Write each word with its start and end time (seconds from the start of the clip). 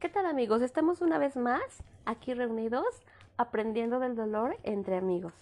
¿Qué 0.00 0.08
tal 0.08 0.24
amigos? 0.24 0.62
Estamos 0.62 1.02
una 1.02 1.18
vez 1.18 1.36
más 1.36 1.60
aquí 2.06 2.32
reunidos 2.32 2.86
aprendiendo 3.36 4.00
del 4.00 4.16
dolor 4.16 4.56
entre 4.62 4.96
amigos. 4.96 5.34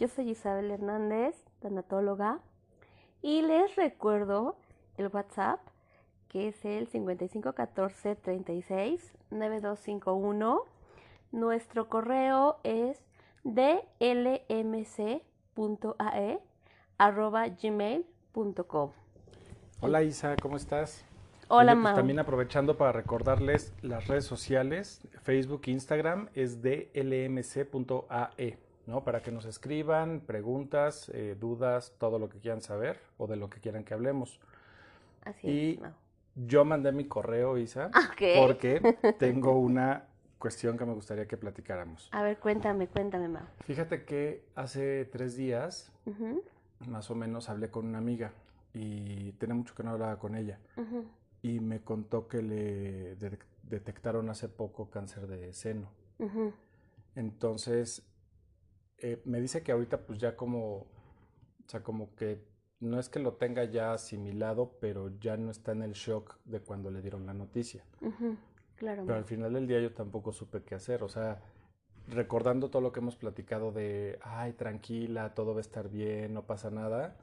Yo 0.00 0.08
soy 0.08 0.30
Isabel 0.30 0.68
Hernández, 0.72 1.36
tanatóloga, 1.60 2.40
y 3.22 3.42
les 3.42 3.76
recuerdo 3.76 4.56
el 4.96 5.06
WhatsApp 5.12 5.60
que 6.28 6.48
es 6.48 6.64
el 6.64 6.88
5514 6.88 8.16
36 8.16 9.12
9251. 9.30 10.64
Nuestro 11.30 11.88
correo 11.88 12.58
es 12.64 12.98
dlmc.ae 13.44 14.00
arroba 16.98 17.46
gmail.com. 17.46 18.90
Hola 19.80 20.02
Isa, 20.02 20.34
¿cómo 20.42 20.56
estás? 20.56 21.04
Hola, 21.52 21.72
pues, 21.72 21.82
Mau. 21.82 21.96
También 21.96 22.18
aprovechando 22.20 22.76
para 22.76 22.92
recordarles 22.92 23.72
las 23.82 24.06
redes 24.06 24.24
sociales, 24.24 25.00
Facebook, 25.22 25.62
Instagram, 25.66 26.28
es 26.34 26.62
de 26.62 26.90
lmc.ae, 26.94 28.58
¿no? 28.86 29.02
Para 29.02 29.20
que 29.20 29.32
nos 29.32 29.44
escriban 29.46 30.20
preguntas, 30.20 31.10
eh, 31.12 31.36
dudas, 31.38 31.92
todo 31.98 32.20
lo 32.20 32.28
que 32.28 32.38
quieran 32.38 32.60
saber 32.60 33.00
o 33.18 33.26
de 33.26 33.34
lo 33.34 33.50
que 33.50 33.58
quieran 33.60 33.82
que 33.82 33.94
hablemos. 33.94 34.38
Así 35.24 35.48
Y 35.48 35.70
es. 35.74 35.80
Mau. 35.80 35.92
yo 36.36 36.64
mandé 36.64 36.92
mi 36.92 37.06
correo, 37.06 37.58
Isa, 37.58 37.86
Ok. 38.12 38.22
porque 38.46 38.80
tengo 39.18 39.58
una 39.58 40.04
cuestión 40.38 40.78
que 40.78 40.84
me 40.84 40.94
gustaría 40.94 41.26
que 41.26 41.36
platicáramos. 41.36 42.08
A 42.12 42.22
ver, 42.22 42.38
cuéntame, 42.38 42.86
cuéntame, 42.86 43.26
Mau. 43.26 43.42
Fíjate 43.64 44.04
que 44.04 44.44
hace 44.54 45.04
tres 45.06 45.36
días, 45.36 45.92
más 46.86 47.10
o 47.10 47.16
menos, 47.16 47.48
hablé 47.48 47.70
con 47.72 47.86
una 47.86 47.98
amiga 47.98 48.30
y 48.72 49.32
tenía 49.32 49.56
mucho 49.56 49.74
que 49.74 49.82
no 49.82 49.90
hablaba 49.90 50.16
con 50.20 50.36
ella. 50.36 50.60
ujú. 50.76 51.04
Y 51.42 51.60
me 51.60 51.82
contó 51.82 52.28
que 52.28 52.42
le 52.42 53.16
de- 53.16 53.38
detectaron 53.62 54.28
hace 54.30 54.48
poco 54.48 54.90
cáncer 54.90 55.26
de 55.26 55.52
seno. 55.52 55.90
Entonces, 57.14 58.06
eh, 58.98 59.20
me 59.24 59.40
dice 59.40 59.62
que 59.62 59.72
ahorita 59.72 60.06
pues 60.06 60.18
ya 60.18 60.36
como, 60.36 60.76
o 60.76 60.88
sea, 61.66 61.82
como 61.82 62.14
que 62.14 62.44
no 62.80 62.98
es 62.98 63.08
que 63.08 63.18
lo 63.18 63.34
tenga 63.34 63.64
ya 63.64 63.92
asimilado, 63.92 64.78
pero 64.80 65.08
ya 65.18 65.36
no 65.36 65.50
está 65.50 65.72
en 65.72 65.82
el 65.82 65.92
shock 65.92 66.38
de 66.44 66.60
cuando 66.60 66.90
le 66.90 67.02
dieron 67.02 67.26
la 67.26 67.34
noticia. 67.34 67.84
Claro. 68.76 69.04
Pero 69.04 69.18
al 69.18 69.24
final 69.24 69.52
del 69.52 69.66
día 69.66 69.80
yo 69.80 69.92
tampoco 69.92 70.32
supe 70.32 70.62
qué 70.62 70.74
hacer, 70.74 71.02
o 71.02 71.08
sea, 71.08 71.42
recordando 72.08 72.70
todo 72.70 72.80
lo 72.80 72.92
que 72.92 73.00
hemos 73.00 73.16
platicado 73.16 73.72
de, 73.72 74.18
ay, 74.22 74.54
tranquila, 74.54 75.34
todo 75.34 75.52
va 75.52 75.58
a 75.58 75.60
estar 75.60 75.90
bien, 75.90 76.32
no 76.32 76.46
pasa 76.46 76.70
nada, 76.70 77.18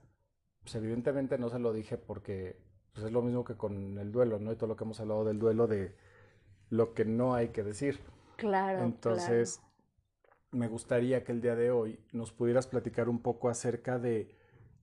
pues 0.61 0.75
evidentemente 0.75 1.37
no 1.39 1.49
se 1.49 1.57
lo 1.59 1.73
dije 1.73 1.97
porque 1.97 2.57
pues 2.93 3.05
es 3.05 3.11
lo 3.11 3.21
mismo 3.21 3.43
que 3.43 3.55
con 3.55 3.97
el 3.97 4.11
duelo, 4.11 4.39
¿no? 4.39 4.51
Y 4.51 4.55
todo 4.55 4.67
lo 4.67 4.75
que 4.75 4.83
hemos 4.83 4.99
hablado 4.99 5.23
del 5.25 5.39
duelo 5.39 5.67
de 5.67 5.95
lo 6.69 6.93
que 6.93 7.05
no 7.05 7.33
hay 7.35 7.49
que 7.49 7.63
decir. 7.63 7.99
Claro, 8.35 8.83
Entonces, 8.83 9.61
me 10.51 10.67
gustaría 10.67 11.23
que 11.23 11.31
el 11.31 11.41
día 11.41 11.55
de 11.55 11.71
hoy 11.71 11.99
nos 12.13 12.31
pudieras 12.31 12.67
platicar 12.67 13.09
un 13.09 13.21
poco 13.21 13.49
acerca 13.49 13.99
de 13.99 14.35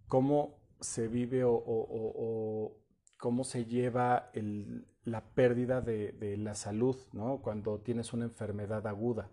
cómo 0.08 0.56
se 0.80 1.08
vive 1.08 1.44
o, 1.44 1.52
o- 1.52 1.56
o- 1.56 2.12
o 2.16 2.76
cómo 3.18 3.44
se 3.44 3.64
lleva 3.64 4.30
el- 4.34 4.86
la 5.04 5.22
pérdida 5.34 5.80
de, 5.80 6.12
de 6.12 6.36
la 6.36 6.54
salud, 6.54 6.96
¿no? 7.12 7.40
Cuando 7.42 7.78
tienes 7.80 8.12
una 8.12 8.24
enfermedad 8.24 8.86
aguda, 8.86 9.30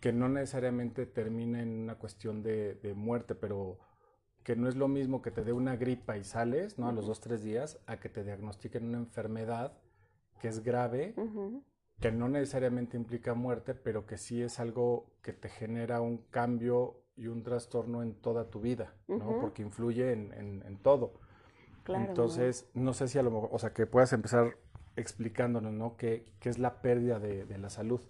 que 0.00 0.12
no 0.12 0.28
necesariamente 0.28 1.06
termina 1.06 1.62
en 1.62 1.70
una 1.70 1.96
cuestión 1.96 2.42
de, 2.42 2.74
de 2.74 2.94
muerte, 2.94 3.34
pero 3.34 3.78
que 4.44 4.56
no 4.56 4.68
es 4.68 4.76
lo 4.76 4.88
mismo 4.88 5.22
que 5.22 5.30
te 5.30 5.44
dé 5.44 5.52
una 5.52 5.76
gripa 5.76 6.16
y 6.16 6.24
sales, 6.24 6.78
¿no? 6.78 6.88
A 6.88 6.92
los 6.92 7.06
Ujú. 7.06 7.06
dos, 7.06 7.20
tres 7.20 7.42
días, 7.42 7.80
a 7.86 7.98
que 7.98 8.08
te 8.08 8.24
diagnostiquen 8.24 8.86
una 8.86 8.98
enfermedad 8.98 9.72
que 10.40 10.48
es 10.48 10.62
grave 10.64 11.16
ujú, 11.16 11.62
que 12.00 12.12
no 12.12 12.28
necesariamente 12.28 12.96
implica 12.96 13.34
muerte, 13.34 13.74
pero 13.74 14.06
que 14.06 14.18
sí 14.18 14.42
es 14.42 14.60
algo 14.60 15.10
que 15.22 15.32
te 15.32 15.48
genera 15.48 16.00
un 16.00 16.18
cambio 16.30 17.02
y 17.16 17.26
un 17.26 17.42
trastorno 17.42 18.02
en 18.02 18.14
toda 18.14 18.50
tu 18.50 18.60
vida, 18.60 18.94
¿no? 19.16 19.34
Ujú. 19.34 19.38
Porque 19.38 19.62
influye 19.62 20.12
en, 20.12 20.32
en- 20.34 20.62
en 20.66 20.78
todo. 20.78 21.20
Claro. 21.82 22.14
Entonces, 22.14 22.68
no 22.74 22.94
sé 22.94 23.08
si 23.08 23.18
a 23.18 23.22
lo 23.22 23.30
mejor, 23.30 23.50
o 23.52 23.58
sea, 23.58 23.72
que 23.74 23.86
puedas 23.86 24.12
empezar 24.12 24.56
explicándonos, 24.96 25.72
¿no? 25.74 25.96
¿Qué, 25.96 26.24
qué 26.40 26.50
es 26.50 26.58
la 26.58 26.82
pérdida 26.82 27.18
de, 27.20 27.44
de 27.46 27.58
la 27.58 27.70
salud? 27.70 28.00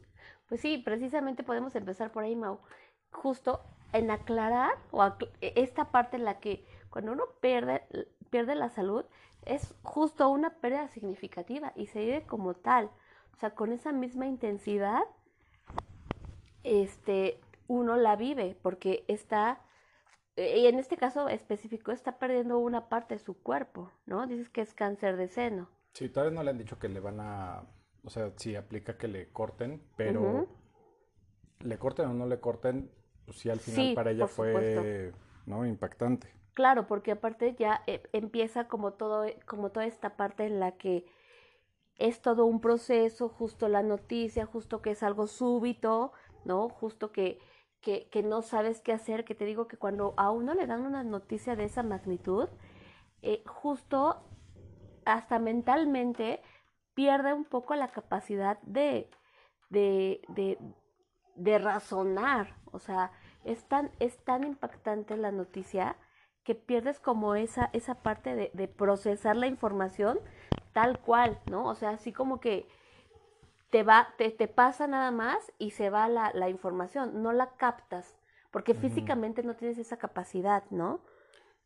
Pues 0.49 0.61
sí, 0.61 0.79
precisamente 0.79 1.43
podemos 1.45 1.75
empezar 1.77 2.11
por 2.13 2.25
ahí, 2.25 2.35
Mau. 2.37 2.59
Justo 3.13 3.61
en 3.93 4.11
aclarar 4.11 4.73
o 4.91 5.03
acl- 5.03 5.31
esta 5.41 5.91
parte 5.91 6.17
en 6.17 6.25
la 6.25 6.39
que 6.41 6.65
cuando 6.91 7.13
uno 7.13 7.25
pierde, 7.41 7.83
pierde 8.31 8.55
la 8.55 8.69
salud 8.71 9.05
es 9.45 9.75
justo 9.83 10.29
una 10.29 10.51
pérdida 10.51 10.89
significativa 10.89 11.73
y 11.75 11.87
se 11.87 12.01
vive 12.01 12.27
como 12.27 12.55
tal. 12.55 12.91
O 13.35 13.37
sea, 13.39 13.55
con 13.55 13.73
esa 13.73 13.93
misma 13.93 14.27
intensidad, 14.27 15.03
este, 16.65 17.41
uno 17.67 17.97
la 17.97 18.17
vive 18.17 18.57
porque 18.63 19.05
está, 19.09 19.61
eh, 20.37 20.59
y 20.59 20.67
en 20.67 20.79
este 20.79 20.97
caso 20.97 21.29
específico, 21.29 21.93
está 21.93 22.19
perdiendo 22.19 22.59
una 22.59 22.89
parte 22.89 23.15
de 23.15 23.21
su 23.21 23.41
cuerpo, 23.41 23.91
¿no? 24.07 24.27
Dices 24.27 24.51
que 24.51 24.61
es 24.61 24.75
cáncer 24.75 25.17
de 25.17 25.29
seno. 25.29 25.69
Sí, 25.93 26.09
todavía 26.09 26.37
no 26.37 26.43
le 26.43 26.51
han 26.51 26.59
dicho 26.59 26.79
que 26.79 26.89
le 26.89 27.01
van 27.01 27.21
a, 27.21 27.63
o 28.05 28.11
sea, 28.11 28.33
sí 28.37 28.57
aplica 28.57 28.99
que 28.99 29.09
le 29.09 29.31
corten, 29.31 29.83
pero 29.97 30.47
le 31.61 31.79
corten 31.79 32.07
o 32.07 32.15
no 32.15 32.27
le 32.27 32.41
corten, 32.41 32.91
pues 33.29 33.41
sí, 33.41 33.51
al 33.51 33.61
final 33.61 33.91
Sí, 33.91 33.95
para 33.95 34.11
ella 34.11 34.27
fue, 34.27 34.49
supuesto. 34.49 35.19
¿no? 35.47 35.67
Impactante. 35.67 36.35
Claro, 36.55 36.87
porque 36.87 37.13
aparte 37.13 37.55
ya 37.55 37.83
eh, 37.87 38.03
empieza 38.13 38.69
como 38.69 38.95
todo, 38.95 39.27
como 39.47 39.71
toda 39.71 39.87
esta 39.87 40.17
parte 40.17 40.47
en 40.47 40.61
la 40.61 40.73
que 40.79 41.07
es 41.97 42.23
todo 42.23 42.47
un 42.47 42.61
proceso, 42.61 43.29
justo 43.29 43.69
la 43.69 43.83
noticia, 43.83 44.47
justo 44.47 44.83
que 44.83 44.93
es 44.93 45.03
algo 45.03 45.27
súbito, 45.27 46.13
¿no? 46.45 46.69
Justo 46.71 47.13
que, 47.13 47.39
que, 47.81 48.09
que 48.11 48.23
no 48.23 48.43
sabes 48.43 48.81
qué 48.81 48.93
hacer, 48.93 49.25
que 49.25 49.35
te 49.35 49.45
digo 49.45 49.69
que 49.69 49.77
cuando 49.77 50.15
a 50.17 50.31
uno 50.31 50.55
le 50.55 50.67
dan 50.67 50.87
una 50.87 51.05
noticia 51.05 51.57
de 51.57 51.65
esa 51.65 51.83
magnitud, 51.83 52.49
eh, 53.23 53.43
justo 53.47 54.25
hasta 55.05 55.39
mentalmente 55.39 56.43
pierde 56.95 57.33
un 57.35 57.45
poco 57.45 57.75
la 57.77 57.89
capacidad 57.89 58.61
de, 58.63 59.11
de, 59.71 60.23
de, 60.29 60.59
de 61.37 61.59
razonar. 61.59 62.58
O 62.73 62.79
sea, 62.79 63.13
es 63.45 63.65
tan, 63.65 63.91
es 63.99 64.19
tan 64.25 64.45
impactante 64.45 65.17
la 65.17 65.33
noticia 65.33 65.97
que 66.45 66.55
pierdes 66.55 66.99
como 67.01 67.35
esa, 67.35 67.71
esa 67.73 67.97
parte 68.03 68.35
de, 68.35 68.51
de 68.55 68.69
procesar 68.69 69.37
la 69.37 69.47
información 69.47 70.19
tal 70.73 71.01
cual, 71.01 71.41
¿no? 71.51 71.67
O 71.67 71.75
sea, 71.75 71.91
así 71.91 72.13
como 72.13 72.41
que 72.41 72.67
te 73.71 73.83
va, 73.83 74.15
te, 74.17 74.31
te 74.31 74.49
pasa 74.49 74.87
nada 74.87 75.11
más 75.11 75.53
y 75.59 75.71
se 75.73 75.91
va 75.91 76.09
la, 76.09 76.33
la 76.35 76.49
información, 76.49 77.23
no 77.23 77.33
la 77.33 77.57
captas, 77.57 78.17
porque 78.51 78.75
físicamente 78.75 79.43
no 79.43 79.57
tienes 79.57 79.79
esa 79.79 79.99
capacidad, 79.99 80.65
¿no? 80.71 81.01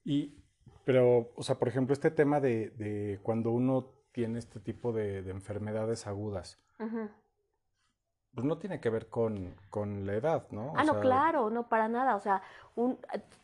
Y, 0.04 0.42
pero, 0.84 1.32
o 1.36 1.42
sea, 1.42 1.58
por 1.58 1.68
ejemplo, 1.68 1.92
este 1.92 2.10
tema 2.10 2.40
de, 2.40 2.70
de 2.70 3.20
cuando 3.22 3.52
uno 3.52 3.92
tiene 4.12 4.38
este 4.38 4.60
tipo 4.60 4.92
de, 4.92 5.22
de 5.22 5.30
enfermedades 5.30 6.06
agudas, 6.06 6.58
Ujú. 6.80 7.08
Pues 8.34 8.46
no 8.46 8.56
tiene 8.58 8.80
que 8.80 8.90
ver 8.90 9.08
con, 9.08 9.54
con 9.70 10.06
la 10.06 10.14
edad, 10.14 10.46
¿no? 10.50 10.72
O 10.72 10.74
Ah, 10.76 10.84
no, 10.84 10.92
sea, 10.92 11.00
claro, 11.00 11.50
no 11.50 11.68
para 11.68 11.88
nada. 11.88 12.16
O 12.16 12.20
sea, 12.20 12.42
un, 12.76 12.98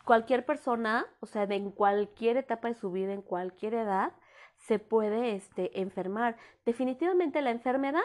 cualquier 0.05 0.47
persona, 0.47 1.07
o 1.21 1.27
sea, 1.27 1.47
de 1.47 1.57
en 1.57 1.71
cualquier 1.71 2.37
etapa 2.39 2.69
de 2.69 2.75
su 2.75 2.91
vida, 2.91 3.13
en 3.13 3.23
cualquier 3.23 3.75
edad, 3.75 4.13
se 4.57 4.79
puede 4.79 5.35
este, 5.35 5.81
enfermar. 5.81 6.37
Definitivamente 6.65 7.43
la 7.43 7.51
enfermedad 7.51 8.01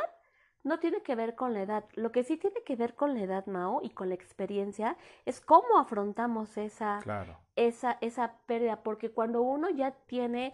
no 0.64 0.80
tiene 0.80 1.02
que 1.04 1.16
ver 1.16 1.36
con 1.36 1.54
la 1.54 1.62
edad. 1.62 1.86
Lo 1.94 2.12
que 2.12 2.24
sí 2.24 2.38
tiene 2.38 2.62
que 2.64 2.76
ver 2.76 2.96
con 2.96 3.14
la 3.14 3.22
edad, 3.22 3.46
Mao, 3.48 3.80
y 3.82 3.90
con 3.90 4.10
la 4.10 4.16
experiencia, 4.16 4.98
es 5.26 5.42
cómo 5.42 5.78
afrontamos 5.80 6.58
esa, 6.58 7.00
Claro. 7.02 7.38
esa, 7.56 7.98
esa 8.02 8.34
pérdida, 8.46 8.84
porque 8.84 9.10
cuando 9.12 9.42
uno 9.42 9.70
ya 9.70 9.92
tiene 10.08 10.54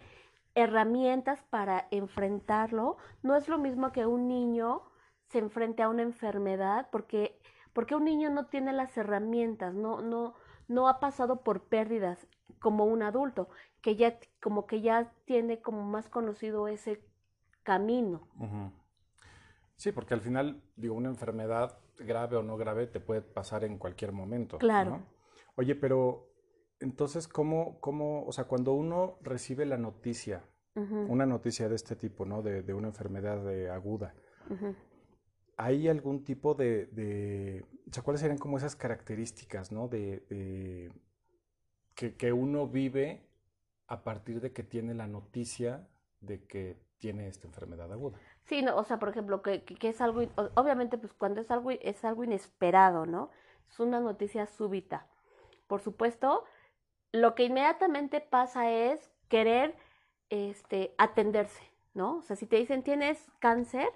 herramientas 0.56 1.44
para 1.50 1.88
enfrentarlo, 1.92 2.98
no 3.22 3.36
es 3.36 3.48
lo 3.48 3.58
mismo 3.58 3.92
que 3.92 4.06
un 4.06 4.28
niño 4.28 4.82
se 5.30 5.40
enfrente 5.40 5.84
a 5.84 5.90
una 5.90 6.02
enfermedad, 6.02 6.90
porque, 6.92 7.40
porque 7.74 7.96
un 7.96 8.06
niño 8.06 8.30
no 8.30 8.48
tiene 8.48 8.74
las 8.74 8.96
herramientas, 8.98 9.74
no, 9.74 10.02
no, 10.02 10.34
no 10.68 10.88
ha 10.88 11.00
pasado 11.00 11.44
por 11.44 11.64
pérdidas 11.64 12.28
como 12.60 12.86
un 12.86 13.04
adulto, 13.04 13.50
que 13.82 13.96
ya, 13.96 14.20
como 14.42 14.66
que 14.66 14.82
ya 14.82 15.12
tiene 15.26 15.62
como 15.62 15.84
más 15.84 16.10
conocido 16.10 16.68
ese 16.68 17.02
camino. 17.64 18.28
Sí, 19.76 19.92
porque 19.92 20.14
al 20.14 20.22
final, 20.22 20.62
digo, 20.76 20.96
una 20.96 21.10
enfermedad 21.10 21.78
grave 21.98 22.38
o 22.38 22.44
no 22.44 22.58
grave 22.58 22.88
te 22.88 23.00
puede 23.00 23.22
pasar 23.22 23.64
en 23.64 23.78
cualquier 23.78 24.12
momento, 24.12 24.58
Claro. 24.58 24.92
¿no? 24.92 25.04
Oye, 25.56 25.76
pero 25.76 26.30
entonces, 26.80 27.28
¿cómo, 27.28 27.80
cómo, 27.82 28.26
o 28.26 28.32
sea, 28.32 28.46
cuando 28.46 28.74
uno 28.74 29.18
recibe 29.22 29.66
la 29.66 29.78
noticia, 29.78 30.44
una 30.76 31.26
noticia 31.26 31.68
de 31.68 31.76
este 31.76 31.98
tipo, 31.98 32.24
¿no? 32.26 32.42
De, 32.42 32.62
de 32.62 32.74
una 32.74 32.88
enfermedad 32.88 33.44
de 33.44 33.70
aguda. 33.70 34.14
¿Hay 35.60 35.90
algún 35.90 36.24
tipo 36.24 36.54
de, 36.54 37.66
o 37.86 37.94
sea, 37.94 38.02
cuáles 38.02 38.22
serían 38.22 38.38
como 38.38 38.58
esas 38.58 38.78
características, 38.78 39.74
¿no? 39.74 39.90
De, 39.90 40.90
que, 41.94 42.32
uno 42.32 42.66
vive 42.66 43.28
a 43.88 44.02
partir 44.06 44.40
de 44.40 44.54
que 44.54 44.64
tiene 44.64 44.94
la 44.94 45.08
noticia 45.08 45.86
de 46.22 46.46
que 46.46 46.78
tiene 46.98 47.28
esta 47.28 47.46
enfermedad 47.46 47.92
aguda. 47.92 48.18
Sí, 48.46 48.62
no, 48.62 48.78
o 48.78 48.86
sea, 48.86 49.00
por 49.00 49.10
ejemplo, 49.10 49.42
que, 49.42 49.66
que, 49.66 49.90
es 49.90 50.00
algo, 50.00 50.22
obviamente, 50.56 50.98
pues 50.98 51.12
cuando 51.12 51.42
es 51.42 51.52
algo, 51.52 51.72
es 51.72 52.06
algo 52.06 52.24
inesperado, 52.24 53.06
¿no? 53.06 53.30
Es 53.70 53.82
una 53.82 54.00
noticia 54.00 54.48
súbita. 54.48 55.08
Por 55.68 55.82
supuesto, 55.82 56.46
lo 57.12 57.36
que 57.36 57.44
inmediatamente 57.44 58.22
pasa 58.22 58.72
es 58.72 59.12
querer, 59.28 59.76
este, 60.30 60.96
atenderse, 60.98 61.64
¿no? 61.94 62.20
O 62.20 62.22
sea, 62.22 62.38
si 62.38 62.46
te 62.46 62.56
dicen 62.56 62.82
tienes 62.82 63.30
cáncer, 63.40 63.90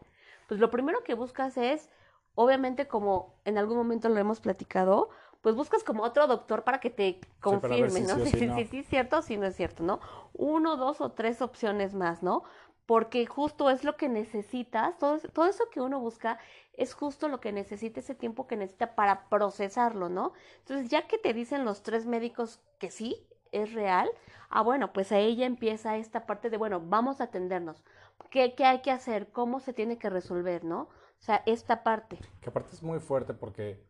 pues 0.47 0.59
lo 0.59 0.69
primero 0.69 1.03
que 1.03 1.13
buscas 1.15 1.57
es, 1.57 1.89
obviamente, 2.35 2.87
como 2.87 3.35
en 3.45 3.57
algún 3.57 3.77
momento 3.77 4.09
lo 4.09 4.17
hemos 4.19 4.39
platicado, 4.39 5.09
pues 5.41 5.55
buscas 5.55 5.83
como 5.83 6.03
otro 6.03 6.27
doctor 6.27 6.63
para 6.63 6.79
que 6.79 6.89
te 6.89 7.19
confirme, 7.41 7.89
si 7.91 8.03
¿no? 8.07 8.13
o 8.15 8.19
Sí, 8.23 8.31
si 8.31 8.37
sí, 8.39 8.47
no. 8.47 8.55
sí, 8.55 8.65
sí, 8.65 8.79
es 8.79 8.87
cierto, 8.87 9.21
sí, 9.21 9.37
no 9.37 9.45
es 9.45 9.55
cierto, 9.55 9.83
¿no? 9.83 9.99
Uno, 10.33 10.77
dos 10.77 11.01
o 11.01 11.11
tres 11.11 11.41
opciones 11.41 11.93
más, 11.93 12.23
¿no? 12.23 12.43
Porque 12.85 13.25
justo 13.25 13.69
es 13.69 13.83
lo 13.83 13.95
que 13.95 14.09
necesitas, 14.09 14.97
todo, 14.97 15.15
es- 15.15 15.27
todo 15.33 15.45
eso 15.45 15.69
que 15.71 15.81
uno 15.81 15.99
busca 15.99 16.37
es 16.73 16.93
justo 16.93 17.27
lo 17.29 17.39
que 17.39 17.51
necesita, 17.51 17.99
ese 17.99 18.15
tiempo 18.15 18.47
que 18.47 18.57
necesita 18.57 18.95
para 18.95 19.29
procesarlo, 19.29 20.09
¿no? 20.09 20.33
Entonces, 20.59 20.89
ya 20.89 21.07
que 21.07 21.17
te 21.17 21.33
dicen 21.33 21.65
los 21.65 21.83
tres 21.83 22.05
médicos 22.05 22.61
que 22.79 22.91
sí, 22.91 23.25
es 23.51 23.73
real, 23.73 24.09
ah, 24.49 24.61
bueno, 24.63 24.91
pues 24.93 25.11
ahí 25.11 25.35
ya 25.35 25.45
empieza 25.45 25.95
esta 25.97 26.25
parte 26.25 26.49
de, 26.49 26.57
bueno, 26.57 26.81
vamos 26.83 27.21
a 27.21 27.25
atendernos. 27.25 27.83
¿Qué, 28.29 28.55
qué 28.55 28.65
hay 28.65 28.81
que 28.81 28.91
hacer? 28.91 29.31
¿Cómo 29.31 29.59
se 29.59 29.73
tiene 29.73 29.97
que 29.97 30.09
resolver, 30.09 30.63
¿no? 30.63 30.81
O 30.83 31.25
sea, 31.25 31.43
esta 31.45 31.83
parte. 31.83 32.19
Que 32.41 32.49
aparte 32.49 32.75
es 32.75 32.83
muy 32.83 32.99
fuerte 32.99 33.33
porque 33.33 33.83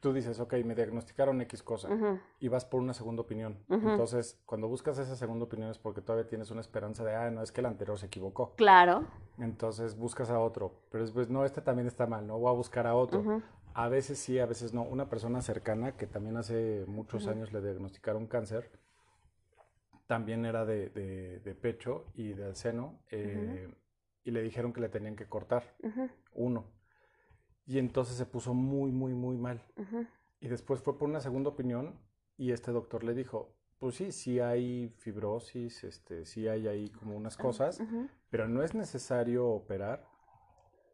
tú 0.00 0.12
dices, 0.12 0.40
ok, 0.40 0.54
me 0.64 0.74
diagnosticaron 0.74 1.40
X 1.42 1.62
cosa 1.62 1.88
Ujú, 1.88 2.18
y 2.38 2.48
vas 2.48 2.64
por 2.64 2.80
una 2.80 2.94
segunda 2.94 3.22
opinión. 3.22 3.58
Ujú. 3.68 3.88
Entonces, 3.88 4.40
cuando 4.46 4.68
buscas 4.68 4.98
esa 4.98 5.16
segunda 5.16 5.44
opinión 5.44 5.70
es 5.70 5.78
porque 5.78 6.00
todavía 6.00 6.26
tienes 6.28 6.50
una 6.50 6.60
esperanza 6.60 7.04
de, 7.04 7.14
ah, 7.14 7.30
no, 7.30 7.42
es 7.42 7.52
que 7.52 7.60
el 7.60 7.66
anterior 7.66 7.98
se 7.98 8.06
equivocó. 8.06 8.54
Claro. 8.56 9.04
Entonces 9.38 9.96
buscas 9.96 10.30
a 10.30 10.38
otro, 10.38 10.82
pero 10.90 11.04
después, 11.04 11.28
no, 11.30 11.44
este 11.44 11.60
también 11.60 11.86
está 11.86 12.06
mal, 12.06 12.26
no 12.26 12.38
voy 12.38 12.50
a 12.50 12.56
buscar 12.56 12.86
a 12.86 12.94
otro. 12.94 13.20
Ujú, 13.20 13.42
A 13.74 13.88
veces 13.88 14.18
sí, 14.18 14.38
a 14.38 14.46
veces 14.46 14.74
no. 14.74 14.82
Una 14.82 15.08
persona 15.08 15.42
cercana 15.42 15.96
que 15.96 16.06
también 16.06 16.36
hace 16.36 16.84
muchos 16.86 17.26
años 17.26 17.52
le 17.52 17.60
diagnosticaron 17.60 18.26
cáncer, 18.26 18.70
también 20.10 20.44
era 20.44 20.64
de, 20.64 20.88
de- 20.90 21.38
de 21.38 21.54
pecho 21.54 22.06
y 22.14 22.32
del 22.32 22.56
seno, 22.56 22.98
eh, 23.12 23.72
y 24.24 24.32
le 24.32 24.42
dijeron 24.42 24.72
que 24.72 24.80
le 24.80 24.88
tenían 24.88 25.14
que 25.14 25.28
cortar 25.28 25.62
uno. 26.32 26.64
Y 27.64 27.78
entonces 27.78 28.16
se 28.16 28.26
puso 28.26 28.52
muy, 28.52 28.90
muy, 28.90 29.14
muy 29.14 29.36
mal. 29.36 29.62
Y 30.40 30.48
después 30.48 30.80
fue 30.82 30.98
por 30.98 31.08
una 31.08 31.20
segunda 31.20 31.50
opinión 31.50 31.94
y 32.36 32.50
este 32.50 32.72
doctor 32.72 33.04
le 33.04 33.14
dijo, 33.14 33.54
pues 33.78 33.94
sí, 33.94 34.10
sí 34.10 34.40
hay 34.40 34.88
fibrosis, 34.98 35.84
este, 35.84 36.24
sí 36.24 36.48
hay 36.48 36.66
ahí 36.66 36.90
como 36.90 37.16
unas 37.16 37.36
cosas, 37.36 37.78
ujú. 37.78 38.08
pero 38.30 38.48
no 38.48 38.64
es 38.64 38.74
necesario 38.74 39.46
operar 39.46 40.08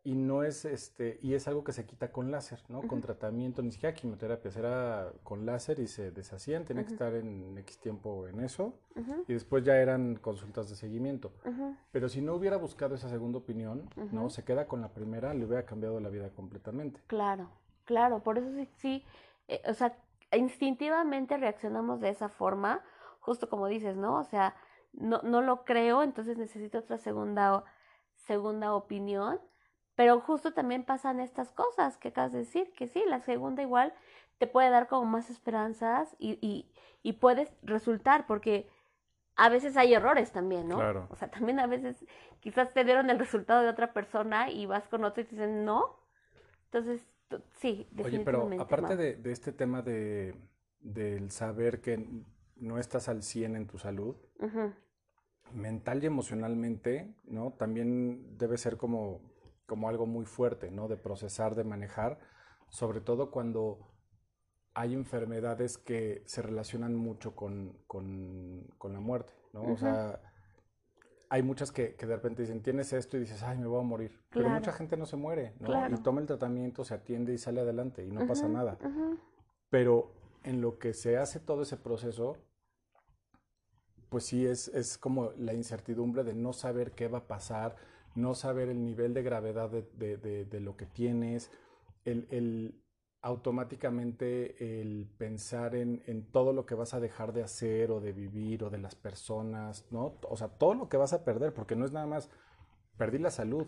y 0.06 0.14
no 0.14 0.44
es 0.44 0.64
este 0.64 1.18
y 1.20 1.34
es 1.34 1.48
algo 1.48 1.64
que 1.64 1.72
se 1.72 1.84
quita 1.84 2.12
con 2.12 2.30
láser, 2.30 2.62
¿no? 2.68 2.82
Con 2.82 3.00
tratamiento, 3.00 3.60
ni 3.60 3.72
siquiera 3.72 3.92
quimioterapia, 3.92 4.52
era 4.56 5.12
con 5.24 5.44
láser 5.44 5.80
y 5.80 5.88
se 5.88 6.12
deshacían, 6.12 6.64
tenía 6.64 6.84
que 6.84 6.92
estar 6.92 7.12
en 7.12 7.58
X 7.58 7.80
tiempo 7.80 8.28
en 8.28 8.38
eso 8.38 8.78
y 9.26 9.32
después 9.32 9.64
ya 9.64 9.76
eran 9.78 10.14
consultas 10.14 10.70
de 10.70 10.76
seguimiento. 10.76 11.32
Pero 11.90 12.08
si 12.08 12.20
no 12.20 12.36
hubiera 12.36 12.56
buscado 12.56 12.94
esa 12.94 13.08
segunda 13.08 13.38
opinión, 13.38 13.90
¿no? 14.12 14.30
Se 14.30 14.44
queda 14.44 14.68
con 14.68 14.80
la 14.80 14.94
primera, 14.94 15.34
le 15.34 15.44
hubiera 15.44 15.66
cambiado 15.66 15.98
la 15.98 16.08
vida 16.08 16.30
completamente. 16.30 17.00
Claro, 17.08 17.50
claro, 17.84 18.22
por 18.22 18.38
eso 18.38 18.48
sí, 18.52 18.68
sí, 18.76 19.04
eh, 19.48 19.60
o 19.66 19.74
sea, 19.74 19.98
instintivamente 20.30 21.36
reaccionamos 21.36 22.00
de 22.00 22.10
esa 22.10 22.28
forma, 22.28 22.80
justo 23.18 23.48
como 23.48 23.66
dices, 23.66 23.96
¿no? 23.96 24.20
O 24.20 24.24
sea, 24.24 24.54
no, 24.92 25.20
no 25.22 25.42
lo 25.42 25.64
creo, 25.64 26.04
entonces 26.04 26.38
necesito 26.38 26.78
otra 26.78 26.96
segunda, 26.96 27.64
segunda 28.14 28.72
opinión, 28.72 29.40
pero 29.96 30.20
justo 30.20 30.52
también 30.54 30.84
pasan 30.84 31.20
estas 31.20 31.50
cosas 31.50 31.96
que 31.96 32.08
acabas 32.08 32.32
de 32.32 32.40
decir, 32.40 32.72
que 32.74 32.86
sí, 32.86 33.02
la 33.08 33.20
segunda 33.20 33.62
igual 33.62 33.92
te 34.38 34.46
puede 34.46 34.70
dar 34.70 34.86
como 34.86 35.06
más 35.06 35.30
esperanzas 35.30 36.14
y, 36.18 36.38
y, 36.40 36.70
y 37.02 37.14
puedes 37.14 37.50
resultar, 37.62 38.26
porque 38.26 38.68
a 39.34 39.48
veces 39.48 39.76
hay 39.76 39.94
errores 39.94 40.32
también, 40.32 40.68
¿no? 40.68 40.76
Claro. 40.76 41.08
O 41.10 41.16
sea, 41.16 41.30
también 41.30 41.58
a 41.58 41.66
veces 41.66 42.04
quizás 42.40 42.72
te 42.72 42.84
dieron 42.84 43.10
el 43.10 43.18
resultado 43.18 43.62
de 43.62 43.68
otra 43.68 43.92
persona 43.92 44.50
y 44.50 44.66
vas 44.66 44.86
con 44.88 45.04
otro 45.04 45.22
y 45.22 45.26
te 45.26 45.34
dicen 45.36 45.64
no. 45.64 45.98
Entonces, 46.66 47.06
sí, 47.54 47.88
Oye, 48.04 48.20
pero 48.20 48.44
definitivamente. 48.44 48.62
aparte 48.62 48.96
de, 48.96 49.16
de 49.16 49.32
este 49.32 49.52
tema 49.52 49.82
de, 49.82 50.34
del 50.80 51.30
saber 51.30 51.80
que 51.80 52.06
no 52.56 52.78
estás 52.78 53.08
al 53.08 53.22
100 53.22 53.56
en 53.56 53.66
tu 53.66 53.78
salud, 53.78 54.16
mental 55.52 56.02
y 56.02 56.06
emocionalmente, 56.06 57.14
¿no? 57.24 57.52
También 57.52 58.36
debe 58.38 58.56
ser 58.58 58.76
como, 58.76 59.20
como 59.66 59.88
algo 59.88 60.06
muy 60.06 60.24
fuerte, 60.26 60.70
¿no? 60.70 60.88
De 60.88 60.96
procesar, 60.96 61.54
de 61.54 61.64
manejar, 61.64 62.18
sobre 62.68 63.00
todo 63.00 63.30
cuando 63.30 63.78
hay 64.74 64.94
enfermedades 64.94 65.78
que 65.78 66.22
se 66.26 66.42
relacionan 66.42 66.94
mucho 66.94 67.34
con, 67.34 67.78
con- 67.86 68.66
con 68.78 68.92
la 68.92 69.00
muerte, 69.00 69.32
¿no? 69.52 69.62
O 69.72 69.72
Ujú. 69.72 69.76
sea, 69.78 70.20
hay 71.28 71.42
muchas 71.42 71.72
que, 71.72 71.94
que 71.96 72.06
de 72.06 72.14
repente 72.16 72.42
dicen, 72.42 72.62
tienes 72.62 72.92
esto 72.92 73.16
y 73.16 73.20
dices, 73.20 73.42
ay, 73.42 73.58
me 73.58 73.66
voy 73.66 73.80
a 73.80 73.84
morir. 73.84 74.20
Pero 74.36 74.48
Claro. 74.48 74.54
mucha 74.54 74.72
gente 74.72 74.96
no 74.96 75.06
se 75.06 75.16
muere, 75.16 75.54
¿no? 75.58 75.68
Claro. 75.68 75.94
Y 75.94 75.98
toma 75.98 76.20
el 76.20 76.26
tratamiento, 76.26 76.84
se 76.84 76.94
atiende 76.94 77.34
y 77.34 77.38
sale 77.38 77.60
adelante 77.60 78.04
y 78.04 78.10
no 78.12 78.24
pasa 78.26 78.46
ujú, 78.46 78.54
nada. 78.54 78.78
ujú. 78.86 79.18
Pero 79.70 80.12
en 80.44 80.60
lo 80.60 80.78
que 80.78 80.94
se 80.94 81.18
hace 81.18 81.40
todo 81.40 81.62
ese 81.62 81.76
proceso, 81.76 82.36
pues 84.08 84.24
sí 84.26 84.46
es, 84.46 84.68
es 84.68 84.98
como 84.98 85.32
la 85.36 85.52
incertidumbre 85.54 86.24
de 86.24 86.34
no 86.34 86.52
saber 86.52 86.92
qué 86.92 87.08
va 87.08 87.18
a 87.18 87.26
pasar, 87.26 87.76
no 88.16 88.34
saber 88.34 88.68
el 88.68 88.84
nivel 88.84 89.14
de 89.14 89.22
gravedad 89.22 89.70
de, 89.70 89.82
de- 89.96 90.16
de- 90.16 90.44
de 90.44 90.60
lo 90.60 90.76
que 90.76 90.86
tienes, 90.86 91.50
el, 92.04 92.26
el 92.30 92.82
automáticamente 93.22 94.80
el 94.80 95.08
pensar 95.18 95.74
en, 95.74 96.02
en 96.06 96.24
todo 96.30 96.52
lo 96.52 96.64
que 96.66 96.74
vas 96.74 96.94
a 96.94 97.00
dejar 97.00 97.32
de 97.32 97.42
hacer 97.42 97.90
o 97.90 98.00
de 98.00 98.12
vivir 98.12 98.62
o 98.64 98.70
de 98.70 98.78
las 98.78 98.94
personas, 98.94 99.86
¿no? 99.90 100.18
O 100.28 100.36
sea, 100.36 100.48
todo 100.48 100.74
lo 100.74 100.88
que 100.88 100.96
vas 100.96 101.12
a 101.12 101.24
perder, 101.24 101.52
porque 101.52 101.76
no 101.76 101.84
es 101.84 101.92
nada 101.92 102.06
más, 102.06 102.30
perdí 102.96 103.18
la 103.18 103.30
salud, 103.30 103.66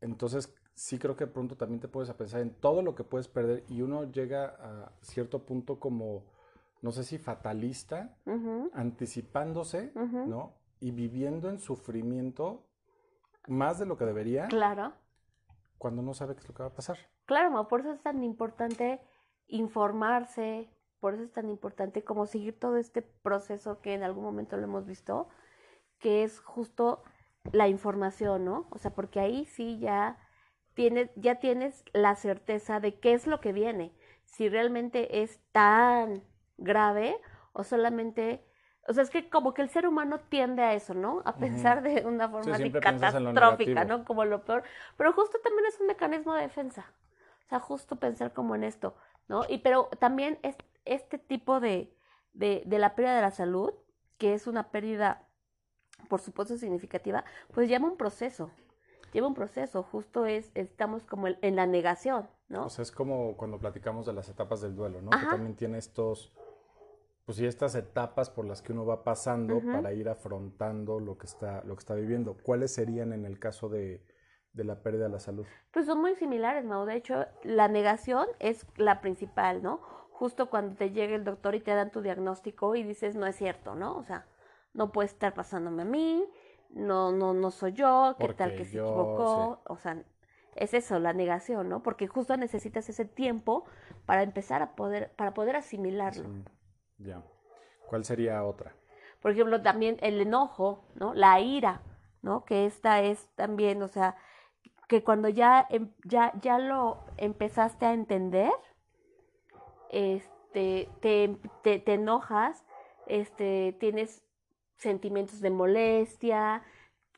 entonces, 0.00 0.54
sí 0.74 0.98
creo 0.98 1.16
que 1.16 1.26
pronto 1.26 1.56
también 1.56 1.80
te 1.80 1.88
puedes 1.88 2.08
a 2.10 2.16
pensar 2.16 2.40
en 2.40 2.50
todo 2.54 2.82
lo 2.82 2.94
que 2.94 3.04
puedes 3.04 3.28
perder 3.28 3.64
y 3.68 3.82
uno 3.82 4.10
llega 4.10 4.46
a 4.58 4.92
cierto 5.02 5.44
punto 5.44 5.78
como, 5.78 6.24
no 6.82 6.92
sé 6.92 7.04
si 7.04 7.18
fatalista, 7.18 8.16
anticipándose. 8.74 9.92
¿no? 10.28 10.54
Y 10.80 10.92
viviendo 10.92 11.50
en 11.50 11.58
sufrimiento 11.58 12.66
más 13.48 13.78
de 13.78 13.86
lo 13.86 13.96
que 13.96 14.04
debería 14.04 14.46
Claro, 14.48 14.92
cuando 15.78 16.02
no 16.02 16.14
sabe 16.14 16.34
qué 16.34 16.40
es 16.40 16.48
lo 16.48 16.54
que 16.54 16.62
va 16.62 16.68
a 16.70 16.74
pasar. 16.74 16.98
claro, 17.24 17.50
Mau, 17.50 17.68
por 17.68 17.80
eso 17.80 17.92
es 17.92 18.02
tan 18.02 18.22
importante 18.24 19.00
informarse, 19.48 20.68
por 21.00 21.14
eso 21.14 21.24
es 21.24 21.32
tan 21.32 21.48
importante 21.48 22.04
como 22.04 22.26
seguir 22.26 22.58
todo 22.58 22.76
este 22.76 23.02
proceso 23.02 23.80
que 23.80 23.94
en 23.94 24.02
algún 24.02 24.24
momento 24.24 24.56
lo 24.56 24.64
hemos 24.64 24.86
visto, 24.86 25.28
que 25.98 26.22
es 26.24 26.40
justo 26.40 27.02
la 27.52 27.68
información, 27.68 28.44
¿no? 28.44 28.66
O 28.70 28.78
sea, 28.78 28.92
porque 28.94 29.20
ahí 29.20 29.44
sí 29.46 29.78
ya 29.78 30.18
tienes, 30.74 31.10
ya 31.16 31.40
tienes 31.40 31.84
la 31.92 32.14
certeza 32.16 32.80
de 32.80 32.98
qué 33.00 33.14
es 33.14 33.26
lo 33.26 33.40
que 33.40 33.52
viene, 33.52 33.94
si 34.24 34.48
realmente 34.48 35.22
es 35.22 35.40
tan 35.52 36.22
grave 36.58 37.16
o 37.52 37.64
solamente, 37.64 38.44
o 38.88 38.92
sea, 38.92 39.02
es 39.02 39.10
que 39.10 39.28
como 39.28 39.54
que 39.54 39.62
el 39.62 39.68
ser 39.68 39.86
humano 39.86 40.20
tiende 40.28 40.62
a 40.62 40.74
eso, 40.74 40.94
¿no? 40.94 41.22
A 41.24 41.36
pensar 41.36 41.82
de 41.82 42.04
una 42.06 42.28
forma 42.28 42.58
lo 42.58 42.80
catastrófica. 42.80 43.84
¿no? 43.84 44.04
Como 44.04 44.24
lo 44.24 44.44
peor, 44.44 44.64
pero 44.96 45.12
justo 45.12 45.38
también 45.42 45.66
es 45.66 45.78
un 45.80 45.86
mecanismo 45.86 46.34
de 46.34 46.42
defensa, 46.42 46.92
o 47.46 47.48
sea, 47.48 47.60
justo 47.60 47.96
pensar 47.96 48.32
como 48.32 48.54
en 48.54 48.64
esto, 48.64 48.94
¿no? 49.28 49.42
Y 49.48 49.58
pero 49.58 49.88
también 49.98 50.38
es 50.42 50.56
este 50.84 51.18
tipo 51.18 51.60
de, 51.60 51.94
de, 52.32 52.62
de 52.66 52.78
la 52.78 52.94
pérdida 52.94 53.14
de 53.14 53.22
la 53.22 53.30
salud, 53.30 53.72
que 54.18 54.34
es 54.34 54.46
una 54.46 54.70
pérdida, 54.70 55.26
por 56.08 56.20
supuesto, 56.20 56.56
significativa, 56.56 57.24
pues 57.52 57.68
lleva 57.68 57.86
un 57.86 57.96
proceso, 57.96 58.50
lleva 59.12 59.26
un 59.26 59.34
proceso, 59.34 59.82
justo 59.82 60.26
es, 60.26 60.50
estamos 60.54 61.04
como 61.04 61.28
en, 61.28 61.56
la 61.56 61.66
negación, 61.66 62.28
¿no? 62.48 62.66
O 62.66 62.70
sea, 62.70 62.82
es 62.82 62.92
como 62.92 63.36
cuando 63.36 63.58
platicamos 63.58 64.06
de 64.06 64.12
las 64.12 64.28
etapas 64.28 64.60
del 64.60 64.74
duelo, 64.74 65.00
¿no? 65.02 65.10
Que 65.10 65.26
también 65.26 65.56
tiene 65.56 65.78
estos, 65.78 66.32
pues 67.30 67.38
sí, 67.38 67.46
estas 67.46 67.76
etapas 67.76 68.28
por 68.28 68.44
las 68.44 68.60
que 68.60 68.72
uno 68.72 68.84
va 68.84 69.04
pasando 69.04 69.62
para 69.62 69.92
ir 69.92 70.08
afrontando 70.08 70.98
lo 70.98 71.16
que 71.16 71.26
está, 71.26 71.62
lo 71.62 71.76
que 71.76 71.78
está 71.78 71.94
viviendo. 71.94 72.36
¿Cuáles 72.42 72.74
serían 72.74 73.12
en 73.12 73.24
el 73.24 73.38
caso 73.38 73.68
de, 73.68 74.04
de 74.52 74.64
la 74.64 74.82
pérdida 74.82 75.04
de 75.04 75.10
la 75.10 75.20
salud? 75.20 75.46
Pues 75.70 75.86
son 75.86 76.00
muy 76.00 76.16
similares, 76.16 76.64
Mau. 76.64 76.84
De 76.86 76.96
hecho, 76.96 77.26
la 77.44 77.68
negación 77.68 78.26
es 78.40 78.66
la 78.74 79.00
principal, 79.00 79.62
¿no? 79.62 79.76
Justo 80.10 80.50
cuando 80.50 80.74
te 80.74 80.90
llega 80.90 81.14
el 81.14 81.22
doctor 81.22 81.54
y 81.54 81.60
te 81.60 81.72
dan 81.72 81.92
tu 81.92 82.02
diagnóstico 82.02 82.74
y 82.74 82.82
dices, 82.82 83.14
no 83.14 83.28
es 83.28 83.36
cierto, 83.36 83.76
¿no? 83.76 83.96
O 83.96 84.02
sea, 84.02 84.26
no 84.74 84.90
puede 84.90 85.06
estar 85.06 85.32
pasándome 85.32 85.82
a 85.82 85.84
mí, 85.84 86.28
no, 86.70 87.12
no, 87.12 87.32
no 87.32 87.52
soy 87.52 87.74
yo, 87.74 88.16
qué 88.18 88.34
tal 88.34 88.56
que 88.56 88.64
se 88.64 88.78
yo, 88.78 88.86
equivocó. 88.86 89.62
O 89.68 89.76
sea, 89.76 90.02
es 90.56 90.74
eso, 90.74 90.98
la 90.98 91.12
negación, 91.12 91.68
¿no? 91.68 91.84
Porque 91.84 92.08
justo 92.08 92.36
necesitas 92.36 92.88
ese 92.88 93.04
tiempo 93.04 93.66
para 94.04 94.24
empezar 94.24 94.62
a 94.62 94.74
poder, 94.74 95.12
para 95.12 95.32
poder 95.32 95.54
asimilarlo. 95.54 96.24
Sí, 96.24 96.44
Ya. 97.00 97.22
¿Cuál 97.88 98.04
sería 98.04 98.44
otra? 98.44 98.74
Por 99.20 99.32
ejemplo, 99.32 99.62
también 99.62 99.96
el 100.00 100.20
enojo, 100.20 100.84
¿no? 100.94 101.12
La 101.14 101.40
ira, 101.40 101.82
¿no? 102.22 102.44
Que 102.44 102.66
esta 102.66 103.02
es 103.02 103.28
también, 103.34 103.82
o 103.82 103.88
sea, 103.88 104.16
que 104.88 105.02
cuando 105.02 105.28
ya, 105.28 105.66
em, 105.70 105.92
ya, 106.04 106.32
ya 106.40 106.58
lo 106.58 107.04
empezaste 107.16 107.86
a 107.86 107.92
entender, 107.92 108.52
este, 109.90 110.88
te, 111.00 111.36
te, 111.62 111.78
te 111.78 111.94
enojas, 111.94 112.64
este, 113.06 113.76
tienes 113.80 114.24
sentimientos 114.76 115.40
de 115.40 115.50
molestia, 115.50 116.62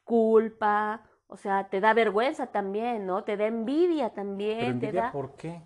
culpa, 0.04 1.02
o 1.28 1.36
sea, 1.36 1.68
te 1.68 1.80
da 1.80 1.94
vergüenza 1.94 2.48
también, 2.48 3.06
¿no? 3.06 3.24
Te 3.24 3.36
da 3.36 3.46
envidia 3.46 4.10
también. 4.10 4.58
¿Pero 4.58 4.78
te 4.80 4.86
envidia 4.86 5.02
da, 5.02 5.12
por 5.12 5.34
qué? 5.36 5.62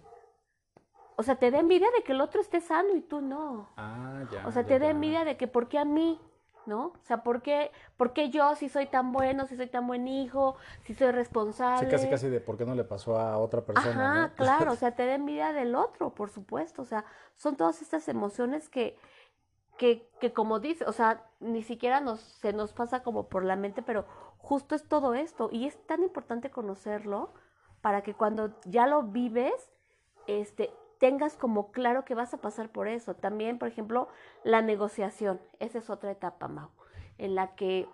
O 1.17 1.23
sea, 1.23 1.37
te 1.37 1.51
da 1.51 1.59
envidia 1.59 1.89
de 1.97 2.03
que 2.03 2.13
el 2.13 2.21
otro 2.21 2.41
esté 2.41 2.61
sano 2.61 2.95
y 2.95 3.01
tú 3.01 3.21
no. 3.21 3.71
Ah, 3.77 4.25
ya. 4.31 4.47
O 4.47 4.53
sea, 4.53 4.63
ya, 4.63 4.69
te 4.69 4.79
da 4.79 4.91
envidia 4.91 5.25
de 5.25 5.37
que 5.37 5.49
por 5.49 5.69
qué 5.69 5.79
a 5.79 5.85
mí, 5.85 6.21
¿no? 6.67 6.87
O 6.89 7.05
sea, 7.05 7.23
¿por 7.23 7.41
qué, 7.41 7.73
por 7.97 8.13
qué 8.13 8.29
yo 8.29 8.55
si 8.55 8.69
soy 8.69 8.87
tan 8.87 9.13
bueno, 9.13 9.47
si 9.47 9.57
soy 9.57 9.67
tan 9.67 9.87
buen 9.87 10.09
hijo, 10.09 10.57
si 10.83 10.95
soy 10.95 11.13
responsable? 11.13 11.87
Sí, 11.87 11.91
casi, 11.91 12.11
casi 12.11 12.29
de 12.29 12.41
por 12.41 12.59
qué 12.59 12.67
no 12.67 12.75
le 12.75 12.85
pasó 12.85 13.19
a 13.19 13.39
otra 13.39 13.63
persona, 13.63 13.91
Ajá, 13.91 14.29
¿no? 14.29 14.35
claro, 14.35 14.73
o 14.73 14.77
sea, 14.77 14.95
te 14.95 15.07
da 15.07 15.15
envidia 15.15 15.53
del 15.53 15.75
otro, 15.75 16.15
por 16.15 16.29
supuesto. 16.29 16.83
O 16.83 16.85
sea, 16.85 17.07
son 17.35 17.57
todas 17.57 17.81
estas 17.81 18.09
emociones 18.09 18.69
que, 18.69 18.99
que, 19.79 20.11
que 20.21 20.35
como 20.35 20.61
dice, 20.61 20.85
o 20.85 20.93
sea, 20.93 21.25
ni 21.41 21.63
siquiera 21.63 22.01
nos, 22.01 22.21
se 22.21 22.53
nos 22.53 22.75
pasa 22.75 23.03
como 23.03 23.29
por 23.29 23.43
la 23.43 23.57
mente, 23.57 23.83
pero 23.83 24.05
justo 24.37 24.75
es 24.75 24.87
todo 24.87 25.15
esto. 25.15 25.49
Y 25.51 25.67
es 25.67 25.79
tan 25.87 26.03
importante 26.03 26.51
conocerlo 26.51 27.33
para 27.81 28.03
que 28.03 28.15
cuando 28.15 28.59
ya 28.65 28.87
lo 28.87 29.03
vives, 29.05 29.73
este, 30.27 30.75
tengas 30.99 31.37
como 31.37 31.73
claro 31.73 32.05
que 32.05 32.15
vas 32.15 32.35
a 32.35 32.39
pasar 32.39 32.71
por 32.71 32.89
eso. 32.89 33.15
También, 33.15 33.59
por 33.59 33.69
ejemplo, 33.69 34.09
la 34.45 34.63
negociación. 34.63 35.41
Esa 35.61 35.79
es 35.79 35.91
otra 35.91 36.11
etapa, 36.11 36.49
Mau, 36.49 36.71
en 37.19 37.35
la 37.35 37.55
que 37.57 37.89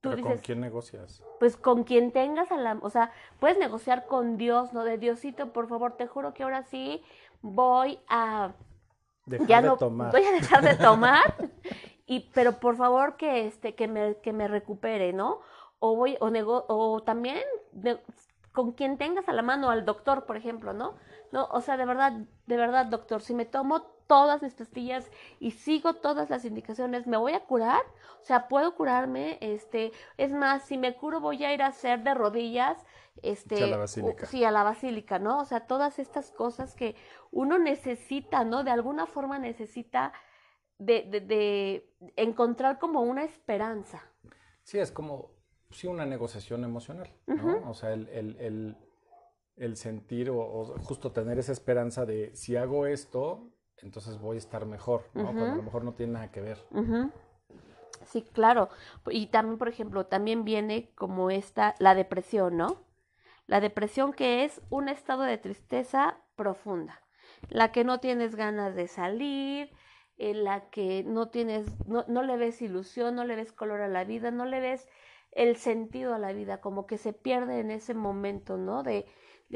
tú 0.00 0.10
¿Pero 0.10 0.16
dices, 0.16 0.34
con 0.34 0.44
quién 0.44 0.60
negocias? 0.60 1.22
pues 1.38 1.56
con 1.56 1.84
quien 1.84 2.12
tengas 2.12 2.52
a 2.52 2.56
la, 2.56 2.78
o 2.82 2.90
sea, 2.90 3.12
puedes 3.38 3.58
negociar 3.58 4.06
con 4.06 4.36
Dios, 4.36 4.72
¿no? 4.72 4.84
De 4.84 4.98
Diosito, 4.98 5.52
por 5.52 5.68
favor, 5.68 5.96
te 5.96 6.06
juro 6.06 6.34
que 6.34 6.42
ahora 6.42 6.62
sí 6.64 7.02
voy 7.42 7.98
a 8.08 8.52
Dejar 9.26 9.48
ya 9.48 9.62
de 9.62 9.70
no 9.70 9.78
tomar. 9.78 10.12
voy 10.12 10.24
a 10.24 10.32
dejar 10.32 10.62
de 10.62 10.74
tomar 10.76 11.22
y 12.06 12.30
pero 12.34 12.60
por 12.60 12.76
favor 12.76 13.16
que 13.16 13.46
este 13.46 13.74
que 13.74 13.88
me 13.88 14.16
que 14.22 14.32
me 14.32 14.48
recupere, 14.48 15.12
¿no? 15.12 15.40
O 15.78 15.96
voy 15.96 16.16
o 16.20 16.30
nego, 16.30 16.64
o 16.68 17.02
también 17.02 17.40
de- 17.72 18.00
con 18.52 18.72
quien 18.72 18.98
tengas 18.98 19.28
a 19.28 19.32
la 19.32 19.42
mano 19.42 19.70
al 19.70 19.84
doctor, 19.84 20.26
por 20.26 20.36
ejemplo, 20.36 20.72
¿no? 20.72 20.94
No, 21.32 21.46
o 21.52 21.60
sea, 21.60 21.76
de 21.76 21.84
verdad, 21.84 22.12
de 22.46 22.56
verdad, 22.56 22.86
doctor, 22.86 23.22
si 23.22 23.34
me 23.34 23.44
tomo 23.44 23.82
todas 24.06 24.42
mis 24.42 24.54
pastillas 24.54 25.08
y 25.38 25.52
sigo 25.52 25.94
todas 25.94 26.30
las 26.30 26.44
indicaciones, 26.44 27.06
¿me 27.06 27.16
voy 27.16 27.32
a 27.34 27.44
curar? 27.44 27.82
O 28.20 28.24
sea, 28.24 28.48
¿puedo 28.48 28.74
curarme? 28.74 29.38
Este, 29.40 29.92
es 30.16 30.32
más, 30.32 30.64
si 30.64 30.76
me 30.78 30.96
curo 30.96 31.20
voy 31.20 31.44
a 31.44 31.54
ir 31.54 31.62
a 31.62 31.68
hacer 31.68 32.02
de 32.02 32.14
rodillas, 32.14 32.76
este, 33.22 33.62
a 33.62 33.66
la 33.66 33.76
basílica. 33.76 34.26
sí, 34.26 34.44
a 34.44 34.50
la 34.50 34.64
basílica, 34.64 35.18
¿no? 35.18 35.40
O 35.40 35.44
sea, 35.44 35.66
todas 35.66 35.98
estas 35.98 36.32
cosas 36.32 36.74
que 36.74 36.96
uno 37.30 37.58
necesita, 37.58 38.44
¿no? 38.44 38.64
De 38.64 38.70
alguna 38.70 39.06
forma 39.06 39.38
necesita 39.38 40.12
de, 40.78 41.02
de, 41.02 41.20
de 41.20 41.94
encontrar 42.16 42.78
como 42.78 43.02
una 43.02 43.22
esperanza. 43.24 44.02
Sí, 44.64 44.78
es 44.78 44.90
como, 44.90 45.30
sí, 45.70 45.86
una 45.86 46.06
negociación 46.06 46.64
emocional, 46.64 47.10
¿no? 47.26 47.70
O 47.70 47.74
sea, 47.74 47.92
el, 47.92 48.08
el, 48.08 48.36
el, 48.40 48.76
el 49.56 49.76
sentir 49.76 50.30
o, 50.30 50.38
o 50.38 50.64
justo 50.78 51.12
tener 51.12 51.38
esa 51.38 51.52
esperanza 51.52 52.06
de 52.06 52.34
si 52.34 52.56
hago 52.56 52.86
esto, 52.86 53.50
entonces 53.82 54.18
voy 54.18 54.36
a 54.36 54.38
estar 54.38 54.66
mejor, 54.66 55.04
¿no? 55.14 55.24
Cuando 55.24 55.44
a 55.44 55.56
lo 55.56 55.62
mejor 55.62 55.84
no 55.84 55.92
tiene 55.94 56.14
nada 56.14 56.30
que 56.30 56.40
ver. 56.40 56.58
Sí, 58.06 58.22
claro. 58.32 58.68
Y 59.10 59.26
también, 59.26 59.58
por 59.58 59.68
ejemplo, 59.68 60.06
también 60.06 60.44
viene 60.44 60.90
como 60.94 61.30
esta, 61.30 61.74
la 61.78 61.94
depresión, 61.94 62.56
¿no? 62.56 62.84
La 63.46 63.60
depresión 63.60 64.12
que 64.12 64.44
es 64.44 64.60
un 64.70 64.88
estado 64.88 65.22
de 65.22 65.38
tristeza 65.38 66.18
profunda, 66.36 67.00
la 67.48 67.72
que 67.72 67.84
no 67.84 68.00
tienes 68.00 68.36
ganas 68.36 68.74
de 68.74 68.86
salir, 68.86 69.70
en 70.18 70.44
la 70.44 70.68
que 70.70 71.02
no 71.04 71.30
tienes, 71.30 71.66
no, 71.86 72.04
no 72.06 72.22
le 72.22 72.36
ves 72.36 72.60
ilusión, 72.62 73.14
no 73.14 73.24
le 73.24 73.36
ves 73.36 73.52
color 73.52 73.80
a 73.80 73.88
la 73.88 74.04
vida, 74.04 74.30
no 74.30 74.44
le 74.44 74.60
ves 74.60 74.86
el 75.32 75.56
sentido 75.56 76.14
a 76.14 76.18
la 76.18 76.32
vida, 76.32 76.60
como 76.60 76.86
que 76.86 76.98
se 76.98 77.12
pierde 77.12 77.60
en 77.60 77.70
ese 77.70 77.94
momento, 77.94 78.56
¿no? 78.56 78.82
De 78.82 79.06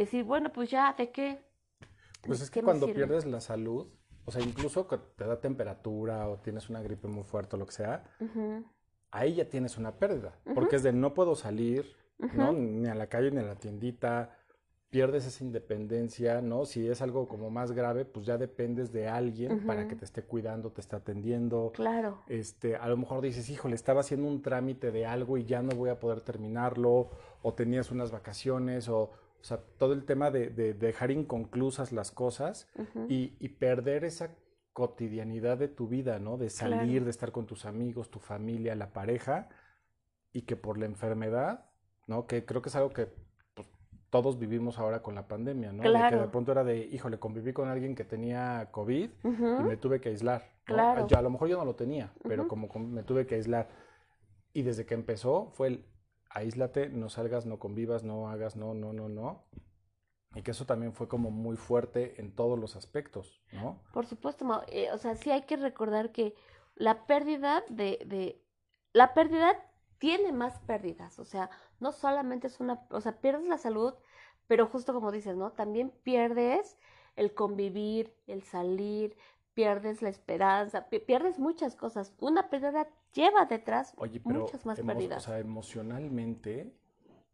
decir, 0.02 0.24
bueno, 0.24 0.52
pues 0.52 0.70
ya, 0.70 0.94
¿de 0.96 1.10
qué? 1.10 1.44
Pues 2.22 2.40
es 2.40 2.50
¿Qué 2.50 2.60
que 2.60 2.64
cuando 2.64 2.86
pierdes 2.86 3.26
la 3.26 3.40
salud, 3.40 3.88
o 4.24 4.30
sea, 4.30 4.42
incluso 4.42 4.86
que 4.88 4.98
te 4.98 5.24
da 5.24 5.40
temperatura 5.40 6.28
o 6.28 6.38
tienes 6.38 6.70
una 6.70 6.80
gripe 6.82 7.08
muy 7.08 7.24
fuerte 7.24 7.56
o 7.56 7.58
lo 7.58 7.66
que 7.66 7.72
sea, 7.72 8.04
ahí 9.10 9.34
ya 9.34 9.48
tienes 9.48 9.76
una 9.76 9.98
pérdida, 9.98 10.38
porque 10.54 10.76
es 10.76 10.82
de 10.82 10.92
no 10.92 11.14
puedo 11.14 11.34
salir, 11.34 11.96
¿no? 12.18 12.52
Ni 12.52 12.88
a 12.88 12.94
la 12.94 13.08
calle 13.08 13.30
ni 13.30 13.38
a 13.38 13.42
la 13.42 13.56
tiendita, 13.56 14.38
pierdes 14.94 15.26
esa 15.26 15.42
independencia, 15.42 16.40
¿no? 16.40 16.64
Si 16.64 16.88
es 16.88 17.02
algo 17.02 17.26
como 17.26 17.50
más 17.50 17.72
grave, 17.72 18.04
pues 18.04 18.26
ya 18.26 18.38
dependes 18.38 18.92
de 18.92 19.08
alguien 19.08 19.66
para 19.66 19.88
que 19.88 19.96
te 19.96 20.04
esté 20.04 20.22
cuidando, 20.22 20.70
te 20.70 20.80
esté 20.80 20.94
atendiendo. 20.94 21.72
Claro. 21.74 22.22
Este, 22.28 22.76
a 22.76 22.86
lo 22.88 22.96
mejor 22.96 23.20
dices, 23.20 23.50
híjole, 23.50 23.74
estaba 23.74 24.02
haciendo 24.02 24.28
un 24.28 24.40
trámite 24.40 24.92
de 24.92 25.04
algo 25.04 25.36
y 25.36 25.44
ya 25.46 25.62
no 25.62 25.74
voy 25.74 25.90
a 25.90 25.98
poder 25.98 26.20
terminarlo, 26.20 27.10
o 27.42 27.54
tenías 27.54 27.90
unas 27.90 28.12
vacaciones, 28.12 28.88
o, 28.88 29.10
o 29.44 29.46
sea, 29.46 29.58
todo 29.78 29.92
el 29.92 30.06
tema 30.06 30.30
de, 30.30 30.48
de 30.48 30.72
dejar 30.72 31.10
inconclusas 31.10 31.92
las 31.92 32.10
cosas 32.10 32.66
Ujú. 32.78 33.04
y, 33.10 33.36
y 33.40 33.50
perder 33.50 34.02
esa 34.06 34.30
cotidianidad 34.72 35.58
de 35.58 35.68
tu 35.68 35.86
vida, 35.86 36.18
¿no? 36.18 36.38
De 36.38 36.48
salir, 36.48 36.78
Claro. 36.92 37.04
de 37.04 37.10
estar 37.10 37.30
con 37.30 37.44
tus 37.44 37.66
amigos, 37.66 38.10
tu 38.10 38.20
familia, 38.20 38.74
la 38.74 38.94
pareja, 38.94 39.50
y 40.32 40.42
que 40.42 40.56
por 40.56 40.78
la 40.78 40.86
enfermedad, 40.86 41.66
¿no? 42.06 42.26
Que 42.26 42.46
creo 42.46 42.62
que 42.62 42.70
es 42.70 42.74
algo 42.76 42.88
que 42.88 43.08
pues, 43.54 43.68
todos 44.08 44.38
vivimos 44.38 44.78
ahora 44.78 45.02
con 45.02 45.14
la 45.14 45.28
pandemia, 45.28 45.72
¿no? 45.72 45.82
De 45.82 45.90
que 45.90 45.92
de 45.92 45.98
Claro. 46.08 46.30
pronto 46.30 46.50
era 46.52 46.64
de, 46.64 46.78
híjole, 46.78 47.18
conviví 47.18 47.52
con 47.52 47.68
alguien 47.68 47.94
que 47.94 48.04
tenía 48.04 48.68
COVID 48.72 49.10
y 49.24 49.26
Ujú. 49.28 49.60
me 49.62 49.76
tuve 49.76 50.00
que 50.00 50.08
aislar, 50.08 50.40
¿no? 50.68 50.74
Claro. 50.74 51.06
Ya, 51.06 51.18
a 51.18 51.22
lo 51.22 51.28
mejor 51.28 51.48
yo 51.48 51.58
no 51.58 51.66
lo 51.66 51.74
tenía, 51.76 52.14
pero 52.26 52.44
Ujú. 52.44 52.48
como 52.48 52.68
com- 52.68 52.90
me 52.90 53.02
tuve 53.02 53.26
que 53.26 53.34
aislar. 53.34 53.68
Y 54.54 54.62
desde 54.62 54.86
que 54.86 54.94
empezó 54.94 55.50
fue 55.52 55.68
el, 55.68 55.84
aíslate, 56.35 56.88
no 56.91 57.09
salgas, 57.09 57.47
no 57.47 57.59
convivas, 57.59 58.05
no 58.05 58.29
hagas, 58.31 58.57
no, 58.57 58.75
no, 58.75 58.93
no, 58.93 59.09
no. 59.09 59.45
Y 60.35 60.43
que 60.43 60.50
eso 60.53 60.67
también 60.67 60.93
fue 60.93 61.09
como 61.09 61.31
muy 61.31 61.57
fuerte 61.57 62.21
en 62.21 62.35
todos 62.35 62.59
los 62.59 62.76
aspectos, 62.76 63.43
¿no? 63.53 63.81
Por 63.93 64.07
supuesto. 64.07 64.62
Eh, 64.69 64.91
o 64.93 64.99
sea, 64.99 65.14
sí 65.17 65.31
hay 65.31 65.43
que 65.43 65.57
recordar 65.57 66.12
que 66.12 66.35
la 66.75 67.07
pérdida 67.07 67.64
de, 67.69 68.00
de, 68.07 68.43
la 68.93 69.14
pérdida 69.14 69.55
tiene 69.99 70.33
más 70.33 70.59
pérdidas, 70.61 71.19
o 71.19 71.25
sea, 71.25 71.50
no 71.81 71.93
solamente 71.93 72.49
es 72.49 72.61
una, 72.61 72.87
o 72.91 73.00
sea, 73.00 73.21
pierdes 73.21 73.47
la 73.49 73.59
salud, 73.59 73.95
pero 74.47 74.67
justo 74.67 74.93
como 74.93 75.12
dices, 75.12 75.37
¿no? 75.37 75.53
También 75.53 75.91
pierdes 76.03 76.76
el 77.17 77.33
convivir, 77.35 78.14
el 78.26 78.43
salir, 78.43 79.17
pierdes 79.55 80.03
la 80.03 80.09
esperanza, 80.09 80.88
pi- 80.91 80.99
pierdes 80.99 81.38
muchas 81.38 81.76
cosas. 81.76 82.12
Una 82.19 82.50
pérdida 82.50 82.88
lleva 83.14 83.47
detrás 83.47 83.94
Oye, 83.97 84.21
pero 84.21 84.40
muchas 84.40 84.66
más 84.66 84.80
pérdidas. 84.80 85.23
o 85.23 85.26
sea, 85.30 85.38
emocionalmente 85.38 86.76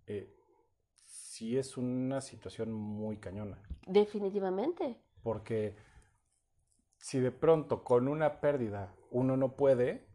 eh, 0.07 0.35
sí 1.07 1.57
es 1.59 1.77
una 1.77 2.21
situación 2.21 2.73
muy 2.73 3.17
cañona, 3.19 3.63
Definitivamente. 3.87 5.01
porque 5.23 5.75
si 6.99 7.19
de 7.21 7.31
pronto 7.33 7.83
con 7.83 8.09
una 8.09 8.41
pérdida 8.41 8.95
uno 9.11 9.37
no 9.37 9.57
puede, 9.57 10.07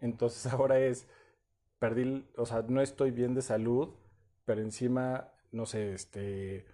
entonces 0.00 0.52
ahora 0.52 0.78
es, 0.80 1.08
perdí, 1.78 2.28
o 2.36 2.44
sea, 2.46 2.62
no 2.62 2.80
estoy 2.80 3.10
bien 3.12 3.34
de 3.34 3.42
salud, 3.42 3.94
pero 4.44 4.60
encima, 4.60 5.28
no 5.52 5.64
sé, 5.64 5.94
este, 5.94 6.66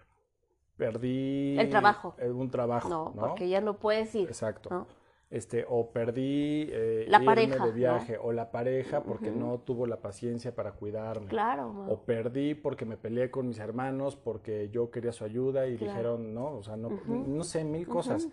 perdí 0.77 1.59
El 1.59 1.69
trabajo. 1.71 2.15
eh, 2.19 2.31
un 2.31 2.50
trabajo, 2.50 2.88
No, 2.88 3.12
¿no? 3.15 3.21
porque 3.29 3.49
ya 3.49 3.61
no 3.61 3.79
puedes 3.79 4.15
ir, 4.15 4.29
Exacto. 4.29 4.71
¿no? 4.71 4.87
Este, 5.31 5.67
o 5.69 5.91
perdí 5.91 6.69
eh, 6.73 7.05
La 7.07 7.19
irme 7.19 7.27
pareja, 7.27 7.65
de 7.67 7.71
¿no? 7.71 7.77
viaje, 7.77 8.17
o 8.17 8.33
la 8.33 8.51
pareja 8.51 9.03
porque 9.03 9.31
no 9.31 9.59
tuvo 9.59 9.87
la 9.87 9.99
paciencia 10.01 10.55
para 10.55 10.73
cuidarme. 10.73 11.27
Claro. 11.27 11.85
O 11.87 12.01
perdí 12.01 12.55
porque 12.55 12.87
me 12.87 12.97
peleé 12.97 13.31
con 13.31 13.47
mis 13.49 13.59
hermanos 13.59 14.17
porque 14.17 14.71
yo 14.71 14.91
quería 14.91 15.13
su 15.13 15.25
ayuda 15.25 15.67
y 15.67 15.77
Claro. 15.77 15.93
dijeron, 15.93 16.35
no, 16.35 16.57
o 16.57 16.63
sea, 16.63 16.77
no, 16.79 16.89
no 17.07 17.45
sé, 17.45 17.63
mil 17.65 17.87
cosas. 17.87 18.27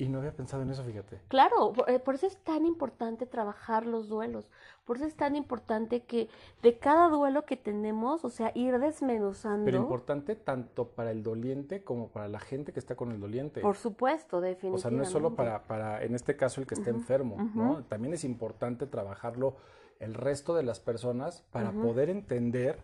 Y 0.00 0.08
no 0.08 0.18
había 0.18 0.34
pensado 0.34 0.64
en 0.64 0.70
eso, 0.70 0.82
fíjate. 0.84 1.20
Claro, 1.28 1.72
por, 1.72 1.88
eh, 1.90 1.98
por 1.98 2.14
eso 2.16 2.26
es 2.26 2.36
tan 2.44 2.66
importante 2.66 3.24
trabajar 3.26 3.86
los 3.86 4.08
duelos, 4.08 4.50
por 4.84 4.96
eso 4.96 5.06
es 5.06 5.16
tan 5.16 5.34
importante 5.36 6.02
que 6.04 6.28
de 6.62 6.78
cada 6.78 7.08
duelo 7.08 7.46
que 7.46 7.56
tenemos, 7.56 8.24
o 8.24 8.30
sea, 8.30 8.52
ir 8.54 8.78
desmenuzando, 8.78 9.50
Pero 9.62 9.76
importante 9.76 10.36
tanto 10.36 10.90
para 10.94 11.10
el 11.10 11.22
doliente 11.22 11.82
como 11.84 12.10
para 12.10 12.28
la 12.28 12.40
gente 12.40 12.72
que 12.72 12.80
está 12.80 12.94
con 12.96 13.10
el 13.12 13.20
doliente. 13.20 13.60
por 13.60 13.76
supuesto, 13.76 14.40
O 14.70 14.78
definitivamente. 14.78 14.78
sea, 14.78 14.90
no 14.90 15.02
es 15.02 15.08
solo 15.10 15.36
para, 15.36 15.66
para, 15.68 16.02
en 16.04 16.14
este 16.14 16.36
caso, 16.36 16.60
el 16.60 16.66
que 16.66 16.74
esté 16.74 16.90
Ujú, 16.90 16.90
enfermo, 16.90 17.46
¿no? 17.54 17.84
También 17.86 18.14
es 18.14 18.24
importante 18.24 18.86
trabajarlo 18.86 19.56
el 20.00 20.14
resto 20.14 20.54
de 20.54 20.62
las 20.64 20.80
personas 20.80 21.42
para 21.52 21.80
poder 21.80 22.10
entender 22.10 22.82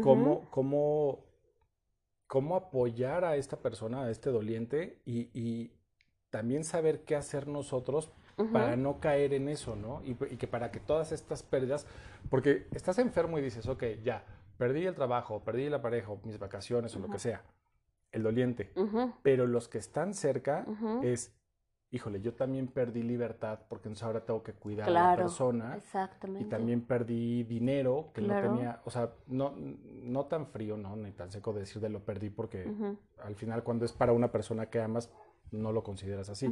cómo, 0.00 0.50
cómo, 0.50 1.24
cómo 2.26 2.56
apoyar 2.56 3.24
a 3.24 3.36
esta 3.36 3.58
persona, 3.60 4.02
a 4.04 4.10
este 4.10 4.30
doliente, 4.30 5.00
y, 5.04 5.30
y, 5.38 5.72
también 6.30 6.64
saber 6.64 7.04
qué 7.04 7.16
hacer 7.16 7.48
nosotros 7.48 8.12
para 8.52 8.76
no 8.76 9.00
caer 9.00 9.32
en 9.32 9.48
eso, 9.48 9.76
¿no? 9.76 10.02
Y, 10.04 10.14
que 10.14 10.46
para 10.46 10.70
que 10.70 10.78
todas 10.78 11.10
estas 11.12 11.42
pérdidas, 11.42 11.86
porque 12.28 12.66
estás 12.72 12.98
enfermo 12.98 13.38
y 13.38 13.42
dices, 13.42 13.66
ok, 13.66 13.84
ya, 14.04 14.24
perdí 14.58 14.84
el 14.84 14.94
trabajo, 14.94 15.42
perdí 15.42 15.68
la 15.70 15.80
pareja, 15.80 16.12
mis 16.24 16.38
vacaciones 16.38 16.94
o 16.96 16.98
lo 16.98 17.08
que 17.08 17.18
sea, 17.18 17.42
el 18.12 18.22
doliente, 18.22 18.72
pero 19.22 19.46
los 19.46 19.68
que 19.68 19.78
están 19.78 20.12
cerca 20.12 20.66
es, 21.02 21.34
híjole, 21.90 22.20
yo 22.20 22.34
también 22.34 22.68
perdí 22.68 23.02
libertad 23.02 23.60
porque 23.68 23.88
entonces 23.88 24.04
ahora 24.04 24.24
tengo 24.26 24.42
que 24.42 24.52
cuidar 24.52 24.88
a 24.88 24.92
la 24.92 25.16
persona. 25.16 25.74
Exactamente. 25.76 26.46
Y 26.46 26.50
también 26.50 26.82
perdí 26.82 27.42
dinero 27.44 28.10
que 28.12 28.20
no 28.20 28.38
tenía, 28.38 28.82
o 28.84 28.90
sea, 28.90 29.12
no, 29.28 29.54
no 29.56 30.26
tan 30.26 30.46
frío, 30.46 30.76
no, 30.76 30.94
ni 30.96 31.12
tan 31.12 31.30
seco 31.30 31.54
decir 31.54 31.80
de 31.80 31.88
lo 31.88 32.00
perdí 32.00 32.28
porque 32.28 32.70
al 33.22 33.34
final 33.34 33.62
cuando 33.62 33.86
es 33.86 33.92
para 33.92 34.12
una 34.12 34.30
persona 34.30 34.66
que 34.66 34.80
amas, 34.80 35.10
no 35.50 35.72
lo 35.72 35.82
consideras 35.82 36.28
así. 36.28 36.48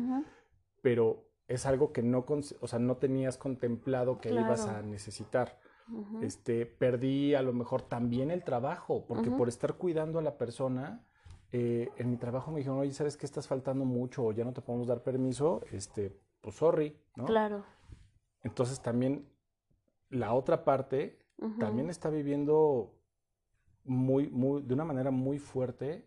Pero 0.82 1.28
es 1.48 1.66
algo 1.66 1.92
que 1.92 2.02
no, 2.02 2.24
o 2.60 2.68
sea, 2.68 2.78
no 2.78 2.96
tenías 2.96 3.36
contemplado 3.36 4.18
que 4.18 4.30
ibas 4.30 4.66
a 4.66 4.82
necesitar. 4.82 5.58
este, 6.22 6.64
perdí 6.64 7.34
a 7.34 7.42
lo 7.42 7.52
mejor 7.52 7.82
también 7.82 8.30
el 8.30 8.42
trabajo, 8.42 9.04
porque 9.06 9.30
por 9.30 9.48
estar 9.48 9.74
cuidando 9.74 10.18
a 10.18 10.22
la 10.22 10.38
persona, 10.38 11.04
eh, 11.52 11.90
en 11.96 12.10
mi 12.10 12.16
trabajo 12.16 12.50
me 12.50 12.58
dijeron, 12.58 12.78
oye, 12.78 12.92
¿sabes 12.92 13.16
que 13.16 13.26
estás 13.26 13.46
faltando 13.46 13.84
mucho 13.84 14.24
o 14.24 14.32
ya 14.32 14.44
no 14.44 14.52
te 14.52 14.62
podemos 14.62 14.88
dar 14.88 15.02
permiso? 15.02 15.60
Este, 15.70 16.18
pues 16.40 16.56
sorry, 16.56 16.98
¿no? 17.16 17.26
Claro. 17.26 17.64
Entonces 18.42 18.80
también 18.80 19.28
la 20.10 20.34
otra 20.34 20.64
parte 20.64 21.18
también 21.58 21.90
está 21.90 22.08
viviendo 22.10 22.94
muy, 23.84 24.28
muy, 24.28 24.62
de 24.62 24.74
una 24.74 24.84
manera 24.84 25.10
muy 25.10 25.38
fuerte 25.38 26.06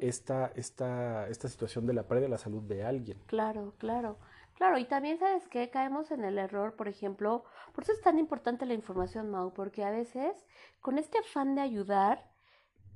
esta, 0.00 0.52
esta, 0.54 1.28
esta 1.28 1.48
situación 1.48 1.86
de 1.86 1.94
la 1.94 2.08
pérdida 2.08 2.26
de 2.26 2.30
la 2.30 2.38
salud 2.38 2.62
de 2.62 2.84
alguien. 2.84 3.18
Claro, 3.26 3.74
claro. 3.78 4.18
Claro, 4.54 4.78
y 4.78 4.84
también 4.84 5.18
sabes 5.18 5.48
que 5.48 5.70
caemos 5.70 6.10
en 6.10 6.24
el 6.24 6.38
error, 6.38 6.76
por 6.76 6.86
ejemplo, 6.86 7.44
por 7.74 7.84
eso 7.84 7.92
es 7.92 8.00
tan 8.00 8.18
importante 8.18 8.66
la 8.66 8.74
información, 8.74 9.30
Mau, 9.30 9.52
porque 9.52 9.82
a 9.82 9.90
veces 9.90 10.36
con 10.80 10.98
este 10.98 11.18
afán 11.18 11.54
de 11.54 11.62
ayudar, 11.62 12.30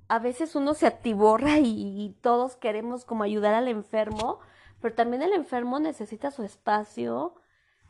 a 0.09 0.19
veces 0.19 0.55
uno 0.55 0.75
se 0.75 0.87
atiborra 0.87 1.59
y, 1.59 2.17
todos 2.21 2.57
queremos 2.57 3.05
como 3.05 3.25
ayudar 3.25 3.55
al 3.55 3.69
enfermo, 3.69 4.39
pero 4.81 4.95
también 4.95 5.23
el 5.23 5.33
enfermo 5.33 5.81
necesita 5.81 6.31
su 6.31 6.43
espacio, 6.45 7.35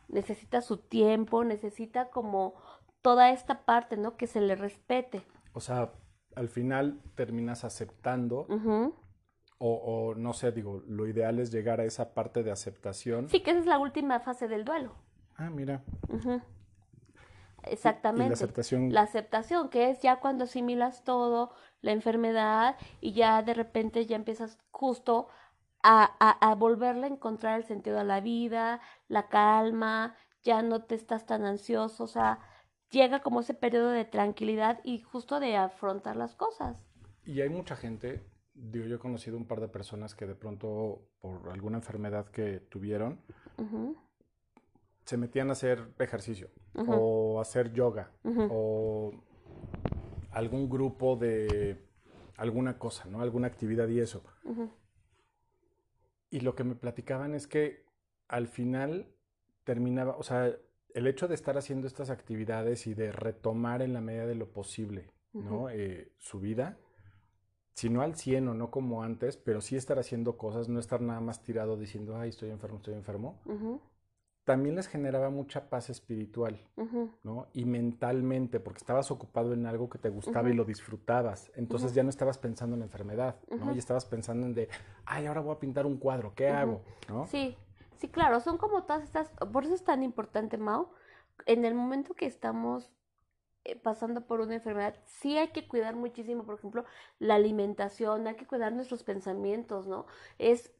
necesita 0.09 0.63
su 0.63 0.79
tiempo, 0.79 1.45
necesita 1.45 2.09
como 2.11 2.55
toda 3.03 3.31
esta 3.31 3.65
parte, 3.65 3.97
¿no? 3.97 4.17
Que 4.17 4.27
se 4.27 4.41
le 4.41 4.55
respete. 4.55 5.23
O 5.53 5.61
sea, 5.61 5.93
al 6.37 6.49
final 6.49 7.01
terminas 7.15 7.65
aceptando 7.65 8.47
o, 9.59 10.15
no 10.17 10.33
sé, 10.35 10.53
digo, 10.53 10.83
lo 10.87 11.09
ideal 11.09 11.39
es 11.39 11.51
llegar 11.51 11.81
a 11.81 11.85
esa 11.85 12.13
parte 12.13 12.43
de 12.43 12.51
aceptación. 12.51 13.29
Sí, 13.29 13.41
que 13.41 13.51
esa 13.53 13.61
es 13.61 13.67
la 13.67 13.79
última 13.79 14.21
fase 14.21 14.47
del 14.47 14.65
duelo. 14.65 14.93
Ah, 15.37 15.49
mira. 15.49 15.83
Exactamente. 17.65 18.29
la 18.29 18.35
aceptación. 18.35 18.93
La 18.93 19.01
aceptación, 19.01 19.71
que 19.71 19.91
es 19.91 20.01
ya 20.03 20.21
cuando 20.21 20.45
asimilas 20.45 21.05
todo, 21.05 21.53
la 21.81 21.93
enfermedad, 21.93 22.77
y 23.01 23.13
ya 23.13 23.43
de 23.43 23.55
repente 23.55 24.05
ya 24.05 24.17
empiezas 24.17 24.59
justo 24.71 25.29
a, 25.83 26.05
a, 26.21 26.51
a 26.51 26.55
volverle 26.55 27.07
a 27.07 27.11
encontrar 27.11 27.59
el 27.59 27.65
sentido 27.65 27.99
a 27.99 28.05
la 28.05 28.21
vida, 28.21 28.81
la 29.09 29.29
calma, 29.29 30.15
ya 30.43 30.61
no 30.61 30.85
te 30.85 30.95
estás 30.95 31.25
tan 31.25 31.47
ansioso, 31.47 32.05
o 32.05 32.09
sea, 32.09 32.41
llega 32.91 33.21
como 33.21 33.41
ese 33.41 33.55
periodo 33.55 33.91
de 33.91 34.05
tranquilidad 34.05 34.81
y 34.85 35.01
justo 35.01 35.41
de 35.41 35.57
afrontar 35.57 36.17
las 36.17 36.35
cosas. 36.35 36.77
Y 37.25 37.41
hay 37.41 37.49
mucha 37.49 37.77
gente 37.77 38.25
digo, 38.57 38.87
yo 38.87 38.97
he 38.97 38.99
conocido 38.99 39.37
un 39.37 39.47
par 39.47 39.61
de 39.61 39.69
personas 39.69 40.15
que 40.15 40.27
de 40.27 40.35
pronto, 40.35 41.03
por 41.21 41.49
alguna 41.51 41.79
enfermedad 41.79 42.27
que 42.27 42.61
tuvieron, 42.61 43.21
se 45.05 45.17
metían 45.17 45.51
a 45.51 45.53
hacer 45.53 45.93
ejercicio 45.99 46.51
o 46.75 47.41
hacer 47.41 47.73
yoga 47.73 48.11
o 48.51 49.13
algún 50.31 50.69
grupo 50.69 51.17
de 51.17 51.79
alguna 52.37 52.79
cosa, 52.79 53.07
¿no? 53.07 53.21
Alguna 53.21 53.47
actividad 53.47 53.89
y 53.89 54.01
eso. 54.01 54.23
Y 56.31 56.41
lo 56.41 56.55
que 56.55 56.65
me 56.65 56.75
platicaban 56.75 57.35
es 57.35 57.47
que 57.47 57.85
al 58.29 58.49
final 58.49 59.07
terminaba, 59.65 60.17
o 60.17 60.23
sea, 60.23 60.57
el 60.97 61.07
hecho 61.07 61.29
de 61.29 61.35
estar 61.35 61.59
haciendo 61.59 61.87
estas 61.87 62.09
actividades 62.09 62.87
y 62.87 62.95
de 62.95 63.13
retomar 63.13 63.83
en 63.83 63.93
la 63.93 64.01
medida 64.01 64.25
de 64.25 64.35
lo 64.35 64.49
posible, 64.49 65.11
¿no? 65.35 65.69
Eh, 65.69 66.11
su 66.17 66.41
vida, 66.41 66.79
si 67.75 67.91
no 67.91 68.01
al 68.01 68.17
100 68.17 68.49
o 68.49 68.55
no 68.55 68.71
como 68.71 69.03
antes, 69.03 69.37
pero 69.37 69.61
sí 69.61 69.77
estar 69.77 69.99
haciendo 69.99 70.39
cosas, 70.39 70.71
no 70.71 70.81
estar 70.81 71.03
nada 71.03 71.21
más 71.21 71.43
tirado 71.43 71.77
diciendo, 71.77 72.17
ay, 72.17 72.31
estoy 72.31 72.49
enfermo, 72.49 72.79
estoy 72.79 72.95
enfermo, 72.95 73.39
también 74.45 74.75
les 74.75 74.87
generaba 74.87 75.29
mucha 75.29 75.69
paz 75.69 75.91
espiritual, 75.91 76.67
¿no? 77.23 77.49
Y 77.53 77.67
mentalmente, 77.67 78.59
porque 78.59 78.79
estabas 78.79 79.11
ocupado 79.11 79.53
en 79.53 79.67
algo 79.67 79.91
que 79.91 79.99
te 79.99 80.09
gustaba 80.09 80.49
y 80.49 80.55
lo 80.55 80.65
disfrutabas, 80.65 81.53
entonces 81.57 81.93
ya 81.93 82.05
no 82.05 82.09
estabas 82.09 82.39
pensando 82.39 82.75
en 82.75 82.81
la 82.81 82.87
enfermedad, 82.87 83.37
¿no? 83.51 83.75
Y 83.75 83.79
estabas 83.79 84.07
pensando 84.07 84.47
en 84.47 84.55
de, 84.55 84.71
ay, 85.05 85.27
ahora 85.27 85.43
voy 85.43 85.57
a 85.57 85.59
pintar 85.59 85.85
un 85.85 85.99
cuadro, 85.99 86.33
¿qué 86.35 86.49
hago? 86.49 86.81
¿no? 87.07 87.27
Sí, 87.27 87.55
sí, 87.99 88.09
claro, 88.09 88.41
son 88.41 88.59
como 88.59 88.85
todas 88.85 89.03
estas, 89.05 89.31
por 89.53 89.65
eso 89.65 89.75
es 89.75 89.85
tan 89.85 90.03
importante, 90.03 90.59
Mao, 90.59 90.91
en 91.47 91.65
el 91.65 91.75
momento 91.75 92.15
que 92.15 92.27
estamos 92.27 92.91
eh, 93.65 93.77
pasando 93.77 94.27
por 94.27 94.41
una 94.41 94.55
enfermedad, 94.55 94.95
sí 95.07 95.37
hay 95.39 95.49
que 95.49 95.67
cuidar 95.67 95.97
muchísimo, 95.97 96.45
por 96.45 96.57
ejemplo, 96.57 96.85
la 97.19 97.35
alimentación, 97.35 98.27
hay 98.29 98.37
que 98.37 98.47
cuidar 98.47 98.73
nuestros 98.73 99.03
pensamientos, 99.03 99.89
¿no? 99.89 100.07
Es, 100.39 100.73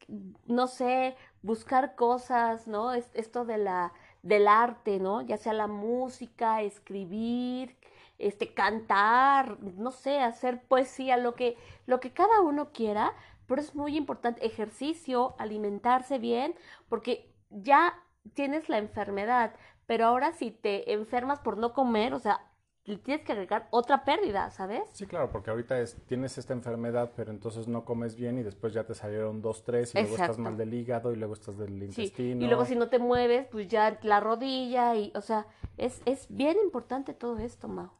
no 0.45 0.67
sé, 0.67 1.17
buscar 1.41 1.95
cosas, 1.95 2.67
¿no? 2.67 2.93
Es, 2.93 3.09
esto 3.13 3.43
de 3.43 3.57
la, 3.57 3.91
del 4.23 4.47
arte, 4.47 4.99
¿no? 4.99 5.21
Ya 5.21 5.35
sea 5.37 5.51
la 5.53 5.67
música, 5.67 6.61
escribir, 6.61 7.75
este, 8.19 8.53
cantar, 8.53 9.59
no 9.61 9.91
sé, 9.91 10.19
hacer 10.19 10.61
poesía, 10.63 11.17
lo 11.17 11.35
que, 11.35 11.57
lo 11.87 11.99
que 11.99 12.13
cada 12.13 12.41
uno 12.41 12.71
quiera, 12.71 13.13
pero 13.47 13.61
es 13.61 13.75
muy 13.75 13.97
importante 13.97 14.45
ejercicio, 14.45 15.35
alimentarse 15.39 16.19
bien, 16.19 16.53
porque 16.89 17.33
ya 17.49 17.93
tienes 18.33 18.69
la 18.69 18.77
enfermedad, 18.77 19.55
pero 19.85 20.05
ahora 20.05 20.33
si 20.33 20.51
te 20.51 20.93
enfermas 20.93 21.39
por 21.39 21.57
no 21.57 21.73
comer, 21.73 22.13
o 22.13 22.19
sea, 22.19 22.41
le 22.87 22.97
tienes 22.97 23.25
que 23.25 23.33
agregar 23.33 23.67
otra 23.71 24.05
pérdida, 24.05 24.49
¿sabes? 24.49 24.81
Sí, 24.93 25.05
claro, 25.05 25.29
porque 25.29 25.49
ahorita 25.49 25.79
es, 25.79 25.97
tienes 26.05 26.37
esta 26.37 26.53
enfermedad, 26.53 27.11
pero 27.17 27.31
entonces 27.31 27.67
no 27.67 27.83
comes 27.83 28.15
bien 28.15 28.37
y 28.37 28.43
después 28.43 28.73
ya 28.73 28.85
te 28.85 28.95
salieron 28.95 29.41
dos, 29.41 29.63
tres 29.63 29.93
y 29.93 29.99
luego 29.99 30.15
estás 30.15 30.37
mal 30.37 30.55
del 30.55 30.73
hígado 30.73 31.11
y 31.11 31.17
luego 31.17 31.33
estás 31.33 31.57
del 31.57 31.83
intestino. 31.83 32.43
Y 32.43 32.47
luego 32.47 32.63
si 32.63 32.75
no 32.75 32.87
te 32.89 32.97
mueves, 32.97 33.45
pues 33.47 33.67
ya 33.67 33.99
la 34.03 34.21
rodilla 34.21 34.95
y, 34.95 35.11
o 35.15 35.21
sea, 35.21 35.47
es, 35.75 36.01
es 36.05 36.27
bien 36.29 36.57
importante 36.63 37.13
todo 37.13 37.37
esto, 37.39 37.67
Mau. 37.67 37.91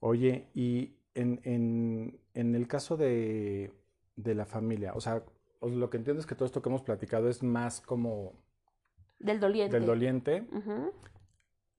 Oye, 0.00 0.48
y 0.54 0.96
en, 1.14 1.40
en, 1.44 2.18
en 2.32 2.54
el 2.54 2.66
caso 2.66 2.96
de, 2.96 3.74
de 4.22 4.34
la 4.34 4.46
familia, 4.46 4.92
o 4.94 5.00
sea, 5.00 5.24
lo 5.60 5.90
que 5.90 5.98
entiendo 5.98 6.20
es 6.20 6.26
que 6.26 6.34
todo 6.34 6.46
esto 6.46 6.62
que 6.62 6.68
hemos 6.68 6.82
platicado 6.82 7.28
es 7.28 7.42
más 7.42 7.80
como... 7.80 8.32
Del 9.18 9.38
doliente. 9.38 9.76
Del 9.76 9.86
doliente 9.86 10.46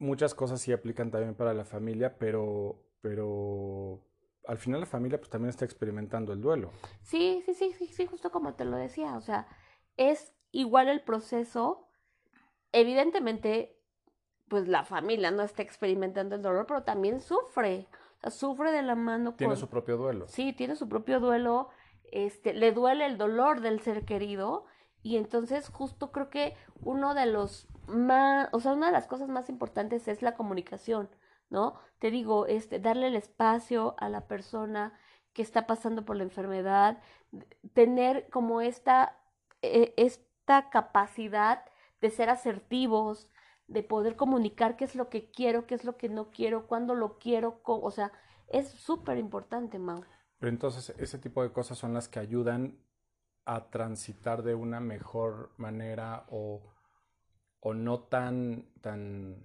muchas 0.01 0.33
cosas 0.33 0.59
sí 0.59 0.73
aplican 0.73 1.11
también 1.11 1.35
para 1.35 1.53
la 1.53 1.63
familia, 1.63 2.17
pero, 2.17 2.83
pero 3.01 4.03
al 4.47 4.57
final 4.57 4.81
la 4.81 4.85
familia 4.87 5.19
pues 5.19 5.29
también 5.29 5.49
está 5.49 5.63
experimentando 5.63 6.33
el 6.33 6.41
duelo. 6.41 6.71
Sí, 7.03 7.43
sí, 7.45 7.53
sí, 7.53 7.71
sí, 7.77 7.85
sí, 7.85 8.07
justo 8.07 8.31
como 8.31 8.55
te 8.55 8.65
lo 8.65 8.77
decía, 8.77 9.15
o 9.15 9.21
sea, 9.21 9.47
es 9.97 10.33
igual 10.51 10.89
el 10.89 11.01
proceso. 11.01 11.87
Evidentemente, 12.71 13.79
pues 14.49 14.67
la 14.67 14.83
familia 14.83 15.29
no 15.29 15.43
está 15.43 15.61
experimentando 15.61 16.35
el 16.35 16.41
dolor, 16.41 16.65
pero 16.67 16.83
también 16.83 17.21
sufre, 17.21 17.87
o 18.17 18.21
sea, 18.21 18.31
sufre 18.31 18.71
de 18.71 18.81
la 18.81 18.95
mano. 18.95 19.35
Tiene 19.35 19.55
su 19.55 19.69
propio 19.69 19.97
duelo. 19.97 20.27
Sí, 20.27 20.51
tiene 20.51 20.75
su 20.75 20.89
propio 20.89 21.19
duelo, 21.19 21.69
este, 22.11 22.53
le 22.53 22.71
duele 22.71 23.05
el 23.05 23.17
dolor 23.17 23.61
del 23.61 23.81
ser 23.81 24.05
querido 24.05 24.65
y 25.03 25.17
entonces 25.17 25.69
justo 25.69 26.11
creo 26.11 26.29
que 26.29 26.55
uno 26.81 27.13
de 27.13 27.25
los 27.25 27.67
más, 27.87 28.49
o 28.51 28.59
sea, 28.59 28.73
una 28.73 28.87
de 28.87 28.91
las 28.93 29.07
cosas 29.07 29.29
más 29.29 29.49
importantes 29.49 30.07
es 30.07 30.21
la 30.21 30.35
comunicación, 30.35 31.09
¿no? 31.49 31.75
Te 31.99 32.11
digo, 32.11 32.45
este, 32.47 32.79
darle 32.79 33.07
el 33.07 33.15
espacio 33.15 33.95
a 33.97 34.09
la 34.09 34.27
persona 34.27 34.93
que 35.33 35.41
está 35.41 35.67
pasando 35.67 36.05
por 36.05 36.15
la 36.17 36.23
enfermedad, 36.23 36.99
tener 37.73 38.29
como 38.29 38.61
esta, 38.61 39.17
eh, 39.61 39.93
esta 39.97 40.69
capacidad 40.69 41.63
de 42.01 42.09
ser 42.09 42.29
asertivos, 42.29 43.29
de 43.67 43.83
poder 43.83 44.15
comunicar 44.15 44.75
qué 44.75 44.85
es 44.85 44.95
lo 44.95 45.09
que 45.09 45.31
quiero, 45.31 45.65
qué 45.65 45.75
es 45.75 45.85
lo 45.85 45.97
que 45.97 46.09
no 46.09 46.29
quiero, 46.31 46.67
cuándo 46.67 46.95
lo 46.95 47.17
quiero, 47.17 47.61
o 47.63 47.91
sea, 47.91 48.11
es 48.47 48.69
súper 48.69 49.17
importante, 49.17 49.79
Mau. 49.79 50.03
Pero 50.41 50.49
entonces 50.49 50.93
ese 50.97 51.17
tipo 51.17 51.41
de 51.41 51.53
cosas 51.53 51.77
son 51.77 51.93
las 51.93 52.09
que 52.09 52.19
ayudan 52.19 52.77
a 53.45 53.69
transitar 53.69 54.43
de 54.43 54.55
una 54.55 54.81
mejor 54.81 55.51
manera 55.55 56.25
o 56.29 56.61
o 57.61 57.73
no 57.73 57.99
tan, 57.99 58.65
tan, 58.81 59.35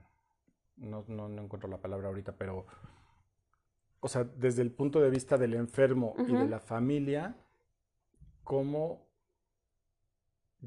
no, 0.77 1.05
no, 1.07 1.27
encuentro 1.29 1.69
la 1.69 1.81
palabra 1.81 2.09
ahorita, 2.09 2.33
pero, 2.33 2.67
o 4.01 4.09
sea, 4.09 4.25
desde 4.25 4.63
el 4.63 4.73
punto 4.73 5.01
de 5.01 5.11
vista 5.11 5.37
del 5.37 5.55
enfermo 5.55 6.15
y 6.27 6.33
de 6.33 6.49
la 6.49 6.59
familia, 6.59 7.37
cómo 8.43 9.07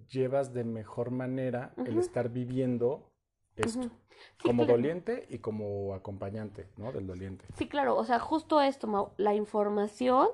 llevas 0.09 0.53
de 0.53 0.63
mejor 0.63 1.09
manera 1.09 1.73
el 1.85 1.97
estar 1.97 2.29
viviendo 2.29 3.08
esto, 3.59 3.79
Ujú. 3.79 3.89
Sí, 4.41 4.47
como 4.47 4.63
claro. 4.63 4.77
doliente 4.77 5.25
y 5.29 5.39
como 5.39 5.93
acompañante, 5.93 6.67
¿no? 6.77 6.91
Del 6.91 7.07
doliente. 7.07 7.45
Sí, 7.57 7.67
claro, 7.67 7.95
o 7.95 8.03
sea, 8.03 8.19
justo 8.19 8.61
esto, 8.61 8.87
Mau, 8.87 9.11
la 9.17 9.33
información 9.33 10.29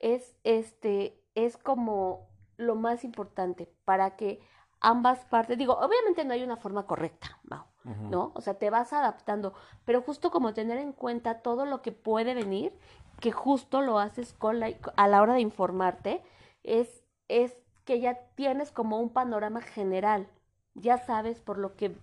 es 0.00 0.36
este 0.44 1.20
es 1.34 1.56
como 1.56 2.28
lo 2.56 2.74
más 2.76 3.04
importante 3.04 3.72
para 3.84 4.16
que 4.16 4.40
ambas 4.80 5.24
partes, 5.26 5.58
digo, 5.58 5.74
obviamente 5.74 6.24
no 6.24 6.32
hay 6.32 6.42
una 6.42 6.56
forma 6.56 6.86
correcta, 6.86 7.38
Mau. 7.44 7.64
¿no? 8.10 8.32
O 8.34 8.40
sea, 8.40 8.54
te 8.54 8.68
vas 8.68 8.92
adaptando, 8.92 9.54
pero 9.84 10.02
justo 10.02 10.30
como 10.30 10.52
tener 10.52 10.78
en 10.78 10.92
cuenta 10.92 11.40
todo 11.40 11.64
lo 11.64 11.80
que 11.80 11.92
puede 11.92 12.34
venir, 12.34 12.72
que 13.20 13.32
justo 13.32 13.80
lo 13.80 13.98
haces 13.98 14.32
con 14.34 14.60
la, 14.60 14.72
a 14.96 15.08
la 15.08 15.22
hora 15.22 15.34
de 15.34 15.40
informarte, 15.40 16.22
es, 16.62 17.02
es 17.28 17.54
que 17.84 18.00
ya 18.00 18.18
tienes 18.34 18.70
como 18.70 18.98
un 18.98 19.10
panorama 19.10 19.60
general, 19.62 20.28
ya 20.74 20.98
sabes 20.98 21.40
por 21.40 21.58
lo 21.58 21.74
que, 21.74 21.96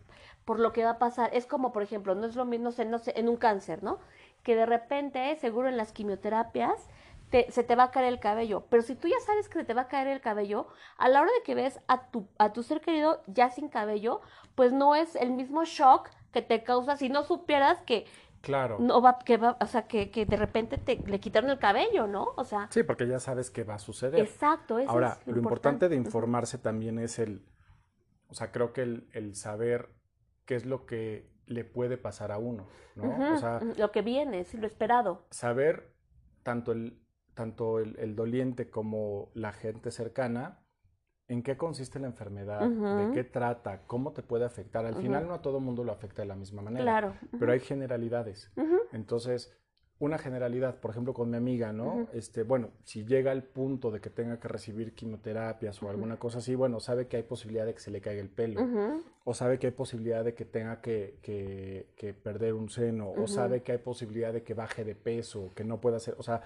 por 0.47 0.60
lo 0.60 0.73
que 0.73 0.83
va 0.86 0.91
a 0.91 0.99
pasar. 0.99 1.29
Es 1.33 1.45
como, 1.45 1.73
por 1.73 1.83
ejemplo, 1.83 2.15
no 2.15 2.25
es 2.25 2.36
lo 2.38 2.45
mismo, 2.45 2.65
no 2.65 2.71
sé, 2.71 2.86
no 2.86 2.99
sé, 2.99 3.13
en 3.19 3.29
un 3.29 3.38
cáncer, 3.38 3.83
¿no? 3.83 3.99
Que 4.43 4.55
de 4.55 4.65
repente, 4.65 5.36
seguro 5.38 5.67
en 5.69 5.77
las 5.77 5.91
quimioterapias, 5.91 6.89
te- 7.29 7.51
se 7.51 7.63
te 7.63 7.75
va 7.75 7.83
a 7.86 7.91
caer 7.91 8.07
el 8.07 8.19
cabello. 8.21 8.65
Pero 8.69 8.81
si 8.83 8.95
tú 8.95 9.10
ya 9.10 9.19
sabes 9.25 9.49
que 9.49 9.60
se 9.60 9.65
te 9.65 9.73
va 9.73 9.83
a 9.83 9.88
caer 9.89 10.07
el 10.07 10.21
cabello, 10.21 10.67
a 10.97 11.10
la 11.10 11.21
hora 11.21 11.31
de 11.38 11.43
que 11.43 11.55
ves 11.55 11.79
a 11.88 12.10
tu, 12.12 12.27
a 12.39 12.53
tu 12.53 12.63
ser 12.63 12.81
querido 12.81 13.21
ya 13.27 13.49
sin 13.49 13.67
cabello, 13.69 14.21
pues 14.55 14.71
no 14.71 14.95
es 14.95 15.15
el 15.17 15.31
mismo 15.31 15.65
shock 15.65 16.10
que 16.31 16.41
te 16.41 16.63
causa 16.63 16.95
si 16.97 17.10
no 17.10 17.23
supieras 17.23 17.81
que 17.81 18.05
Claro. 18.41 18.79
no 18.79 19.01
va, 19.01 19.19
que 19.19 19.38
va, 19.38 19.57
o 19.60 19.65
sea, 19.65 19.88
que, 19.88 20.12
que 20.12 20.25
de 20.25 20.38
repente 20.38 20.77
te 20.77 20.97
le 21.05 21.19
quitaron 21.19 21.49
el 21.49 21.60
cabello, 21.60 22.07
¿no? 22.07 22.29
O 22.38 22.43
sea, 22.45 22.69
Sí, 22.71 22.83
porque 22.83 23.07
ya 23.07 23.19
sabes 23.19 23.49
qué 23.51 23.63
va 23.63 23.75
a 23.75 23.79
suceder. 23.79 24.23
exacto, 24.23 24.79
eso 24.79 24.91
Ahora, 24.91 25.17
es 25.21 25.27
lo 25.27 25.39
importante 25.39 25.89
de 25.89 25.95
Ujú. 25.95 26.05
informarse 26.05 26.57
también 26.57 26.99
es 26.99 27.19
el, 27.19 27.41
o 28.29 28.33
sea, 28.36 28.51
creo 28.51 28.73
que 28.73 28.81
el, 28.83 29.10
el 29.13 29.36
saber 29.36 29.89
qué 30.47 30.55
es 30.55 30.65
lo 30.65 30.88
que 30.88 31.29
le 31.45 31.63
puede 31.63 31.97
pasar 31.97 32.31
a 32.31 32.39
uno, 32.39 32.65
¿no? 32.95 33.33
O 33.36 33.38
sea, 33.38 33.60
ujú, 33.62 33.73
lo 33.77 33.91
que 33.91 34.01
viene, 34.01 34.43
sí, 34.45 34.57
lo 34.57 34.65
esperado. 34.65 35.27
saber 35.29 35.93
tanto 36.41 36.71
el, 36.71 36.99
tanto 37.36 37.77
el, 37.79 37.95
el 37.99 38.15
doliente 38.15 38.69
como 38.71 39.29
la 39.36 39.51
gente 39.53 39.91
cercana 39.91 40.63
en 41.27 41.43
qué 41.43 41.57
consiste 41.57 41.99
la 41.99 42.07
enfermedad, 42.07 42.62
de 42.69 43.12
qué 43.13 43.23
trata, 43.25 43.83
cómo 43.86 44.13
te 44.13 44.23
puede 44.23 44.45
afectar. 44.45 44.86
Al 44.86 44.95
final 44.95 45.27
no 45.27 45.33
a 45.33 45.41
todo 45.41 45.60
mundo 45.60 45.83
lo 45.83 45.91
afecta 45.91 46.21
de 46.21 46.27
la 46.29 46.36
misma 46.36 46.62
manera, 46.62 46.83
Claro. 46.83 47.13
pero 47.38 47.51
hay 47.51 47.60
generalidades. 47.60 48.49
Entonces, 48.93 49.53
una 49.99 50.17
generalidad, 50.19 50.79
por 50.79 50.91
ejemplo, 50.91 51.13
con 51.13 51.29
mi 51.31 51.38
amiga, 51.38 51.73
¿no? 51.73 52.07
Este, 52.13 52.43
bueno, 52.43 52.69
si 52.83 53.03
llega 53.05 53.31
al 53.31 53.43
punto 53.43 53.89
de 53.89 53.99
que 53.99 54.10
tenga 54.12 54.39
que 54.39 54.47
recibir 54.47 54.93
quimioterapias 54.93 55.81
o 55.81 55.89
alguna 55.89 56.17
cosa 56.17 56.38
así, 56.38 56.53
bueno, 56.53 56.79
sabe 56.79 57.07
que 57.07 57.17
hay 57.17 57.23
posibilidad 57.23 57.65
de 57.65 57.73
que 57.73 57.79
se 57.79 57.89
le 57.89 57.99
caiga 57.99 58.21
el 58.21 58.29
pelo, 58.29 58.62
o 59.23 59.33
sabe 59.33 59.57
que 59.57 59.67
hay 59.67 59.73
posibilidad 59.73 60.23
de 60.23 60.36
que 60.36 60.45
tenga 60.45 60.81
que, 60.81 61.17
que- 61.23 61.88
que 61.95 62.13
perder 62.13 62.53
un 62.53 62.69
seno, 62.69 63.10
o 63.12 63.27
sabe 63.27 63.63
que 63.63 63.71
hay 63.71 63.77
posibilidad 63.79 64.31
de 64.31 64.43
que 64.43 64.53
baje 64.53 64.83
de 64.86 64.93
peso, 64.95 65.49
que 65.55 65.63
no 65.63 65.81
pueda 65.81 65.97
hacer, 65.97 66.13
o 66.19 66.23
sea, 66.23 66.41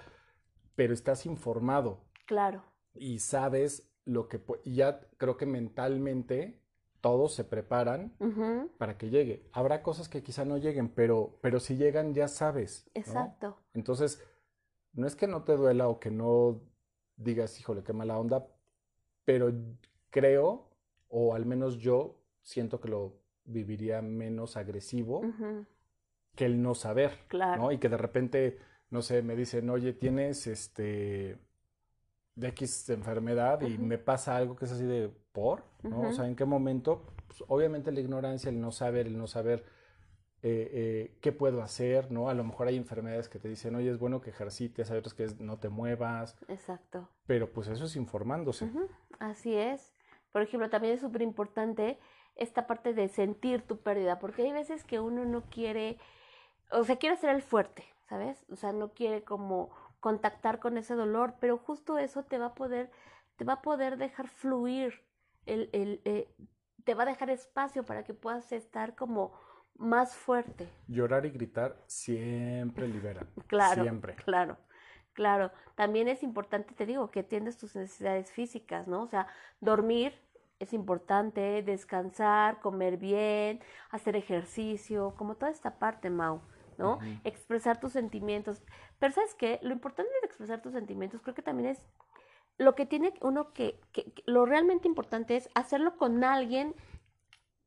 pero 0.74 0.94
estás 0.94 1.26
informado. 1.26 2.00
Claro. 2.26 2.62
y 2.94 3.18
sabes 3.18 3.88
lo 4.06 4.28
que, 4.28 4.40
y 4.64 4.76
ya 4.76 5.00
creo 5.18 5.36
que 5.36 5.44
mentalmente 5.46 6.61
todos 7.02 7.34
se 7.34 7.44
preparan 7.44 8.14
para 8.78 8.96
que 8.96 9.10
llegue. 9.10 9.46
Habrá 9.52 9.82
cosas 9.82 10.08
que 10.08 10.22
quizá 10.22 10.46
no 10.46 10.56
lleguen, 10.56 10.88
pero, 10.88 11.36
pero 11.42 11.60
si 11.60 11.76
llegan 11.76 12.14
ya 12.14 12.28
sabes, 12.28 12.86
¿no? 12.94 13.00
Exacto. 13.00 13.58
Entonces, 13.74 14.24
no 14.94 15.06
es 15.06 15.14
que 15.16 15.26
no 15.26 15.42
te 15.42 15.54
duela 15.56 15.88
o 15.88 15.98
que 16.00 16.10
no 16.10 16.62
digas, 17.16 17.60
híjole, 17.60 17.82
qué 17.82 17.92
mala 17.92 18.18
onda, 18.18 18.46
pero 19.24 19.52
creo, 20.10 20.70
o 21.08 21.34
al 21.34 21.44
menos 21.44 21.78
yo 21.78 22.22
siento 22.42 22.80
que 22.80 22.88
lo 22.88 23.20
viviría 23.44 24.00
menos 24.00 24.56
agresivo 24.56 25.22
que 26.36 26.46
el 26.46 26.62
no 26.62 26.74
saber, 26.74 27.18
Claro. 27.28 27.62
¿no? 27.62 27.72
Y 27.72 27.78
que 27.78 27.88
de 27.88 27.96
repente, 27.98 28.58
no 28.90 29.02
sé, 29.02 29.22
me 29.22 29.36
dicen, 29.36 29.68
oye, 29.70 29.92
tienes 29.92 30.46
este 30.46 31.36
de 32.34 32.48
X 32.48 32.88
enfermedad 32.90 33.60
y 33.60 33.78
me 33.78 33.98
pasa 33.98 34.36
algo 34.36 34.56
que 34.56 34.64
es 34.64 34.72
así 34.72 34.84
de 34.84 35.10
por, 35.32 35.64
¿no? 35.82 36.08
O 36.08 36.12
sea, 36.12 36.26
¿en 36.26 36.36
qué 36.36 36.44
momento? 36.44 37.02
Pues, 37.26 37.44
obviamente 37.48 37.92
la 37.92 38.00
ignorancia, 38.00 38.48
el 38.48 38.60
no 38.60 38.70
saber, 38.70 39.06
el 39.06 39.18
no 39.18 39.26
saber 39.26 39.64
eh, 40.42 40.70
eh, 40.72 41.18
qué 41.20 41.30
puedo 41.30 41.62
hacer, 41.62 42.10
¿no? 42.10 42.28
A 42.28 42.34
lo 42.34 42.42
mejor 42.42 42.66
hay 42.68 42.76
enfermedades 42.76 43.28
que 43.28 43.38
te 43.38 43.48
dicen, 43.48 43.74
oye, 43.74 43.90
es 43.90 43.98
bueno 43.98 44.20
que 44.20 44.30
ejercites, 44.30 44.90
hay 44.90 44.98
otras 44.98 45.14
que 45.14 45.24
es 45.24 45.40
no 45.40 45.58
te 45.58 45.68
muevas, 45.68 46.36
Exacto. 46.48 47.08
pero 47.26 47.52
pues 47.52 47.68
eso 47.68 47.84
es 47.84 47.96
informándose. 47.96 48.70
Así 49.18 49.54
es. 49.54 49.94
Por 50.32 50.42
ejemplo, 50.42 50.68
también 50.68 50.94
es 50.94 51.00
súper 51.00 51.22
importante 51.22 51.98
esta 52.34 52.66
parte 52.66 52.94
de 52.94 53.08
sentir 53.08 53.62
tu 53.62 53.82
pérdida, 53.82 54.18
porque 54.18 54.42
hay 54.42 54.52
veces 54.52 54.84
que 54.84 54.98
uno 54.98 55.24
no 55.24 55.42
quiere, 55.42 55.98
o 56.70 56.82
sea, 56.82 56.96
quiere 56.96 57.16
ser 57.16 57.34
el 57.34 57.42
fuerte, 57.42 57.84
¿sabes? 58.08 58.44
O 58.50 58.56
sea, 58.56 58.72
no 58.72 58.94
quiere 58.94 59.22
como 59.22 59.70
contactar 60.02 60.60
con 60.60 60.78
ese 60.78 60.94
dolor, 60.96 61.36
pero 61.40 61.58
justo 61.58 61.98
eso 61.98 62.24
te 62.24 62.38
va 62.38 62.48
a 62.48 62.54
poder, 62.56 62.90
te 63.36 63.44
va 63.46 63.54
a 63.54 63.62
poder 63.62 63.96
dejar 63.98 64.28
fluir, 64.28 65.06
el, 65.46 65.70
el, 65.72 66.02
eh, 66.04 66.28
te 66.84 66.94
va 66.94 67.04
a 67.04 67.06
dejar 67.06 67.30
espacio 67.30 67.86
para 67.86 68.04
que 68.04 68.14
puedas 68.14 68.52
estar 68.52 68.96
como 68.96 69.32
más 69.76 70.16
fuerte. 70.16 70.68
Llorar 70.88 71.24
y 71.26 71.30
gritar 71.30 71.84
siempre 71.86 72.88
libera, 72.88 73.26
Claro, 73.46 73.82
siempre. 73.82 74.16
claro, 74.24 74.58
claro. 75.12 75.52
También 75.76 76.08
es 76.08 76.22
importante, 76.24 76.74
te 76.74 76.86
digo, 76.86 77.10
que 77.10 77.20
atiendas 77.20 77.58
tus 77.58 77.76
necesidades 77.76 78.30
físicas, 78.32 78.88
¿no? 78.88 79.02
O 79.02 79.08
sea, 79.08 79.28
dormir 79.60 80.14
es 80.58 80.72
importante, 80.72 81.62
descansar, 81.62 82.60
comer 82.60 82.96
bien, 82.96 83.60
hacer 83.90 84.16
ejercicio, 84.16 85.14
como 85.16 85.36
toda 85.36 85.50
esta 85.52 85.78
parte, 85.78 86.10
Mau, 86.10 86.42
¿no? 86.82 86.98
Expresar 87.24 87.80
tus 87.80 87.92
sentimientos. 87.92 88.62
Pero 88.98 89.12
¿sabes 89.14 89.34
qué? 89.34 89.58
Lo 89.62 89.72
importante 89.72 90.12
de 90.20 90.26
expresar 90.26 90.60
tus 90.62 90.72
sentimientos 90.72 91.22
creo 91.22 91.34
que 91.34 91.42
también 91.42 91.70
es 91.70 91.84
lo 92.58 92.74
que 92.74 92.86
tiene 92.86 93.14
uno 93.22 93.52
que, 93.52 93.80
que- 93.92 94.12
que- 94.12 94.22
lo 94.26 94.44
realmente 94.46 94.86
importante 94.88 95.36
es 95.36 95.48
hacerlo 95.54 95.96
con 95.96 96.22
alguien 96.24 96.74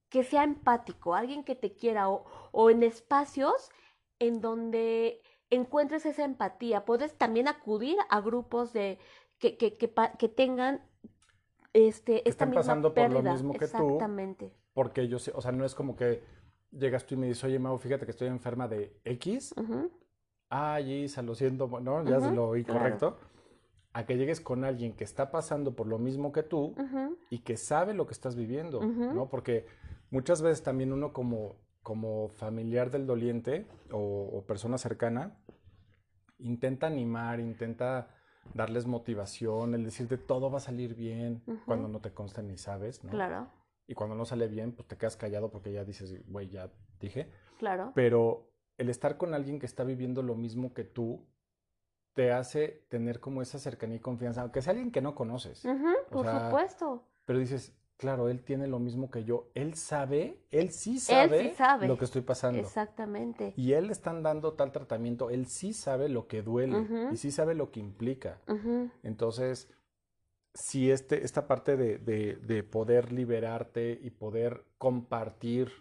que 0.09 0.23
sea 0.23 0.43
empático, 0.43 1.15
alguien 1.15 1.43
que 1.43 1.55
te 1.55 1.73
quiera 1.75 2.09
o, 2.09 2.25
o 2.51 2.69
en 2.69 2.83
espacios 2.83 3.69
en 4.19 4.39
donde 4.41 5.21
encuentres 5.49 6.05
esa 6.05 6.23
empatía. 6.23 6.85
Puedes 6.85 7.17
también 7.17 7.47
acudir 7.47 7.97
a 8.09 8.21
grupos 8.21 8.71
de 8.73 8.99
que, 9.39 9.57
que, 9.57 9.73
que, 9.73 10.29
tengan 10.29 10.81
este, 11.73 12.23
Que 12.23 12.29
esta 12.29 12.45
misma 12.45 12.61
pasando 12.61 12.93
por 12.93 13.11
lo 13.11 13.21
mismo 13.21 13.53
que 13.53 13.59
tú. 13.59 13.65
Exactamente. 13.65 14.53
Porque 14.73 15.07
yo 15.07 15.19
sé, 15.19 15.31
o 15.35 15.41
sea, 15.41 15.51
no 15.51 15.65
es 15.65 15.75
como 15.75 15.95
que 15.95 16.23
llegas 16.71 17.05
tú 17.05 17.15
y 17.15 17.17
me 17.17 17.27
dices, 17.27 17.43
oye, 17.43 17.59
Mau, 17.59 17.77
fíjate 17.77 18.05
que 18.05 18.11
estoy 18.11 18.27
enferma 18.27 18.67
de 18.67 18.99
X. 19.03 19.53
Ujú, 19.57 19.91
Ay, 20.49 21.03
Isa, 21.03 21.21
lo 21.21 21.35
siento, 21.35 21.67
¿no? 21.81 22.05
Ya 22.07 22.19
se 22.19 22.27
Ujú, 22.27 22.35
lo 22.35 22.49
oí 22.49 22.63
claro. 22.63 22.79
correcto. 22.79 23.17
A 23.93 24.05
que 24.05 24.17
llegues 24.17 24.41
con 24.41 24.63
alguien 24.65 24.93
que 24.93 25.03
está 25.03 25.31
pasando 25.31 25.75
por 25.75 25.87
lo 25.87 25.97
mismo 25.97 26.31
que 26.31 26.43
tú 26.43 26.75
ujú, 26.77 27.17
y 27.29 27.39
que 27.39 27.57
sabe 27.57 27.93
lo 27.93 28.05
que 28.05 28.13
estás 28.13 28.35
viviendo. 28.35 28.81
¿no? 28.81 29.29
Porque 29.29 29.65
muchas 30.11 30.41
veces 30.41 30.63
también 30.63 30.91
uno 30.93 31.13
como, 31.13 31.55
como 31.81 32.27
familiar 32.29 32.91
del 32.91 33.07
doliente 33.07 33.65
o, 33.91 34.29
o 34.33 34.45
persona 34.45 34.77
cercana 34.77 35.37
intenta 36.39 36.87
animar, 36.87 37.39
intenta 37.39 38.09
darles 38.53 38.85
motivación, 38.85 39.73
el 39.73 39.83
decirte 39.83 40.17
todo 40.17 40.51
va 40.51 40.57
a 40.57 40.61
salir 40.61 40.93
bien 40.95 41.41
cuando 41.65 41.87
no 41.87 41.99
te 41.99 42.11
consta 42.11 42.41
ni 42.41 42.57
sabes, 42.57 43.03
¿no? 43.03 43.11
Claro, 43.11 43.47
Y 43.87 43.93
cuando 43.93 44.15
no 44.15 44.25
sale 44.25 44.47
bien, 44.47 44.71
pues 44.71 44.87
te 44.87 44.97
quedas 44.97 45.15
callado 45.17 45.49
porque 45.51 45.71
ya 45.71 45.83
dices, 45.83 46.13
güey, 46.27 46.49
ya 46.49 46.71
dije. 46.99 47.29
claro. 47.59 47.91
Pero 47.93 48.49
el 48.77 48.89
estar 48.89 49.17
con 49.17 49.33
alguien 49.33 49.59
que 49.59 49.65
está 49.65 49.83
viviendo 49.83 50.21
lo 50.23 50.35
mismo 50.35 50.73
que 50.73 50.83
tú 50.83 51.25
te 52.13 52.31
hace 52.31 52.85
tener 52.89 53.19
como 53.19 53.41
esa 53.41 53.59
cercanía 53.59 53.97
y 53.97 53.99
confianza, 53.99 54.41
aunque 54.41 54.61
sea 54.61 54.71
alguien 54.71 54.91
que 54.91 55.01
no 55.01 55.15
conoces. 55.15 55.65
O 55.65 56.09
por 56.11 56.25
sea, 56.25 56.45
supuesto. 56.49 57.03
Pero 57.25 57.39
dices, 57.39 57.73
claro, 57.97 58.29
él 58.29 58.41
tiene 58.43 58.67
lo 58.67 58.79
mismo 58.79 59.11
que 59.11 59.23
yo. 59.25 59.49
Él 59.53 59.75
sabe, 59.75 60.39
él 60.49 60.71
sí 60.71 60.93
Él 60.93 60.99
sabe, 60.99 61.49
sí 61.49 61.55
sabe. 61.55 61.87
lo 61.87 61.97
que 61.97 62.05
estoy 62.05 62.21
pasando. 62.21 62.59
Exactamente. 62.59 63.53
Y 63.57 63.73
él 63.73 63.87
le 63.87 63.91
están 63.91 64.23
dando 64.23 64.53
tal 64.53 64.71
tratamiento, 64.71 65.29
él 65.29 65.45
sí 65.47 65.73
sabe 65.73 66.07
lo 66.09 66.27
que 66.27 66.41
duele 66.41 66.79
Ujú. 66.79 67.09
y 67.13 67.17
sí 67.17 67.31
sabe 67.31 67.53
lo 67.53 67.69
que 67.71 67.81
implica. 67.81 68.39
Ujú, 68.47 68.89
Entonces, 69.03 69.69
si 70.55 70.89
este, 70.89 71.23
esta 71.23 71.47
parte 71.47 71.75
de, 71.75 71.97
de, 71.99 72.37
de 72.37 72.63
poder 72.63 73.11
liberarte 73.11 73.99
y 74.01 74.09
poder 74.09 74.63
compartir, 74.77 75.71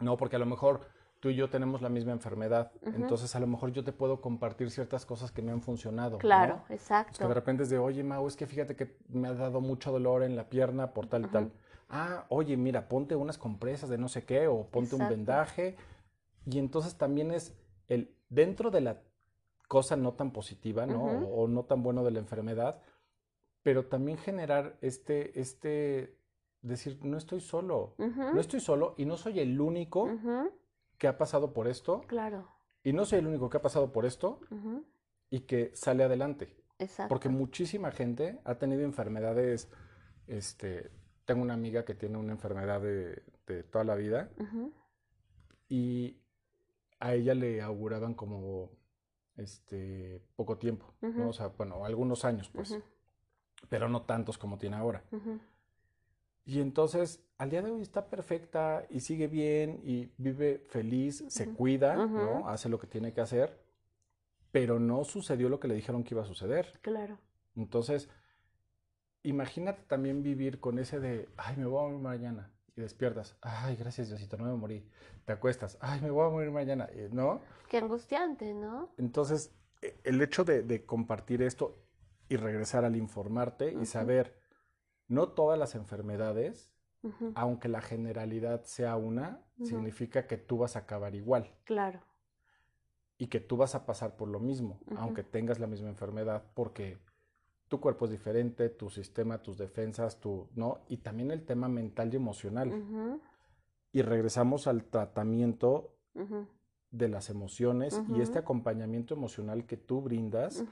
no, 0.00 0.16
porque 0.16 0.36
a 0.36 0.38
lo 0.38 0.46
mejor 0.46 0.80
tú 1.20 1.28
y 1.28 1.34
yo 1.36 1.50
tenemos 1.50 1.82
la 1.82 1.88
misma 1.88 2.12
enfermedad, 2.12 2.72
entonces 2.82 3.34
a 3.36 3.40
lo 3.40 3.46
mejor 3.46 3.72
yo 3.72 3.84
te 3.84 3.92
puedo 3.92 4.20
compartir 4.20 4.70
ciertas 4.70 5.04
cosas 5.04 5.32
que 5.32 5.42
me 5.42 5.52
han 5.52 5.60
funcionado. 5.60 6.12
¿no? 6.12 6.18
Claro, 6.18 6.54
Es 6.54 6.62
que 6.66 6.70
de 6.70 6.74
exacto. 6.76 7.34
repente 7.34 7.62
es 7.64 7.68
de, 7.70 7.78
oye, 7.78 8.02
Mau, 8.02 8.26
es 8.26 8.36
que 8.36 8.46
fíjate 8.46 8.74
que 8.74 8.96
me 9.08 9.28
ha 9.28 9.34
dado 9.34 9.60
mucho 9.60 9.92
dolor 9.92 10.22
en 10.22 10.34
la 10.34 10.48
pierna 10.48 10.94
por 10.94 11.06
tal 11.06 11.26
y 11.26 11.28
tal. 11.28 11.52
Ah, 11.90 12.26
oye, 12.28 12.56
mira, 12.56 12.88
ponte 12.88 13.16
unas 13.16 13.38
compresas 13.38 13.88
de 13.90 13.98
no 13.98 14.08
sé 14.08 14.24
qué 14.24 14.46
o 14.46 14.66
ponte 14.66 14.94
un 14.94 15.02
Exacto. 15.02 15.16
vendaje. 15.16 15.76
Y 16.46 16.58
entonces 16.58 16.96
también 16.96 17.32
es 17.32 17.54
el, 17.88 18.14
dentro 18.28 18.70
de 18.70 18.80
la 18.80 19.02
cosa 19.68 19.96
no 19.96 20.14
tan 20.14 20.30
positiva, 20.32 20.86
¿no? 20.86 21.02
O 21.02 21.48
no 21.48 21.64
tan 21.64 21.82
bueno 21.82 22.04
de 22.04 22.10
la 22.12 22.18
enfermedad, 22.20 22.80
pero 23.68 23.84
también 23.84 24.16
generar 24.16 24.78
este, 24.80 25.38
este, 25.38 26.16
decir, 26.62 26.98
no 27.04 27.18
estoy 27.18 27.42
solo, 27.42 27.96
no 27.98 28.40
estoy 28.40 28.60
solo 28.60 28.94
y 28.96 29.04
no 29.04 29.18
soy 29.18 29.40
el 29.40 29.60
único 29.60 30.08
que 30.96 31.06
ha 31.06 31.18
pasado 31.18 31.52
por 31.52 31.68
esto. 31.68 32.00
Claro. 32.06 32.48
Y 32.82 32.94
no 32.94 33.04
soy 33.04 33.18
el 33.18 33.26
único 33.26 33.50
que 33.50 33.58
ha 33.58 33.60
pasado 33.60 33.92
por 33.92 34.06
esto 34.06 34.40
y 35.28 35.40
que 35.40 35.70
sale 35.74 36.02
adelante. 36.02 36.56
Exacto. 36.78 37.10
Porque 37.10 37.28
muchísima 37.28 37.90
gente 37.90 38.40
ha 38.44 38.54
tenido 38.54 38.84
enfermedades, 38.84 39.68
este, 40.26 40.90
tengo 41.26 41.42
una 41.42 41.52
amiga 41.52 41.84
que 41.84 41.94
tiene 41.94 42.16
una 42.16 42.32
enfermedad 42.32 42.80
de, 42.80 43.22
toda 43.64 43.84
la 43.84 43.96
vida 43.96 44.30
y 45.68 46.16
a 47.00 47.12
ella 47.12 47.34
le 47.34 47.60
auguraban 47.60 48.14
como 48.14 48.70
este 49.36 50.22
poco 50.36 50.56
tiempo, 50.56 50.94
¿no? 51.02 51.28
O 51.28 51.32
sea, 51.34 51.48
bueno, 51.48 51.84
algunos 51.84 52.24
años, 52.24 52.48
pues, 52.48 52.78
pero 53.68 53.88
no 53.88 54.02
tantos 54.02 54.38
como 54.38 54.58
tiene 54.58 54.76
ahora. 54.76 55.02
Y 56.44 56.60
entonces, 56.60 57.22
al 57.36 57.50
día 57.50 57.62
de 57.62 57.70
hoy 57.70 57.82
está 57.82 58.08
perfecta 58.08 58.86
y 58.88 59.00
sigue 59.00 59.26
bien 59.26 59.80
y 59.84 60.10
vive 60.16 60.64
feliz, 60.68 61.24
se 61.28 61.52
cuida, 61.52 61.94
¿no? 61.94 62.48
Hace 62.48 62.68
lo 62.68 62.78
que 62.78 62.86
tiene 62.86 63.12
que 63.12 63.20
hacer, 63.20 63.60
pero 64.50 64.78
no 64.78 65.04
sucedió 65.04 65.48
lo 65.48 65.60
que 65.60 65.68
le 65.68 65.74
dijeron 65.74 66.04
que 66.04 66.14
iba 66.14 66.22
a 66.22 66.26
suceder. 66.26 66.78
Claro. 66.80 67.18
Entonces, 67.54 68.08
imagínate 69.22 69.82
también 69.82 70.22
vivir 70.22 70.60
con 70.60 70.78
ese 70.78 71.00
de, 71.00 71.28
ay, 71.36 71.56
me 71.56 71.66
voy 71.66 71.80
a 71.80 71.88
morir 71.88 72.00
mañana. 72.00 72.50
Y 72.76 72.80
despiertas, 72.80 73.36
ay, 73.40 73.76
gracias 73.76 74.08
Diosito, 74.08 74.36
no 74.36 74.44
me 74.44 74.54
morí. 74.54 74.88
Te 75.24 75.32
acuestas, 75.32 75.76
ay, 75.80 76.00
me 76.00 76.10
voy 76.10 76.26
a 76.26 76.30
morir 76.30 76.50
mañana, 76.50 76.88
¿no? 77.10 77.40
Qué 77.68 77.78
angustiante, 77.78 78.54
¿no? 78.54 78.90
Entonces, 78.96 79.52
e, 79.82 79.98
el 80.04 80.22
hecho 80.22 80.44
de, 80.44 80.84
compartir 80.86 81.42
esto 81.42 81.76
y 82.28 82.36
regresar 82.36 82.84
al 82.84 82.96
informarte 82.96 83.72
y 83.72 83.86
saber 83.86 84.38
no 85.06 85.28
todas 85.28 85.58
las 85.58 85.74
enfermedades, 85.74 86.72
aunque 87.34 87.68
la 87.68 87.80
generalidad 87.80 88.64
sea 88.64 88.96
una, 88.96 89.44
significa 89.62 90.26
que 90.26 90.36
tú 90.36 90.58
vas 90.58 90.76
a 90.76 90.80
acabar 90.80 91.14
igual. 91.14 91.54
Claro. 91.64 92.00
Y 93.16 93.28
que 93.28 93.40
tú 93.40 93.56
vas 93.56 93.74
a 93.74 93.86
pasar 93.86 94.16
por 94.16 94.28
lo 94.28 94.40
mismo, 94.40 94.80
aunque 94.96 95.22
tengas 95.22 95.58
la 95.58 95.66
misma 95.66 95.88
enfermedad, 95.88 96.44
porque 96.54 96.98
tu 97.68 97.80
cuerpo 97.80 98.06
es 98.06 98.10
diferente, 98.10 98.68
tu 98.68 98.90
sistema, 98.90 99.42
tus 99.42 99.58
defensas, 99.58 100.20
tu, 100.20 100.48
¿no? 100.54 100.80
Y 100.88 100.98
también 100.98 101.30
el 101.30 101.44
tema 101.44 101.68
mental 101.68 102.12
y 102.12 102.16
emocional. 102.16 103.20
Y 103.92 104.02
regresamos 104.02 104.66
al 104.66 104.84
tratamiento 104.84 105.94
de 106.90 107.08
las 107.08 107.30
emociones 107.30 108.00
y 108.14 108.20
este 108.20 108.38
acompañamiento 108.38 109.14
emocional 109.14 109.66
que 109.66 109.76
tú 109.76 110.00
brindas, 110.00 110.64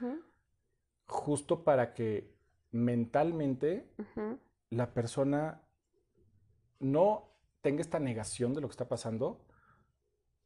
justo 1.07 1.65
para 1.65 1.95
que 1.95 2.35
mentalmente 2.73 3.89
la 4.71 4.93
persona 4.93 5.63
no 6.79 7.37
tenga 7.63 7.81
esta 7.81 7.99
negación 7.99 8.55
de 8.55 8.61
lo 8.61 8.69
que 8.69 8.73
está 8.73 8.89
pasando, 8.89 9.41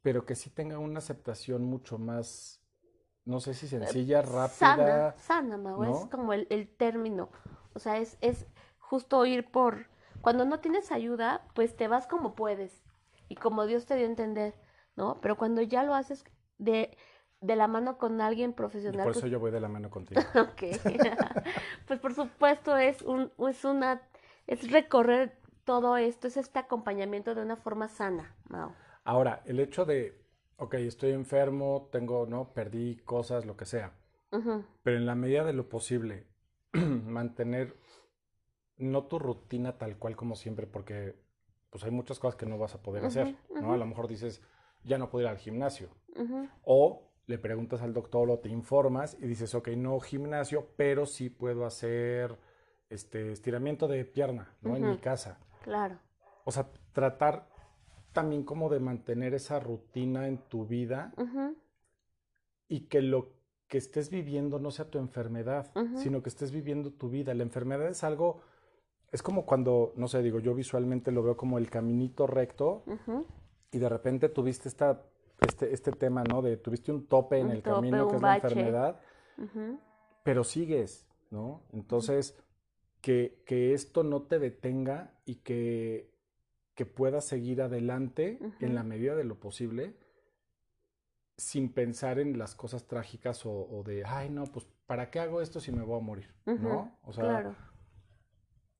pero 0.03 0.25
que 0.25 0.35
sí 0.35 0.51
tenga 0.51 0.79
una 0.79 0.99
aceptación 0.99 1.65
mucho 1.65 1.99
más, 1.99 2.63
no 3.25 3.41
sé 3.41 3.55
si 3.55 3.69
sencilla, 3.69 4.23
rápida. 4.23 4.49
Sana, 4.49 5.15
sana, 5.17 5.57
Mau, 5.57 5.83
es 5.85 6.07
como 6.11 6.33
el, 6.33 6.47
el, 6.51 6.69
término. 6.69 7.31
O 7.75 7.79
sea, 7.79 7.99
es, 7.99 8.17
es 8.21 8.47
justo 8.79 9.25
ir 9.27 9.51
por... 9.51 9.89
Cuando 10.21 10.45
no 10.45 10.61
tienes 10.61 10.93
ayuda, 10.93 11.47
pues 11.55 11.77
te 11.77 11.89
vas 11.89 12.07
como 12.07 12.35
puedes 12.35 12.83
y 13.29 13.37
como 13.37 13.67
Dios 13.67 13.87
te 13.87 13.97
dio 13.97 14.05
a 14.05 14.11
entender, 14.11 14.55
¿no? 14.97 15.21
Pero 15.21 15.37
cuando 15.37 15.63
ya 15.63 15.83
lo 15.83 15.95
haces 15.95 16.25
de 16.59 16.97
de 17.41 17.57
la 17.57 17.67
mano 17.69 17.97
con 17.97 18.21
alguien 18.21 18.53
profesional. 18.53 19.03
por 19.03 19.13
eso 19.13 19.21
pues 19.21 19.33
yo 19.33 19.41
voy 19.41 19.51
de 19.51 19.61
la 19.61 19.69
mano 19.69 19.91
contigo. 19.91 20.21
ok. 20.35 20.63
pues 21.87 21.99
por 22.01 22.15
supuesto 22.15 22.77
es 22.77 23.03
un, 23.03 23.33
es 23.49 23.65
una, 23.65 24.03
es 24.47 24.71
recorrer 24.71 25.39
todo 25.65 25.97
esto, 25.97 26.27
es 26.27 26.37
este 26.37 26.59
acompañamiento 26.59 27.35
de 27.35 27.43
una 27.43 27.57
forma 27.57 27.89
sana, 27.89 28.35
Mao. 28.49 28.75
Ahora, 29.05 29.43
el 29.47 29.61
hecho 29.61 29.85
de, 29.85 30.21
ok, 30.57 30.75
estoy 30.75 31.13
enfermo, 31.13 31.89
tengo, 31.91 32.27
¿no? 32.27 32.53
Perdí 32.53 32.97
cosas, 33.05 33.47
lo 33.47 33.57
que 33.57 33.65
sea. 33.65 33.93
Pero 34.83 34.97
en 34.97 35.07
la 35.07 35.17
medida 35.17 35.45
de 35.45 35.53
lo 35.53 35.69
posible, 35.69 36.29
mantener 36.73 37.77
no 38.77 39.05
tu 39.05 39.19
rutina 39.19 39.77
tal 39.77 39.99
cual 39.99 40.15
como 40.15 40.37
siempre, 40.37 40.67
porque 40.69 41.17
pues 41.71 41.85
hay 41.85 41.91
muchas 41.91 42.19
cosas 42.19 42.37
que 42.37 42.47
no 42.47 42.59
vas 42.59 42.75
a 42.75 42.83
poder 42.83 43.05
hacer, 43.05 43.37
¿no? 43.51 43.73
A 43.73 43.77
lo 43.77 43.87
mejor 43.87 44.07
dices, 44.07 44.43
ya 44.85 44.99
no 44.99 45.11
puedo 45.11 45.25
ir 45.25 45.31
al 45.31 45.39
gimnasio. 45.39 45.89
O 46.63 47.10
le 47.31 47.39
preguntas 47.39 47.81
al 47.81 47.95
doctor 47.95 48.29
o 48.29 48.41
te 48.41 48.49
informas 48.49 49.17
y 49.21 49.27
dices, 49.27 49.55
ok, 49.55 49.69
no 49.69 49.99
gimnasio, 50.01 50.67
pero 50.77 51.07
sí 51.07 51.31
puedo 51.31 51.65
hacer 51.65 52.37
este 52.91 53.33
estiramiento 53.33 53.87
de 53.89 54.05
pierna, 54.05 54.57
¿no? 54.61 54.77
En 54.77 54.91
mi 54.91 54.99
casa. 54.99 55.39
Claro. 55.63 55.99
O 56.45 56.51
sea, 56.51 56.69
tratar 56.93 57.49
también 58.13 58.43
como 58.43 58.69
de 58.69 58.81
mantener 58.81 59.33
esa 59.35 59.61
rutina 59.61 60.27
en 60.27 60.39
tu 60.49 60.67
vida 60.67 61.15
y 62.67 62.89
que 62.89 63.01
lo 63.01 63.33
que 63.69 63.79
estés 63.79 64.11
viviendo 64.11 64.59
no 64.59 64.73
sea 64.73 64.91
tu 64.91 64.99
enfermedad, 64.99 65.71
sino 65.95 66.23
que 66.23 66.29
estés 66.29 66.51
viviendo 66.51 66.91
tu 66.91 67.09
vida. 67.09 67.33
La 67.35 67.45
enfermedad 67.45 67.89
es 67.89 68.03
algo, 68.03 68.41
es 69.13 69.23
como 69.23 69.47
cuando, 69.47 69.93
no 69.95 70.09
sé, 70.09 70.21
digo, 70.23 70.41
yo 70.41 70.55
visualmente 70.55 71.13
lo 71.13 71.23
veo 71.23 71.37
como 71.37 71.59
el 71.59 71.71
caminito 71.71 72.27
recto 72.27 72.83
y 73.71 73.79
de 73.79 73.89
repente 73.89 74.29
tuviste 74.29 74.69
esta 74.69 75.05
este, 75.41 75.73
este 75.73 75.93
tema, 75.93 76.25
¿no? 76.25 76.43
De 76.43 76.57
tuviste 76.57 76.93
un 76.93 77.07
tope 77.07 77.39
en 77.39 77.51
el 77.51 77.63
camino, 77.63 78.09
que 78.09 78.17
es 78.17 78.23
la 78.23 78.35
enfermedad, 78.37 79.01
pero 80.23 80.45
sigues, 80.45 81.07
¿no? 81.31 81.63
Entonces, 81.73 82.39
que, 83.01 83.43
que, 83.47 83.73
esto 83.73 84.03
no 84.03 84.23
te 84.23 84.39
detenga 84.39 85.15
y 85.25 85.37
que, 85.37 86.13
que 86.75 86.87
puedas 86.87 87.25
seguir 87.25 87.63
adelante 87.63 88.39
en 88.61 88.75
la 88.75 88.83
medida 88.83 89.15
de 89.15 89.25
lo 89.25 89.41
posible 89.41 89.97
sin 91.41 91.73
pensar 91.73 92.19
en 92.19 92.39
las 92.39 92.55
cosas 92.55 92.87
trágicas 92.87 93.43
o, 93.47 93.83
de, 93.87 94.05
ay, 94.05 94.29
no, 94.29 94.45
pues, 94.45 94.67
¿para 94.87 95.11
qué 95.11 95.21
hago 95.21 95.41
esto 95.41 95.59
si 95.59 95.73
me 95.73 95.83
voy 95.83 95.99
a 95.99 96.03
morir? 96.03 96.35
¿No? 96.45 96.99
O 97.03 97.13
sea, 97.15 97.57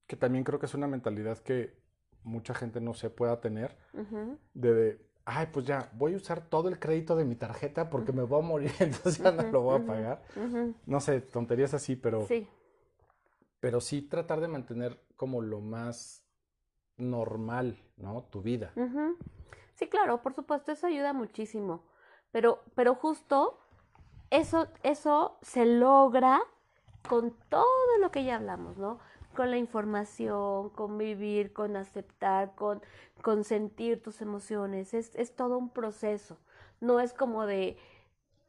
que 0.05 0.15
también 0.15 0.43
creo 0.43 0.59
que 0.59 0.67
es 0.67 0.75
una 0.75 0.87
mentalidad 0.87 1.39
que 1.39 1.81
mucha 2.23 2.53
gente 2.53 2.79
no 2.79 2.93
se 2.93 3.09
pueda 3.09 3.41
tener, 3.41 3.77
de 4.53 4.99
ay, 5.33 5.47
pues 5.51 5.65
ya, 5.65 5.89
voy 5.93 6.13
a 6.13 6.17
usar 6.17 6.41
todo 6.41 6.67
el 6.67 6.77
crédito 6.77 7.15
de 7.15 7.23
mi 7.23 7.35
tarjeta 7.35 7.89
porque 7.89 8.11
me 8.11 8.23
voy 8.23 8.39
a 8.39 8.45
morir, 8.45 8.71
entonces 8.79 9.17
ya 9.17 9.31
no 9.31 9.43
lo 9.43 9.61
voy 9.61 9.81
a 9.81 9.85
pagar. 9.85 10.23
No 10.85 10.99
sé, 10.99 11.21
tonterías 11.21 11.73
así, 11.73 11.95
pero... 11.95 12.25
Sí. 12.25 12.47
Pero 13.59 13.79
sí 13.79 14.01
tratar 14.01 14.41
de 14.41 14.47
mantener 14.47 14.99
como 15.15 15.41
lo 15.41 15.61
más 15.61 16.25
normal, 16.97 17.79
¿no? 17.97 18.23
Tu 18.23 18.41
vida. 18.41 18.73
Sí, 19.75 19.87
claro, 19.87 20.21
por 20.21 20.33
supuesto, 20.33 20.71
eso 20.71 20.87
ayuda 20.87 21.13
muchísimo. 21.13 21.83
Pero, 22.31 22.63
pero 22.75 22.95
justo 22.95 23.59
eso, 24.31 24.67
eso 24.83 25.37
se 25.41 25.65
logra 25.65 26.41
con 27.07 27.35
todo 27.49 27.97
lo 27.99 28.11
que 28.11 28.23
ya 28.23 28.35
hablamos, 28.35 28.77
¿no? 28.77 28.99
Con 29.35 29.51
la 29.51 29.57
información, 29.57 30.69
con 30.69 30.97
vivir, 30.97 31.53
con 31.53 31.75
aceptar, 31.75 32.53
con, 32.55 32.81
sentir 33.43 34.01
tus 34.01 34.21
emociones. 34.21 34.93
Es, 34.93 35.15
es, 35.15 35.35
todo 35.35 35.57
un 35.57 35.69
proceso. 35.69 36.37
No 36.79 36.99
es 36.99 37.13
como 37.13 37.45
de, 37.45 37.77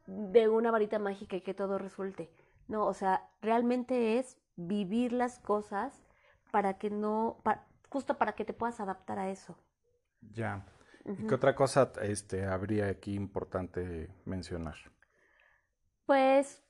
de 0.06 0.48
una 0.48 0.70
varita 0.70 0.98
mágica 0.98 1.36
y 1.36 1.40
que 1.40 1.54
todo 1.54 1.78
resulte. 1.78 2.30
No, 2.68 2.86
o 2.86 2.94
sea, 2.94 3.28
realmente 3.40 4.18
es 4.18 4.38
vivir 4.56 5.12
las 5.12 5.38
cosas 5.38 6.02
para 6.50 6.78
que 6.78 6.90
no, 6.90 7.42
justo 7.88 8.18
para 8.18 8.32
que 8.32 8.44
te 8.44 8.52
puedas 8.52 8.80
adaptar 8.80 9.18
a 9.18 9.30
eso. 9.30 9.56
Ya. 10.32 10.64
¿Y 11.04 11.26
qué 11.26 11.34
otra 11.34 11.54
cosa 11.54 11.92
este, 12.02 12.46
habría 12.46 12.86
aquí 12.86 13.14
importante 13.14 14.08
mencionar? 14.24 14.76
Pues 16.06 16.62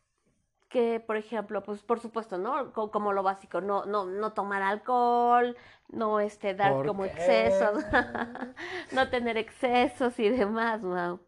que, 0.73 1.01
por 1.01 1.17
ejemplo, 1.17 1.63
pues 1.63 1.83
por 1.83 2.01
supuesto, 2.01 2.39
¿no? 2.39 2.73
Como, 2.73 3.13
lo 3.13 3.23
básico, 3.23 3.61
no, 3.61 3.85
no, 3.85 4.07
no 4.07 4.33
tomar 4.33 4.63
alcohol, 4.63 5.55
no 5.91 6.19
este, 6.19 6.55
dar 6.55 6.87
como 6.87 7.05
excesos, 7.05 7.85
no 8.93 9.09
tener 9.11 9.37
excesos 9.37 10.19
y 10.19 10.31
demás, 10.31 10.81
wow. 10.81 11.21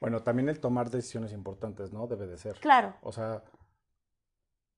Bueno, 0.00 0.22
también 0.22 0.48
el 0.48 0.58
tomar 0.60 0.90
decisiones 0.90 1.32
importantes, 1.32 1.92
¿no? 1.92 2.08
Debe 2.08 2.26
de 2.26 2.36
ser. 2.36 2.56
Claro. 2.56 2.94
O 3.00 3.12
sea, 3.12 3.44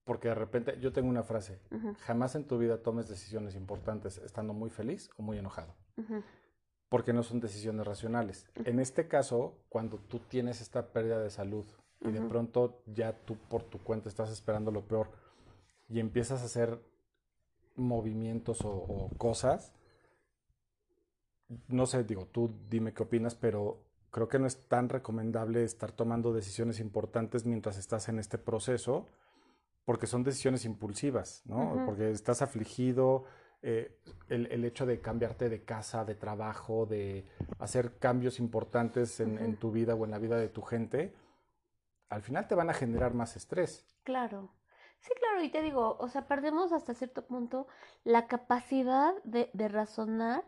porque 0.05 0.29
de 0.29 0.35
repente, 0.35 0.79
yo 0.79 0.93
tengo 0.93 1.09
una 1.09 1.23
frase, 1.23 1.59
jamás 2.01 2.35
en 2.37 2.47
tu 2.47 2.59
vida 2.59 2.83
tomes 2.83 3.09
decisiones 3.09 3.57
importantes 3.57 4.19
estando 4.19 4.53
muy 4.53 4.69
feliz 4.69 5.11
o 5.17 5.23
muy 5.23 5.39
enojado. 5.39 5.75
Porque 6.91 7.15
no 7.15 7.23
son 7.23 7.41
decisiones 7.41 7.87
racionales. 7.87 8.47
En 8.55 8.79
este 8.79 9.09
caso, 9.09 9.59
cuando 9.71 9.99
tú 9.99 10.21
tienes 10.21 10.61
esta 10.61 10.93
pérdida 10.93 11.19
de 11.19 11.31
salud 11.31 11.67
y 12.01 12.11
de 12.11 12.21
pronto 12.21 12.83
ya 12.87 13.13
tú 13.13 13.37
por 13.49 13.63
tu 13.63 13.79
cuenta 13.79 14.09
estás 14.09 14.31
esperando 14.31 14.71
lo 14.71 14.87
peor 14.87 15.11
y 15.89 16.01
empiezas 16.01 16.43
a 16.43 16.47
hacer 16.47 16.81
movimientos 17.77 18.61
o, 18.65 19.11
cosas, 19.19 19.73
no 21.69 21.87
sé, 21.87 22.05
digo, 22.05 22.27
tú 22.27 22.53
dime 22.69 22.93
qué 22.93 23.05
opinas, 23.05 23.35
pero 23.35 23.85
creo 24.11 24.29
que 24.29 24.39
no 24.39 24.47
es 24.47 24.69
tan 24.69 24.89
recomendable 24.89 25.63
estar 25.63 25.93
tomando 25.93 26.33
decisiones 26.33 26.81
importantes 26.81 27.47
mientras 27.47 27.79
estás 27.79 28.09
en 28.09 28.19
este 28.19 28.39
proceso, 28.39 29.07
porque 29.85 30.07
son 30.07 30.25
decisiones 30.25 30.65
impulsivas, 30.65 31.43
¿no? 31.45 31.85
Porque 31.87 32.11
estás 32.11 32.43
afligido, 32.43 33.25
eh, 33.63 33.97
el, 34.29 34.47
el, 34.47 34.65
hecho 34.65 34.87
de 34.87 35.01
cambiarte 35.01 35.49
de 35.49 35.65
casa, 35.65 36.05
de 36.05 36.15
trabajo, 36.15 36.87
de 36.87 37.27
hacer 37.59 37.99
cambios 37.99 38.41
importantes 38.41 39.21
en, 39.21 39.39
en, 39.39 39.57
tu 39.57 39.71
vida 39.71 39.95
o 39.95 40.05
en 40.05 40.11
la 40.11 40.19
vida 40.19 40.37
de 40.37 40.49
tu 40.49 40.63
gente, 40.63 41.15
al 42.09 42.23
final 42.23 42.47
te 42.49 42.55
van 42.55 42.71
a 42.71 42.75
generar 42.75 43.15
más 43.15 43.37
estrés. 43.37 43.87
Claro. 44.05 44.53
Sí, 45.01 45.11
claro, 45.21 45.43
y 45.43 45.51
te 45.51 45.63
digo, 45.63 45.97
o 46.01 46.09
sea, 46.09 46.27
perdemos 46.27 46.73
hasta 46.73 46.95
cierto 46.95 47.27
punto 47.27 47.67
la 48.05 48.27
capacidad 48.27 49.15
de, 49.25 49.51
de 49.53 49.69
razonar 49.69 50.45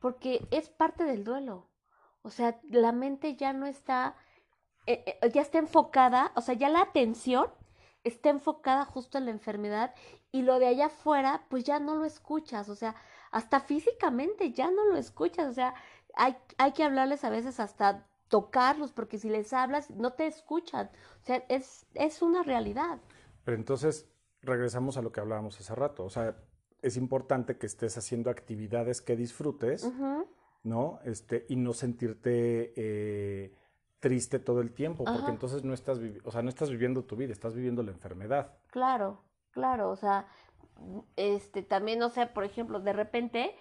porque 0.00 0.46
es 0.50 0.68
parte 0.68 1.04
del 1.04 1.24
duelo. 1.24 1.70
O 2.20 2.30
sea, 2.30 2.60
la 2.68 2.92
mente 2.92 3.36
ya 3.36 3.52
no 3.52 3.66
está, 3.66 4.16
eh, 4.86 5.18
eh, 5.22 5.30
ya 5.30 5.42
está 5.42 5.58
enfocada, 5.58 6.32
o 6.34 6.40
sea, 6.40 6.54
ya 6.54 6.68
la 6.68 6.82
atención 6.82 7.50
está 8.02 8.30
enfocada 8.30 8.84
justo 8.84 9.18
en 9.18 9.26
la 9.26 9.30
enfermedad 9.30 9.94
y 10.32 10.42
lo 10.42 10.58
de 10.58 10.66
allá 10.66 10.86
afuera, 10.86 11.46
pues 11.48 11.64
ya 11.64 11.78
no 11.80 11.94
lo 11.96 12.04
escuchas, 12.04 12.68
o 12.68 12.74
sea, 12.74 12.94
hasta 13.30 13.60
físicamente 13.60 14.52
ya 14.52 14.70
no 14.70 14.84
lo 14.86 14.96
escuchas, 14.96 15.48
o 15.48 15.52
sea, 15.52 15.74
hay, 16.16 16.36
hay 16.58 16.72
que 16.72 16.84
hablarles 16.84 17.24
a 17.24 17.30
veces 17.30 17.60
hasta 17.60 18.06
tocarlos, 18.34 18.90
porque 18.90 19.16
si 19.16 19.30
les 19.30 19.52
hablas, 19.52 19.90
no 19.90 20.14
te 20.14 20.26
escuchan, 20.26 20.90
o 21.22 21.24
sea, 21.24 21.44
es, 21.48 21.86
es 21.94 22.20
una 22.20 22.42
realidad. 22.42 22.98
Pero 23.44 23.56
entonces, 23.56 24.10
regresamos 24.42 24.96
a 24.96 25.02
lo 25.02 25.12
que 25.12 25.20
hablábamos 25.20 25.60
hace 25.60 25.72
rato, 25.72 26.02
o 26.02 26.10
sea, 26.10 26.34
es 26.82 26.96
importante 26.96 27.58
que 27.58 27.66
estés 27.66 27.96
haciendo 27.96 28.30
actividades 28.30 29.00
que 29.02 29.14
disfrutes, 29.14 29.88
¿no? 30.64 30.98
Este, 31.04 31.46
y 31.48 31.54
no 31.54 31.72
sentirte... 31.72 32.72
Eh, 32.74 33.54
triste 34.00 34.38
todo 34.38 34.60
el 34.60 34.74
tiempo, 34.74 35.02
porque 35.04 35.30
entonces 35.30 35.64
no 35.64 35.72
estás, 35.72 35.98
o 36.24 36.30
sea, 36.30 36.42
no 36.42 36.50
estás 36.50 36.68
viviendo 36.68 37.04
tu 37.04 37.16
vida, 37.16 37.32
estás 37.32 37.54
viviendo 37.54 37.82
la 37.82 37.90
enfermedad. 37.90 38.52
Claro, 38.70 39.22
claro, 39.50 39.88
o 39.88 39.96
sea, 39.96 40.26
este, 41.16 41.62
también, 41.62 42.00
no 42.00 42.10
sé, 42.10 42.26
por 42.26 42.44
ejemplo, 42.44 42.80
de 42.80 42.92
repente 42.92 43.56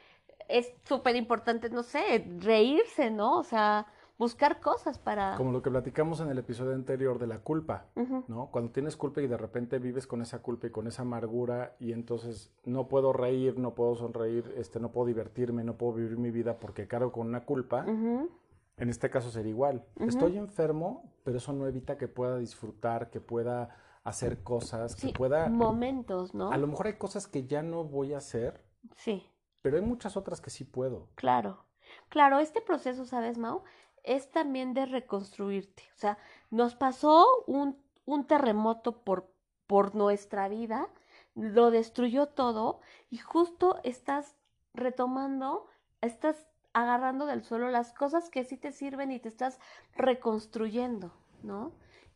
es 0.50 0.74
súper 0.84 1.16
importante, 1.16 1.70
no 1.70 1.82
sé, 1.84 2.30
reírse, 2.40 3.10
¿no? 3.10 3.40
O 3.40 3.44
sea, 3.46 3.88
buscar 4.24 4.62
cosas 4.62 4.98
para... 4.98 5.36
Como 5.36 5.52
lo 5.52 5.62
que 5.62 5.70
platicamos 5.70 6.22
en 6.22 6.30
el 6.30 6.38
episodio 6.38 6.74
anterior 6.74 7.20
de 7.20 7.28
la 7.28 7.40
culpa, 7.40 7.88
¿no? 8.28 8.50
Cuando 8.52 8.72
tienes 8.72 8.96
culpa 8.96 9.22
y 9.22 9.28
de 9.28 9.38
repente 9.38 9.80
vives 9.80 10.08
con 10.08 10.22
esa 10.22 10.42
culpa 10.42 10.68
y 10.68 10.70
con 10.72 10.88
esa 10.88 11.02
amargura 11.02 11.76
y 11.80 11.92
entonces 11.92 12.52
no 12.66 12.88
puedo 12.88 13.12
reír, 13.14 13.60
no 13.60 13.76
puedo 13.76 13.96
sonreír, 13.96 14.54
este, 14.58 14.80
no 14.80 14.92
puedo 14.92 15.08
divertirme, 15.08 15.64
no 15.64 15.78
puedo 15.78 15.94
vivir 15.94 16.18
mi 16.18 16.32
vida 16.32 16.58
porque 16.58 16.88
cargo 16.88 17.12
con 17.12 17.28
una 17.28 17.46
culpa, 17.46 17.86
en 17.86 18.90
este 18.90 19.10
caso 19.10 19.30
sería 19.30 19.52
igual. 19.52 19.86
Estoy 20.00 20.38
enfermo, 20.38 21.12
pero 21.24 21.38
eso 21.38 21.54
no 21.54 21.68
evita 21.68 21.98
que 21.98 22.08
pueda 22.08 22.38
disfrutar, 22.38 23.10
que 23.10 23.20
pueda 23.20 23.76
hacer 24.04 24.42
cosas, 24.44 24.96
que 24.96 25.10
pueda... 25.10 25.50
Momentos, 25.50 26.34
¿no? 26.34 26.52
A 26.52 26.58
lo 26.58 26.68
mejor 26.68 26.88
hay 26.88 26.94
cosas 26.94 27.28
que 27.28 27.46
ya 27.46 27.62
no 27.62 27.84
voy 27.84 28.14
a 28.14 28.18
hacer. 28.18 28.64
Sí. 28.96 29.24
Pero 29.62 29.78
hay 29.78 29.84
muchas 29.84 30.18
otras 30.18 30.42
que 30.42 30.50
sí 30.50 30.64
puedo. 30.64 31.10
Claro. 31.16 31.66
Claro, 32.10 32.40
este 32.40 32.62
proceso, 32.62 33.06
¿sabes, 33.06 33.38
Mau? 33.38 33.64
Es 34.04 34.32
también 34.32 34.74
de 34.74 34.86
reconstruirte. 34.86 35.84
O 35.96 36.00
sea, 36.00 36.18
nos 36.50 36.76
pasó 36.76 37.44
un, 37.48 37.78
un 38.06 38.26
terremoto 38.26 39.04
por, 39.04 39.32
por 39.68 39.96
nuestra 39.96 40.48
vida, 40.48 40.90
lo 41.36 41.72
destruyó 41.72 42.28
todo 42.28 42.82
y 43.10 43.18
justo 43.18 43.80
estás 43.84 44.36
retomando, 44.74 45.68
estás 46.02 46.48
agarrando 46.74 47.26
del 47.26 47.44
suelo 47.44 47.70
las 47.70 47.94
cosas 47.94 48.30
que 48.30 48.44
sí 48.44 48.58
te 48.58 48.72
sirven 48.72 49.12
y 49.12 49.20
te 49.20 49.30
estás 49.30 49.60
reconstruyendo, 49.96 51.14
¿no? 51.44 51.72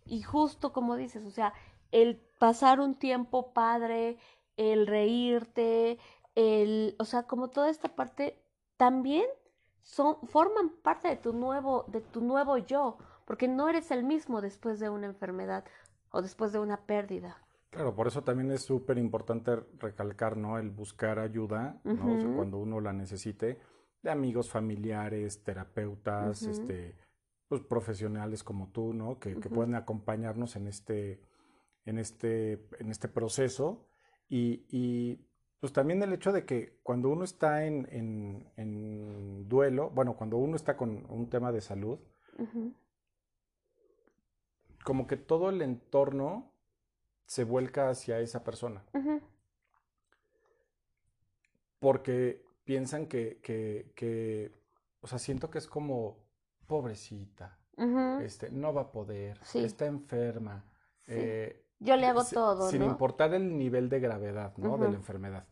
Y 0.05 0.21
justo 0.23 0.73
como 0.73 0.95
dices, 0.95 1.25
o 1.25 1.31
sea, 1.31 1.53
el 1.91 2.17
pasar 2.39 2.79
un 2.79 2.95
tiempo 2.95 3.53
padre, 3.53 4.17
el 4.57 4.87
reírte, 4.87 5.99
el, 6.35 6.95
o 6.99 7.05
sea, 7.05 7.23
como 7.23 7.49
toda 7.49 7.69
esta 7.69 7.95
parte 7.95 8.41
también 8.77 9.25
son 9.87 10.17
forman 10.27 10.69
parte 10.83 11.07
de 11.07 11.15
tu 11.15 11.31
nuevo 11.31 11.85
de 11.87 12.01
tu 12.01 12.21
nuevo 12.21 12.57
yo, 12.57 12.97
porque 13.25 13.47
no 13.47 13.69
eres 13.69 13.89
el 13.91 14.03
mismo 14.03 14.41
después 14.41 14.79
de 14.79 14.89
una 14.89 15.07
enfermedad 15.07 15.63
o 16.11 16.21
después 16.21 16.51
de 16.51 16.59
una 16.59 16.85
pérdida. 16.85 17.37
Claro, 17.69 17.95
por 17.95 18.07
eso 18.07 18.23
también 18.23 18.51
es 18.51 18.61
súper 18.63 18.97
importante 18.97 19.55
recalcar, 19.77 20.35
¿no? 20.35 20.57
El 20.57 20.71
buscar 20.71 21.19
ayuda, 21.19 21.79
¿no? 21.83 22.35
cuando 22.35 22.57
uno 22.57 22.79
la 22.79 22.93
necesite 22.93 23.59
de 24.01 24.11
amigos 24.11 24.49
familiares, 24.49 25.43
terapeutas, 25.43 26.43
este, 26.43 26.95
pues, 27.47 27.61
profesionales 27.61 28.43
como 28.43 28.71
tú, 28.71 28.93
¿no? 28.93 29.19
Que, 29.19 29.35
pueden 29.35 29.75
acompañarnos 29.75 30.55
en 30.55 30.67
este, 30.67 31.21
en 31.85 31.97
este, 31.97 32.67
en 32.79 32.89
este 32.89 33.07
proceso. 33.07 33.87
Y, 34.29 34.65
y, 34.69 35.25
pues 35.59 35.73
también 35.73 36.01
el 36.03 36.13
hecho 36.13 36.31
de 36.31 36.45
que 36.45 36.79
cuando 36.83 37.09
uno 37.09 37.23
está 37.23 37.65
en, 37.65 37.87
en, 38.55 39.47
duelo, 39.47 39.89
bueno, 39.89 40.15
cuando 40.15 40.37
uno 40.37 40.55
está 40.55 40.77
con 40.77 41.05
un 41.09 41.29
tema 41.29 41.51
de 41.51 41.61
salud, 41.61 41.99
como 44.83 45.07
que 45.07 45.17
todo 45.17 45.49
el 45.49 45.61
entorno 45.61 46.51
se 47.25 47.43
vuelca 47.43 47.89
hacia 47.89 48.19
esa 48.19 48.43
persona. 48.43 48.83
Porque 51.79 52.43
piensan 52.63 53.07
que, 53.07 53.39
que, 53.41 53.91
que, 53.95 54.51
o 55.01 55.07
sea, 55.07 55.19
siento 55.19 55.49
que 55.49 55.57
es 55.57 55.67
como, 55.67 56.27
pobrecita, 56.67 57.59
este, 58.21 58.51
no 58.51 58.73
va 58.73 58.83
a 58.83 58.91
poder, 58.91 59.39
está 59.53 59.85
enferma. 59.85 60.63
Eh, 61.07 61.66
Yo 61.79 61.95
le 61.95 62.07
hago 62.07 62.23
todo, 62.23 62.69
Sin 62.69 62.83
importar 62.83 63.33
el 63.33 63.57
nivel 63.57 63.89
de 63.89 63.99
gravedad, 63.99 64.55
¿no? 64.57 64.77
De 64.77 64.89
la 64.89 64.95
enfermedad. 64.95 65.47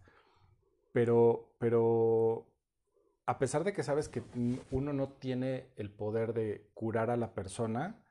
Pero, 0.91 1.53
pero, 1.59 2.47
a 3.25 3.38
pesar 3.38 3.63
de 3.63 3.73
que 3.73 3.83
sabes 3.83 4.09
que 4.09 4.23
uno 4.71 4.93
no 4.93 5.09
tiene 5.09 5.69
el 5.75 5.91
poder 5.91 6.33
de 6.33 6.69
curar 6.73 7.09
a 7.09 7.17
la 7.17 7.33
persona, 7.33 8.01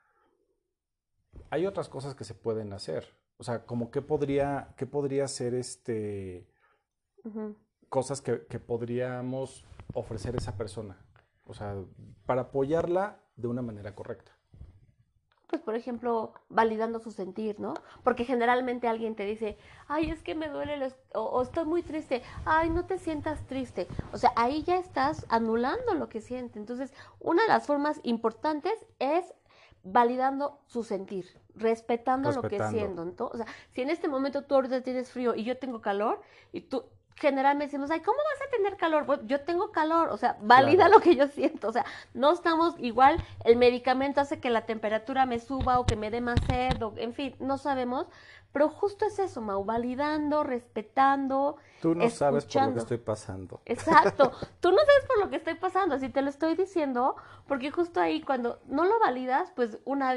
hay 1.50 1.66
otras 1.66 1.88
cosas 1.88 2.14
que 2.14 2.24
se 2.24 2.35
pueden 2.35 2.72
hacer. 2.72 3.09
O 3.37 3.42
sea, 3.42 3.66
como 3.66 3.90
qué 3.90 4.03
podría, 4.03 4.74
qué 4.77 4.87
podría 4.87 5.27
ser 5.27 5.55
este, 5.55 6.46
cosas 7.88 8.20
que, 8.20 8.37
podríamos 8.59 9.64
ofrecer 9.92 10.35
a 10.35 10.38
esa 10.38 10.57
persona? 10.57 10.98
O 11.46 11.55
sea, 11.55 11.77
para 12.27 12.42
apoyarla 12.42 13.20
de 13.37 13.48
una 13.48 13.62
manera 13.62 13.94
correcta. 13.94 14.33
Pues, 15.49 15.61
por 15.61 15.75
ejemplo, 15.75 16.33
validando 16.49 16.99
su 16.99 17.11
sentir, 17.11 17.61
¿no? 17.61 17.75
Porque 18.03 18.25
generalmente 18.25 18.89
alguien 18.89 19.15
te 19.15 19.25
dice, 19.25 19.59
ay, 19.89 20.11
es 20.11 20.23
que 20.23 20.35
me 20.35 20.49
duele, 20.49 20.93
o, 21.15 21.43
estoy 21.43 21.65
muy 21.65 21.83
triste, 21.83 22.23
ay, 22.45 22.71
no 22.71 22.87
te 22.87 22.99
sientas 22.99 23.47
triste. 23.47 23.87
O 24.13 24.17
sea, 24.17 24.33
ahí 24.37 24.63
ya 24.63 24.79
estás 24.79 25.27
anulando 25.29 25.95
lo 25.95 26.09
que 26.09 26.21
siente. 26.21 26.59
Entonces, 26.59 26.93
una 27.21 27.43
de 27.43 27.49
las 27.49 27.67
formas 27.67 28.01
importantes 28.03 28.75
es 28.99 29.35
validando 29.85 30.59
su 30.67 30.83
sentir, 30.83 31.27
respetando, 31.55 32.33
lo 32.33 32.43
que 32.43 32.59
siento. 32.71 33.31
O 33.33 33.37
sea, 33.37 33.47
si 33.71 33.83
en 33.83 33.91
este 33.91 34.09
momento 34.09 34.45
tú 34.45 34.55
ahorita 34.55 34.83
tienes 34.83 35.11
frío 35.11 35.35
y 35.35 35.45
yo 35.45 35.59
tengo 35.59 35.81
calor, 35.83 36.23
y 36.53 36.63
tú, 36.63 36.85
generalmente 37.16 37.72
decimos, 37.72 37.90
ay, 37.90 38.00
¿cómo 38.00 38.18
vas 38.18 38.48
a 38.48 38.50
tener 38.50 38.77
calor? 38.77 39.07
Pues 39.07 39.20
yo 39.24 39.40
tengo 39.42 39.70
calor, 39.70 40.09
o 40.09 40.16
sea, 40.16 40.37
valida 40.42 40.88
lo 40.88 41.00
que 41.00 41.16
yo 41.16 41.29
siento, 41.29 41.68
o 41.68 41.72
sea, 41.72 41.85
no 42.12 42.33
estamos 42.33 42.74
igual, 42.79 43.22
el 43.44 43.57
medicamento 43.57 44.20
hace 44.20 44.40
que 44.40 44.50
la 44.50 44.66
temperatura 44.66 45.27
me 45.27 45.38
suba 45.38 45.79
o 45.79 45.87
que 45.87 45.96
me 45.96 46.11
dé 46.11 46.20
más 46.20 46.40
sed, 46.46 46.83
o, 46.83 46.92
en 46.96 47.14
fin, 47.14 47.37
no 47.38 47.59
sabemos, 47.59 48.07
pero 48.53 48.68
justo 48.68 49.05
es 49.05 49.18
eso, 49.18 49.40
Mau, 49.40 49.64
validando, 49.64 50.44
respetando. 50.44 51.57
Tú 51.83 51.94
no 51.94 52.09
sabes 52.09 52.46
por 52.46 52.62
lo 52.62 52.72
que 52.74 52.79
estoy 52.79 52.98
pasando. 52.98 53.61
Exacto, 53.64 54.31
tú 54.61 54.70
no 54.70 54.79
sabes 54.79 55.07
por 55.09 55.18
lo 55.18 55.31
que 55.31 55.37
estoy 55.37 55.55
pasando, 55.55 55.96
así 55.96 56.09
te 56.09 56.22
lo 56.22 56.31
estoy 56.31 56.55
diciendo, 56.55 57.16
porque 57.48 57.70
justo 57.70 58.00
ahí 58.00 58.22
cuando 58.22 58.61
no 58.66 58.85
lo 58.85 58.98
validas, 59.00 59.53
pues 59.57 59.79
una, 59.85 60.14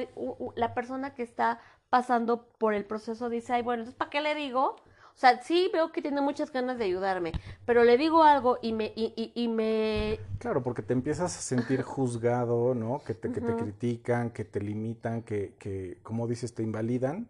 la 0.55 0.73
persona 0.73 1.13
que 1.15 1.23
está 1.23 1.59
pasando 1.89 2.47
por 2.57 2.73
el 2.73 2.85
proceso 2.85 3.29
dice, 3.29 3.53
ay, 3.53 3.61
bueno, 3.61 3.81
entonces, 3.81 3.97
¿para 3.97 4.11
qué 4.11 4.21
le 4.21 4.35
digo? 4.35 4.75
O 5.17 5.19
sea, 5.19 5.41
sí 5.41 5.67
veo 5.73 5.91
que 5.91 6.03
tiene 6.03 6.21
muchas 6.21 6.51
ganas 6.51 6.77
de 6.77 6.85
ayudarme, 6.85 7.31
pero 7.65 7.83
le 7.83 7.97
digo 7.97 8.21
algo 8.21 8.59
y 8.61 8.71
me... 8.71 8.93
Y, 8.95 9.31
y, 9.33 9.47
me... 9.47 10.19
Claro, 10.37 10.61
porque 10.61 10.83
te 10.83 10.93
empiezas 10.93 11.35
a 11.35 11.41
sentir 11.41 11.81
juzgado, 11.81 12.75
¿no? 12.75 13.01
Que 13.03 13.15
te, 13.15 13.31
que 13.31 13.41
te 13.41 13.55
critican, 13.55 14.29
que 14.29 14.45
te 14.45 14.61
limitan, 14.61 15.23
que, 15.23 15.55
que, 15.57 15.97
como 16.03 16.27
dices, 16.27 16.53
te 16.53 16.61
invalidan. 16.61 17.27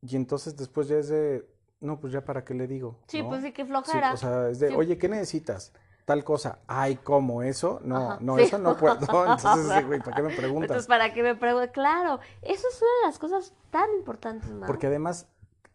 Y 0.00 0.14
entonces 0.14 0.56
después 0.56 0.86
ya 0.86 0.98
es 0.98 1.08
de, 1.08 1.44
no, 1.80 1.98
pues 1.98 2.12
ya 2.12 2.24
para 2.24 2.44
qué 2.44 2.54
le 2.54 2.68
digo. 2.68 3.00
Sí, 3.08 3.20
pues 3.24 3.42
sí, 3.42 3.50
que 3.50 3.64
flojera. 3.64 4.12
o 4.12 4.16
sea, 4.16 4.48
es 4.50 4.60
de, 4.60 4.72
oye, 4.72 4.96
¿qué 4.96 5.08
necesitas? 5.08 5.72
Tal 6.04 6.22
cosa. 6.22 6.60
Ay, 6.68 7.00
¿cómo? 7.02 7.42
¿Eso? 7.42 7.80
No, 7.82 8.20
no, 8.20 8.38
eso 8.38 8.58
no 8.58 8.76
puedo. 8.76 8.94
Entonces, 9.00 9.86
güey, 9.88 9.98
¿para 9.98 10.14
qué 10.14 10.22
me 10.22 10.34
preguntas? 10.36 10.70
Entonces, 10.70 10.86
¿para 10.86 11.12
qué 11.12 11.24
me 11.24 11.34
preguntas? 11.34 11.72
Claro, 11.72 12.20
eso 12.42 12.68
es 12.68 12.80
una 12.80 12.90
de 13.00 13.06
las 13.06 13.18
cosas 13.18 13.54
tan 13.70 13.90
importantes, 13.98 14.48
¿no? 14.50 14.68
Porque 14.68 14.86
además 14.86 15.26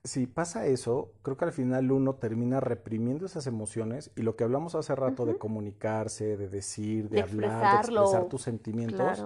si 0.08 0.26
pasa 0.28 0.66
eso, 0.66 1.12
creo 1.22 1.38
que 1.38 1.46
al 1.46 1.52
final 1.52 1.92
uno 1.92 2.16
termina 2.16 2.60
reprimiendo 2.60 3.26
esas 3.26 3.46
emociones 3.48 4.12
y 4.16 4.22
lo 4.24 4.36
que 4.36 4.44
hablamos 4.44 4.74
hace 4.76 4.96
rato 4.96 5.26
de 5.26 5.38
comunicarse, 5.38 6.38
de 6.38 6.50
decir, 6.50 7.10
de, 7.10 7.18
hablar, 7.22 7.62
de 7.72 7.78
expresar 7.78 8.26
tus 8.30 8.42
sentimientos, 8.42 9.20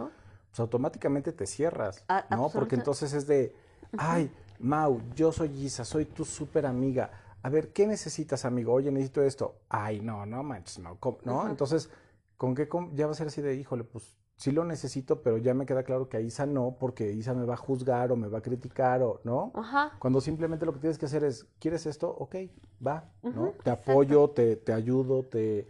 pues 0.50 0.60
automáticamente 0.60 1.32
te 1.32 1.46
cierras, 1.48 2.04
¿no? 2.30 2.50
Porque 2.60 2.76
entonces 2.82 3.14
es 3.14 3.28
de, 3.28 3.56
ay, 3.98 4.32
Mau, 4.60 5.02
yo 5.16 5.32
soy 5.32 5.50
Isa, 5.66 5.86
soy 5.86 6.06
tu 6.06 6.26
súper 6.26 6.66
amiga. 6.66 7.12
A 7.44 7.50
ver, 7.50 7.72
¿qué 7.74 7.88
necesitas, 7.88 8.46
amigo? 8.46 8.74
Oye, 8.74 8.92
necesito 8.92 9.24
esto. 9.24 9.56
Ay, 9.70 10.00
no, 10.02 10.26
no 10.26 10.44
manches, 10.44 10.78
no. 10.80 10.98
¿No? 11.26 11.42
Entonces, 11.50 11.90
¿con 12.38 12.54
qué 12.54 12.68
com- 12.68 12.94
ya 12.94 13.06
va 13.08 13.14
a 13.14 13.16
ser 13.16 13.28
así 13.28 13.42
de, 13.42 13.56
híjole, 13.56 13.84
pues 13.84 14.16
sí 14.42 14.52
lo 14.52 14.66
necesito, 14.66 15.22
pero 15.22 15.38
ya 15.38 15.54
me 15.54 15.68
queda 15.68 15.84
claro 15.84 16.10
que 16.10 16.18
a 16.18 16.20
Isa 16.20 16.48
no, 16.48 16.76
porque 16.80 17.12
Isa 17.12 17.36
me 17.36 17.46
va 17.46 17.54
a 17.54 17.58
juzgar 17.58 18.12
o 18.12 18.16
me 18.16 18.28
va 18.28 18.40
a 18.40 18.42
criticar 18.42 19.04
o, 19.04 19.22
¿no? 19.24 19.52
Ajá. 19.54 19.92
Cuando 20.00 20.20
simplemente 20.20 20.66
lo 20.66 20.74
que 20.74 20.80
tienes 20.80 20.98
que 20.98 21.06
hacer 21.06 21.24
es, 21.24 21.46
¿quieres 21.60 21.86
esto? 21.86 22.10
Ok, 22.10 22.36
va, 22.84 23.14
¿no? 23.22 23.54
Te 23.64 23.70
apoyo, 23.70 24.32
te, 24.32 24.56
te 24.56 24.74
ayudo, 24.74 25.22
te... 25.26 25.68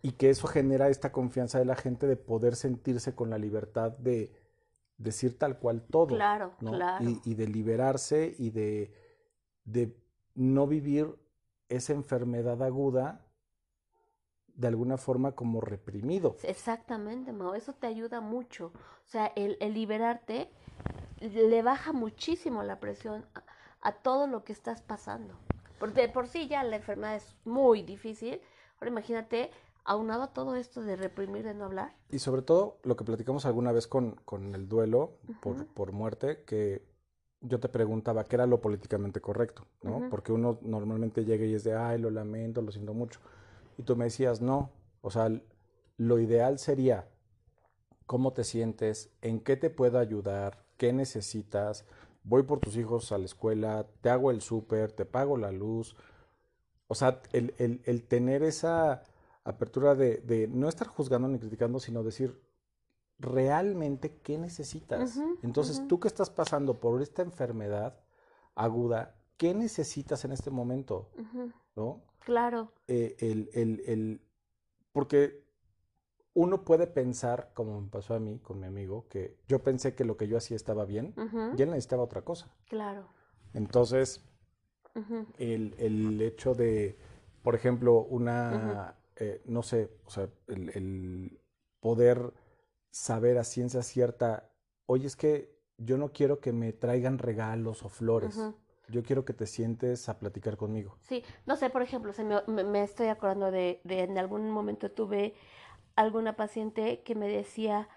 Y 0.00 0.12
que 0.12 0.30
eso 0.30 0.46
genera 0.46 0.88
esta 0.88 1.12
confianza 1.12 1.58
de 1.58 1.66
la 1.66 1.76
gente 1.76 2.06
de 2.06 2.16
poder 2.16 2.56
sentirse 2.56 3.14
con 3.14 3.28
la 3.28 3.36
libertad 3.36 3.92
de 3.98 4.32
decir 4.96 5.38
tal 5.38 5.58
cual 5.58 5.82
todo, 5.82 6.06
Claro, 6.16 6.54
¿no? 6.62 6.70
claro. 6.70 7.04
Y, 7.04 7.20
y 7.22 7.34
de 7.34 7.48
liberarse 7.48 8.34
y 8.38 8.48
de, 8.48 8.94
de 9.66 9.94
no 10.34 10.66
vivir 10.66 11.14
esa 11.68 11.92
enfermedad 11.92 12.62
aguda 12.62 13.26
de 14.54 14.68
alguna 14.68 14.96
forma 14.96 15.32
como 15.32 15.60
reprimido. 15.60 16.36
Exactamente, 16.42 17.32
Mao, 17.32 17.54
eso 17.54 17.72
te 17.72 17.86
ayuda 17.86 18.20
mucho. 18.20 18.66
O 18.66 19.08
sea, 19.08 19.32
el, 19.36 19.56
el 19.60 19.74
liberarte 19.74 20.48
le 21.20 21.62
baja 21.62 21.92
muchísimo 21.92 22.62
la 22.62 22.80
presión 22.80 23.24
a, 23.34 23.42
a 23.80 23.92
todo 23.92 24.26
lo 24.26 24.44
que 24.44 24.52
estás 24.52 24.82
pasando. 24.82 25.34
Porque 25.78 26.02
de 26.02 26.08
por 26.08 26.28
sí 26.28 26.48
ya 26.48 26.62
la 26.64 26.76
enfermedad 26.76 27.16
es 27.16 27.34
muy 27.44 27.82
difícil. 27.82 28.40
Ahora 28.78 28.90
imagínate, 28.90 29.50
aunado 29.84 30.22
a 30.22 30.32
todo 30.32 30.56
esto 30.56 30.82
de 30.82 30.96
reprimir, 30.96 31.44
de 31.44 31.54
no 31.54 31.64
hablar. 31.64 31.94
Y 32.10 32.18
sobre 32.18 32.42
todo 32.42 32.78
lo 32.82 32.96
que 32.96 33.04
platicamos 33.04 33.44
alguna 33.46 33.72
vez 33.72 33.86
con, 33.86 34.12
con 34.24 34.54
el 34.54 34.68
duelo 34.68 35.18
por, 35.74 35.92
muerte, 35.92 36.42
que 36.44 36.82
yo 37.40 37.60
te 37.60 37.68
preguntaba 37.68 38.24
qué 38.24 38.36
era 38.36 38.46
lo 38.46 38.60
políticamente 38.60 39.20
correcto, 39.20 39.66
¿no? 39.82 40.08
Porque 40.08 40.32
uno 40.32 40.58
normalmente 40.62 41.24
llega 41.24 41.44
y 41.44 41.54
es 41.54 41.64
de, 41.64 41.74
ay, 41.74 41.98
lo 41.98 42.10
lamento, 42.10 42.62
lo 42.62 42.72
siento 42.72 42.94
mucho. 42.94 43.20
Y 43.78 43.82
tú 43.82 43.96
me 43.96 44.04
decías, 44.04 44.40
no, 44.40 44.70
o 45.00 45.10
sea, 45.10 45.30
lo 45.96 46.18
ideal 46.18 46.58
sería 46.58 47.08
cómo 48.06 48.32
te 48.32 48.44
sientes, 48.44 49.10
en 49.22 49.40
qué 49.40 49.56
te 49.56 49.70
puedo 49.70 49.98
ayudar, 49.98 50.64
qué 50.76 50.92
necesitas, 50.92 51.84
voy 52.22 52.42
por 52.42 52.60
tus 52.60 52.76
hijos 52.76 53.12
a 53.12 53.18
la 53.18 53.24
escuela, 53.24 53.86
te 54.00 54.10
hago 54.10 54.30
el 54.30 54.40
súper, 54.42 54.92
te 54.92 55.04
pago 55.04 55.36
la 55.36 55.50
luz. 55.52 55.96
O 56.86 56.94
sea, 56.94 57.22
el, 57.32 57.54
el- 57.58 57.80
el 57.84 58.04
tener 58.04 58.42
esa 58.42 59.02
apertura 59.44 59.94
de, 59.94 60.18
de 60.18 60.48
no 60.48 60.68
estar 60.68 60.86
juzgando 60.86 61.28
ni 61.28 61.38
criticando, 61.38 61.80
sino 61.80 62.02
decir 62.02 62.40
realmente 63.18 64.18
qué 64.22 64.38
necesitas. 64.38 65.16
Entonces, 65.42 65.86
tú 65.88 66.00
que 66.00 66.08
estás 66.08 66.30
pasando 66.30 66.80
por 66.80 67.00
esta 67.02 67.22
enfermedad 67.22 67.98
aguda, 68.54 69.14
¿qué 69.44 69.52
necesitas 69.52 70.24
en 70.24 70.32
este 70.32 70.50
momento? 70.50 71.10
¿No? 71.76 72.00
Claro. 72.20 72.72
Eh, 72.88 73.14
el, 73.18 73.50
el- 73.52 73.82
el- 73.86 74.20
porque 74.90 75.44
uno 76.32 76.64
puede 76.64 76.86
pensar, 76.86 77.50
como 77.52 77.78
me 77.82 77.88
pasó 77.90 78.14
a 78.14 78.20
mí 78.20 78.38
con 78.38 78.58
mi 78.58 78.66
amigo, 78.66 79.06
que 79.10 79.36
yo 79.46 79.62
pensé 79.62 79.94
que 79.94 80.06
lo 80.06 80.16
que 80.16 80.28
yo 80.28 80.38
hacía 80.38 80.56
estaba 80.56 80.86
bien 80.86 81.12
Ujú, 81.18 81.58
y 81.58 81.60
él 81.60 81.68
necesitaba 81.68 82.04
otra 82.04 82.22
cosa. 82.22 82.54
Claro. 82.70 83.06
Entonces, 83.52 84.24
el, 85.36 85.74
el 85.76 86.22
hecho 86.22 86.54
de, 86.54 86.96
por 87.42 87.54
ejemplo, 87.54 87.98
una, 88.00 88.96
eh, 89.16 89.42
no 89.44 89.62
sé, 89.62 89.90
o 90.06 90.10
sea, 90.10 90.30
el, 90.46 90.70
el 90.70 91.40
poder 91.80 92.32
saber 92.90 93.36
a 93.36 93.44
ciencia 93.44 93.82
cierta, 93.82 94.50
oye, 94.86 95.06
es 95.06 95.16
que 95.16 95.54
yo 95.76 95.98
no 95.98 96.12
quiero 96.12 96.40
que 96.40 96.52
me 96.54 96.72
traigan 96.72 97.18
regalos 97.18 97.82
o 97.82 97.90
flores. 97.90 98.40
Yo 98.88 99.02
quiero 99.02 99.24
que 99.24 99.32
te 99.32 99.46
sientes 99.46 100.08
a 100.08 100.18
platicar 100.18 100.56
conmigo. 100.56 100.96
Sí, 101.00 101.24
no 101.46 101.56
sé, 101.56 101.70
por 101.70 101.82
ejemplo, 101.82 102.12
se 102.12 102.24
me, 102.24 102.82
estoy 102.82 103.08
acordando 103.08 103.50
de, 103.50 103.80
de 103.84 104.00
en 104.00 104.18
algún 104.18 104.50
momento 104.50 104.90
tuve 104.90 105.34
alguna 105.96 106.36
paciente 106.36 107.02
que 107.02 107.14
me 107.14 107.28
decía 107.28 107.88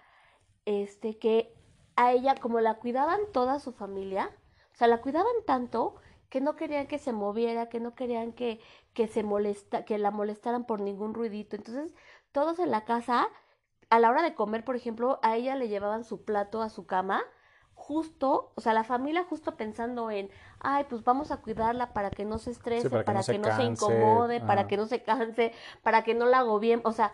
este 0.64 1.18
que 1.18 1.54
a 1.96 2.12
ella 2.12 2.34
como 2.36 2.60
la 2.60 2.74
cuidaban 2.74 3.20
toda 3.32 3.58
su 3.58 3.72
familia, 3.72 4.30
o 4.72 4.76
sea, 4.76 4.86
la 4.86 5.00
cuidaban 5.00 5.32
tanto 5.46 5.96
que 6.28 6.40
no 6.40 6.56
querían 6.56 6.86
que 6.86 6.98
se 6.98 7.12
moviera, 7.12 7.68
que 7.68 7.80
no 7.80 7.94
querían 7.94 8.32
que, 8.32 8.60
que 8.92 9.08
se 9.08 9.22
molesta, 9.22 9.84
que 9.84 9.98
la 9.98 10.10
molestaran 10.10 10.64
por 10.64 10.80
ningún 10.80 11.14
ruidito. 11.14 11.56
Entonces, 11.56 11.94
todos 12.32 12.58
en 12.58 12.70
la 12.70 12.84
casa, 12.84 13.28
a 13.90 13.98
la 13.98 14.10
hora 14.10 14.22
de 14.22 14.34
comer, 14.34 14.64
por 14.64 14.76
ejemplo, 14.76 15.18
a 15.22 15.36
ella 15.36 15.56
le 15.56 15.68
llevaban 15.68 16.04
su 16.04 16.24
plato 16.24 16.62
a 16.62 16.68
su 16.68 16.86
cama, 16.86 17.22
justo, 17.78 18.50
o 18.56 18.60
sea, 18.60 18.74
la 18.74 18.82
familia 18.82 19.24
justo 19.24 19.54
pensando 19.54 20.10
en, 20.10 20.28
ay, 20.60 20.84
pues 20.90 21.04
vamos 21.04 21.30
a 21.30 21.38
cuidarla 21.38 21.94
para 21.94 22.10
que 22.10 22.24
no 22.24 22.38
se 22.38 22.50
estrese, 22.50 22.90
para 22.90 23.22
que 23.22 23.38
no 23.38 23.50
se 23.54 23.62
no 23.62 23.62
incomode, 23.62 24.40
para 24.40 24.66
que 24.66 24.76
no 24.76 24.84
se 24.84 25.02
canse, 25.02 25.52
para 25.82 26.02
que 26.02 26.12
no 26.12 26.26
la 26.26 26.40
agobien, 26.40 26.82
o 26.84 26.92
sea, 26.92 27.12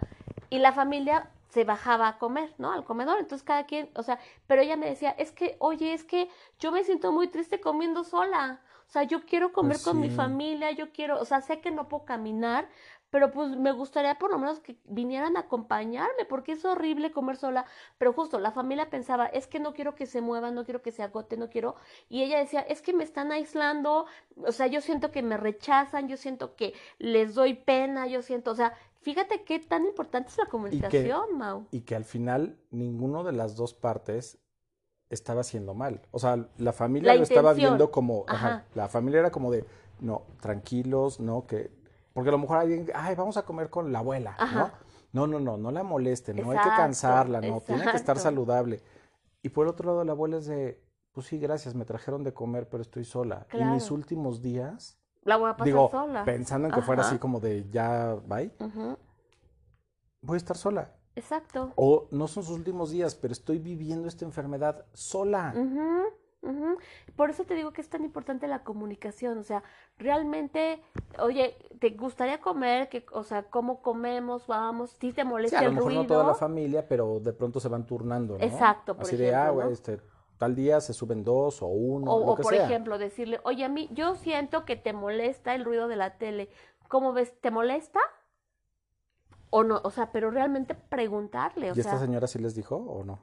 y 0.49 0.59
la 0.59 0.73
familia 0.73 1.31
se 1.51 1.65
bajaba 1.65 2.09
a 2.09 2.19
comer, 2.19 2.53
¿no? 2.59 2.73
Al 2.73 2.83
comedor, 2.83 3.19
entonces 3.21 3.45
cada 3.47 3.67
quien, 3.67 3.91
o 3.95 4.03
sea, 4.03 4.19
pero 4.49 4.63
ella 4.63 4.77
me 4.77 4.87
decía, 4.87 5.11
es 5.11 5.31
que, 5.31 5.57
oye, 5.61 5.93
es 5.93 6.03
que 6.03 6.29
yo 6.59 6.73
me 6.73 6.83
siento 6.83 7.13
muy 7.13 7.29
triste 7.29 7.61
comiendo 7.61 8.03
sola, 8.03 8.61
o 8.89 8.91
sea, 8.91 9.03
yo 9.05 9.25
quiero 9.25 9.53
comer 9.53 9.77
Pues 9.77 9.85
con 9.85 10.01
mi 10.01 10.11
familia, 10.11 10.71
yo 10.73 10.93
quiero, 10.93 11.21
o 11.21 11.25
sea, 11.25 11.41
sé 11.41 11.61
que 11.61 11.71
no 11.71 11.89
puedo 11.89 12.05
caminar, 12.05 12.69
pero 13.15 13.31
pues 13.31 13.57
me 13.57 13.71
gustaría 13.71 14.19
por 14.19 14.33
lo 14.33 14.41
menos 14.41 14.59
que 14.59 14.77
vinieran 14.87 15.37
a 15.37 15.43
acompañarme, 15.43 16.25
porque 16.29 16.51
es 16.51 16.65
horrible 16.65 17.13
comer 17.13 17.37
sola, 17.37 17.65
pero 17.97 18.13
justo 18.13 18.41
la 18.41 18.51
familia 18.51 18.91
pensaba, 18.91 19.27
es 19.27 19.47
que 19.47 19.61
no 19.61 19.73
quiero 19.73 19.95
que 19.95 20.07
se 20.07 20.21
muevan, 20.21 20.57
no 20.57 20.65
quiero 20.65 20.83
que 20.83 20.91
se 20.91 21.05
agote, 21.05 21.37
no 21.37 21.49
quiero, 21.49 21.77
y 22.09 22.25
ella 22.25 22.41
decía, 22.41 22.63
es 22.63 22.83
que 22.83 22.93
me 22.93 23.05
están 23.05 23.31
aislando, 23.31 24.07
o 24.45 24.51
sea, 24.51 24.67
yo 24.67 24.81
siento 24.81 25.13
que 25.13 25.23
me 25.23 25.37
rechazan, 25.37 26.09
yo 26.09 26.17
siento 26.17 26.57
que 26.57 26.75
les 26.99 27.37
doy 27.37 27.55
pena, 27.55 28.09
yo 28.09 28.21
siento, 28.21 28.51
o 28.51 28.57
sea, 28.57 28.75
fíjate 29.03 29.45
qué 29.45 29.61
tan 29.61 29.85
importante 29.85 30.31
es 30.31 30.39
la 30.39 30.47
comunicación, 30.47 31.39
Mau. 31.39 31.69
Y 31.71 31.83
que 31.83 31.95
al 31.95 32.05
final 32.05 32.59
ninguno 32.73 33.23
de 33.23 33.31
las 33.31 33.55
dos 33.55 33.75
partes 33.75 34.41
estaba 35.09 35.43
haciendo 35.43 35.73
mal. 35.73 36.01
O 36.11 36.19
sea, 36.19 36.49
la 36.59 36.73
familia 36.73 37.13
La 37.13 37.19
lo 37.19 37.23
estaba 37.23 37.53
viendo 37.53 37.93
como, 37.93 38.25
ajá, 38.27 38.49
Ajá. 38.49 38.65
la 38.75 38.89
familia 38.89 39.21
era 39.21 39.31
como 39.31 39.53
de, 39.53 39.65
no, 40.01 40.23
tranquilos, 40.41 41.21
no, 41.21 41.47
que, 41.47 41.84
porque 42.15 42.31
a 42.31 42.33
lo 42.33 42.39
mejor 42.39 42.57
alguien, 42.59 42.91
ay, 42.95 43.15
vamos 43.15 43.37
a 43.37 43.43
comer 43.45 43.69
con 43.69 43.93
la 43.93 43.99
abuela, 43.99 44.35
¿no? 44.39 44.45
Ajá. 44.45 44.75
No, 45.13 45.27
no, 45.27 45.39
no, 45.39 45.57
no 45.57 45.71
la 45.71 45.83
molesten, 45.83 46.37
no 46.37 46.51
hay 46.51 46.59
que 46.59 46.71
cansarla, 46.71 47.41
no, 47.41 47.61
tiene 47.61 47.85
que 47.85 47.97
estar 47.97 48.19
saludable. 48.19 48.83
Y 49.43 49.51
por 49.51 49.67
otro 49.69 49.89
lado, 49.91 50.05
la 50.05 50.13
abuela 50.13 50.39
es 50.39 50.47
de, 50.47 50.83
pues 51.13 51.27
sí, 51.27 51.39
gracias, 51.39 51.75
me 51.75 51.85
trajeron 51.85 52.25
de 52.25 52.33
comer, 52.33 52.69
pero 52.69 52.83
estoy 52.83 53.05
sola. 53.05 53.47
Y 53.53 53.63
mis 53.63 53.91
últimos 53.91 54.41
días, 54.43 54.99
La 55.23 55.37
voy 55.37 55.51
a 55.51 55.53
pasar 55.53 55.67
digo, 55.67 55.89
sola. 55.91 56.25
pensando 56.25 56.69
en 56.69 56.75
que 56.75 56.83
fuera 56.83 57.03
así 57.03 57.19
como 57.19 57.39
de, 57.41 57.69
ya, 57.71 58.17
bye, 58.27 58.51
voy 60.21 60.35
a 60.35 60.39
estar 60.39 60.57
sola. 60.57 60.93
Exacto. 61.17 61.73
O 61.77 62.09
no 62.11 62.27
son 62.27 62.43
sus 62.43 62.57
últimos 62.57 62.91
días, 62.91 63.15
pero 63.15 63.33
estoy 63.33 63.59
viviendo 63.59 64.09
esta 64.09 64.25
enfermedad 64.25 64.87
sola. 64.95 65.55
Ujú. 66.45 66.79
Por 67.17 67.31
eso 67.31 67.45
te 67.45 67.55
digo 67.55 67.73
que 67.73 67.81
es 67.81 67.89
tan 67.89 68.05
importante 68.05 68.47
la 68.49 68.63
comunicación, 68.65 69.39
o 69.39 69.43
sea, 69.43 69.63
realmente, 69.99 70.83
oye, 71.19 71.57
¿te 71.81 71.91
gustaría 71.91 72.41
comer? 72.41 72.89
Que, 72.91 73.05
o 73.13 73.25
sea, 73.25 73.45
¿cómo 73.45 73.81
comemos? 73.83 74.47
Vamos, 74.47 74.91
si 75.01 75.13
te 75.13 75.25
Sí, 75.25 75.31
molesta 75.31 75.59
a 75.61 75.63
lo 75.63 75.71
el 75.71 75.75
mejor 75.77 75.93
ruido. 75.93 76.03
no 76.03 76.07
toda 76.07 76.25
la 76.25 76.35
familia, 76.35 76.89
pero 76.89 77.21
de 77.21 77.33
pronto 77.33 77.61
se 77.61 77.69
van 77.69 77.87
turnando, 77.87 78.39
¿no? 78.39 78.45
Exacto, 78.45 78.95
por 78.97 79.05
Así 79.05 79.17
de, 79.17 79.35
ah, 79.35 79.51
ejemplo, 79.51 79.65
¿no? 79.67 79.73
este, 79.73 80.01
tal 80.39 80.55
día 80.55 80.81
se 80.81 80.93
suben 80.95 81.23
dos 81.25 81.63
o 81.63 81.67
uno, 81.67 82.13
O, 82.13 82.17
lo 82.17 82.33
o 82.33 82.35
que 82.37 82.43
por 82.43 82.55
sea. 82.55 82.67
ejemplo, 82.67 82.99
decirle, 82.99 83.41
oye, 83.45 83.65
a 83.65 83.69
mí, 83.69 83.89
yo 83.93 84.15
siento 84.17 84.65
que 84.65 84.77
te 84.77 84.93
molesta 84.93 85.55
el 85.55 85.65
ruido 85.65 85.89
de 85.89 85.97
la 85.97 86.17
tele. 86.19 86.49
¿Cómo 86.89 87.13
ves? 87.13 87.33
¿Te 87.41 87.51
molesta? 87.51 88.01
O 89.51 89.63
no, 89.65 89.81
o 89.85 89.91
sea, 89.91 90.13
pero 90.13 90.31
realmente 90.31 90.75
preguntarle, 90.75 91.71
o 91.73 91.75
¿Y 91.77 91.81
esta 91.81 91.99
señora 91.99 92.27
sí 92.27 92.39
les 92.39 92.55
dijo 92.55 92.77
o 92.77 93.05
no? 93.05 93.19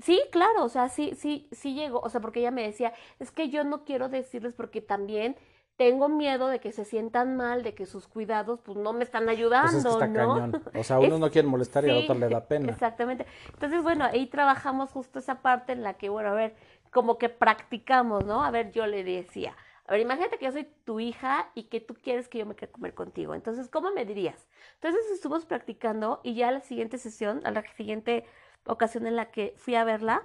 Sí, 0.00 0.22
claro, 0.32 0.64
o 0.64 0.68
sea, 0.68 0.88
sí, 0.88 1.14
sí, 1.16 1.48
sí 1.52 1.74
llegó, 1.74 2.00
o 2.00 2.08
sea, 2.10 2.20
porque 2.20 2.40
ella 2.40 2.50
me 2.50 2.62
decía, 2.62 2.92
es 3.18 3.30
que 3.30 3.48
yo 3.50 3.64
no 3.64 3.84
quiero 3.84 4.08
decirles 4.08 4.54
porque 4.54 4.80
también 4.80 5.36
tengo 5.76 6.08
miedo 6.08 6.48
de 6.48 6.60
que 6.60 6.72
se 6.72 6.84
sientan 6.84 7.36
mal, 7.36 7.62
de 7.62 7.74
que 7.74 7.86
sus 7.86 8.06
cuidados, 8.08 8.60
pues, 8.60 8.76
no 8.78 8.92
me 8.92 9.04
están 9.04 9.28
Pues 9.58 9.74
ayudando, 9.74 9.74
es 9.74 9.84
que 9.84 9.92
está 9.92 10.12
¿no? 10.12 10.12
cañón. 10.12 10.60
O 10.72 10.84
sea, 10.84 11.00
unos 11.00 11.18
Es- 11.18 11.20
no 11.20 11.30
quieren 11.30 11.50
molestar 11.50 11.84
y 11.84 11.88
al 11.90 11.96
Sí, 11.96 11.98
otro 11.98 12.14
le 12.14 12.28
da 12.28 12.46
pena. 12.46 12.80
Exactamente. 12.82 13.26
Entonces, 13.52 13.82
bueno, 13.82 14.04
ahí 14.06 14.26
trabajamos 14.26 14.90
justo 14.90 15.18
esa 15.18 15.42
parte 15.42 15.72
en 15.72 15.82
la 15.82 15.94
que, 15.94 16.08
bueno, 16.08 16.30
a 16.30 16.34
ver, 16.34 16.54
como 16.90 17.18
que 17.18 17.28
practicamos, 17.28 18.24
¿no? 18.24 18.42
A 18.44 18.50
ver, 18.50 18.72
yo 18.72 18.86
le 18.86 19.04
decía, 19.04 19.56
a 19.86 19.92
ver, 19.92 20.00
imagínate 20.00 20.38
que 20.38 20.46
yo 20.46 20.52
soy 20.52 20.64
tu 20.84 20.98
hija 21.00 21.50
y 21.54 21.64
que 21.64 21.80
tú 21.80 21.94
quieres 21.94 22.28
que 22.28 22.38
yo 22.38 22.46
me 22.46 22.54
quede 22.56 22.70
a 22.70 22.72
comer 22.72 22.94
contigo. 22.94 23.34
Entonces, 23.34 23.68
¿cómo 23.68 23.90
me 23.90 24.04
dirías? 24.06 24.46
Entonces 24.76 25.02
estuvimos 25.12 25.44
practicando 25.46 26.20
y 26.22 26.34
ya 26.34 26.50
la 26.52 26.60
siguiente 26.60 26.96
sesión, 26.98 27.42
a 27.44 27.50
la 27.50 27.62
siguiente 27.76 28.24
ocasión 28.66 29.06
en 29.06 29.16
la 29.16 29.30
que 29.30 29.54
fui 29.56 29.74
a 29.74 29.84
verla, 29.84 30.22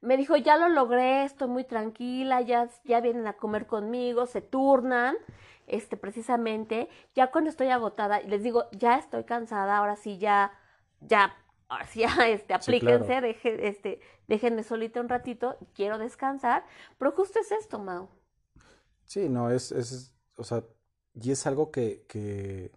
me 0.00 0.16
dijo, 0.16 0.36
ya 0.36 0.56
lo 0.56 0.68
logré, 0.68 1.24
estoy 1.24 1.48
muy 1.48 1.64
tranquila, 1.64 2.40
ya, 2.40 2.68
ya 2.84 3.00
vienen 3.00 3.26
a 3.28 3.34
comer 3.34 3.66
conmigo, 3.66 4.26
se 4.26 4.42
turnan, 4.42 5.16
este, 5.68 5.96
precisamente, 5.96 6.88
ya 7.14 7.30
cuando 7.30 7.48
estoy 7.50 7.68
agotada, 7.68 8.20
les 8.20 8.42
digo, 8.42 8.64
ya 8.72 8.98
estoy 8.98 9.24
cansada, 9.24 9.78
ahora 9.78 9.94
sí, 9.94 10.18
ya, 10.18 10.52
ya, 11.00 11.36
así 11.68 12.00
ya, 12.00 12.28
este, 12.28 12.52
aplíquense, 12.52 13.20
deje, 13.20 13.68
este, 13.68 14.00
déjenme 14.26 14.64
solita 14.64 15.00
un 15.00 15.08
ratito, 15.08 15.56
quiero 15.72 15.98
descansar, 15.98 16.64
pero 16.98 17.12
justo 17.12 17.38
es 17.38 17.52
esto, 17.52 17.78
Mau. 17.78 18.08
Sí, 19.04 19.28
no, 19.28 19.50
es, 19.50 19.70
es, 19.70 20.12
o 20.36 20.42
sea, 20.42 20.64
y 21.14 21.30
es 21.30 21.46
algo 21.46 21.70
que, 21.70 22.04
que, 22.08 22.72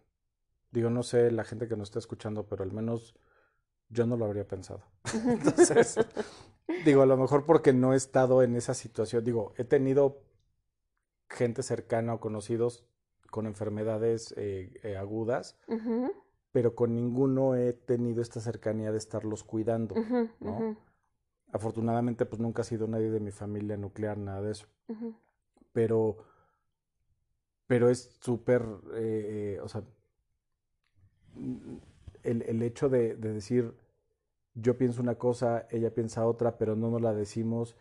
digo, 0.69 0.91
no 0.91 1.01
sé 1.01 1.31
la 1.31 1.43
gente 1.43 1.67
que 1.67 1.75
nos 1.75 1.89
está 1.89 1.99
escuchando, 1.99 2.47
pero 2.47 2.63
al 2.63 2.71
menos 2.71 3.15
yo 3.95 4.05
no 4.05 4.17
lo 4.17 4.25
habría 4.25 4.47
pensado. 4.47 4.83
Entonces, 5.13 5.97
digo, 6.85 7.01
a 7.01 7.05
lo 7.05 7.17
mejor 7.17 7.45
porque 7.45 7.73
no 7.73 7.93
he 7.93 7.97
estado 7.97 8.43
en 8.43 8.55
esa 8.55 8.73
situación, 8.73 9.23
digo, 9.23 9.53
he 9.57 9.63
tenido 9.63 10.21
gente 11.29 11.63
cercana 11.63 12.13
o 12.13 12.19
conocidos 12.19 12.85
con 13.31 13.47
enfermedades 13.47 14.33
eh, 14.37 14.79
eh, 14.83 14.97
agudas, 14.97 15.57
pero 16.51 16.75
con 16.75 16.95
ninguno 16.95 17.55
he 17.55 17.73
tenido 17.73 18.21
esta 18.21 18.39
cercanía 18.39 18.91
de 18.91 18.97
estarlos 18.97 19.43
cuidando, 19.43 19.95
¿no? 20.39 20.77
Afortunadamente, 21.51 22.25
pues 22.25 22.39
nunca 22.39 22.61
ha 22.61 22.65
sido 22.65 22.87
nadie 22.87 23.09
de 23.09 23.19
mi 23.19 23.31
familia 23.31 23.77
nuclear, 23.77 24.17
nada 24.17 24.41
de 24.41 24.51
eso. 24.51 24.67
Pero, 25.73 26.17
pero 27.67 27.89
es 27.89 28.17
súper, 28.21 28.63
eh, 28.93 29.59
o 29.61 29.67
sea, 29.67 29.83
el, 32.23 32.41
el 32.43 32.61
hecho 32.61 32.89
de, 32.89 33.15
de, 33.15 33.33
decir, 33.33 33.73
yo 34.55 34.77
pienso 34.77 35.01
una 35.01 35.15
cosa, 35.15 35.67
ella 35.69 35.93
piensa 35.93 36.25
otra, 36.25 36.57
pero 36.57 36.75
no 36.75 36.89
nos 36.89 37.01
la 37.01 37.13
decimos. 37.13 37.75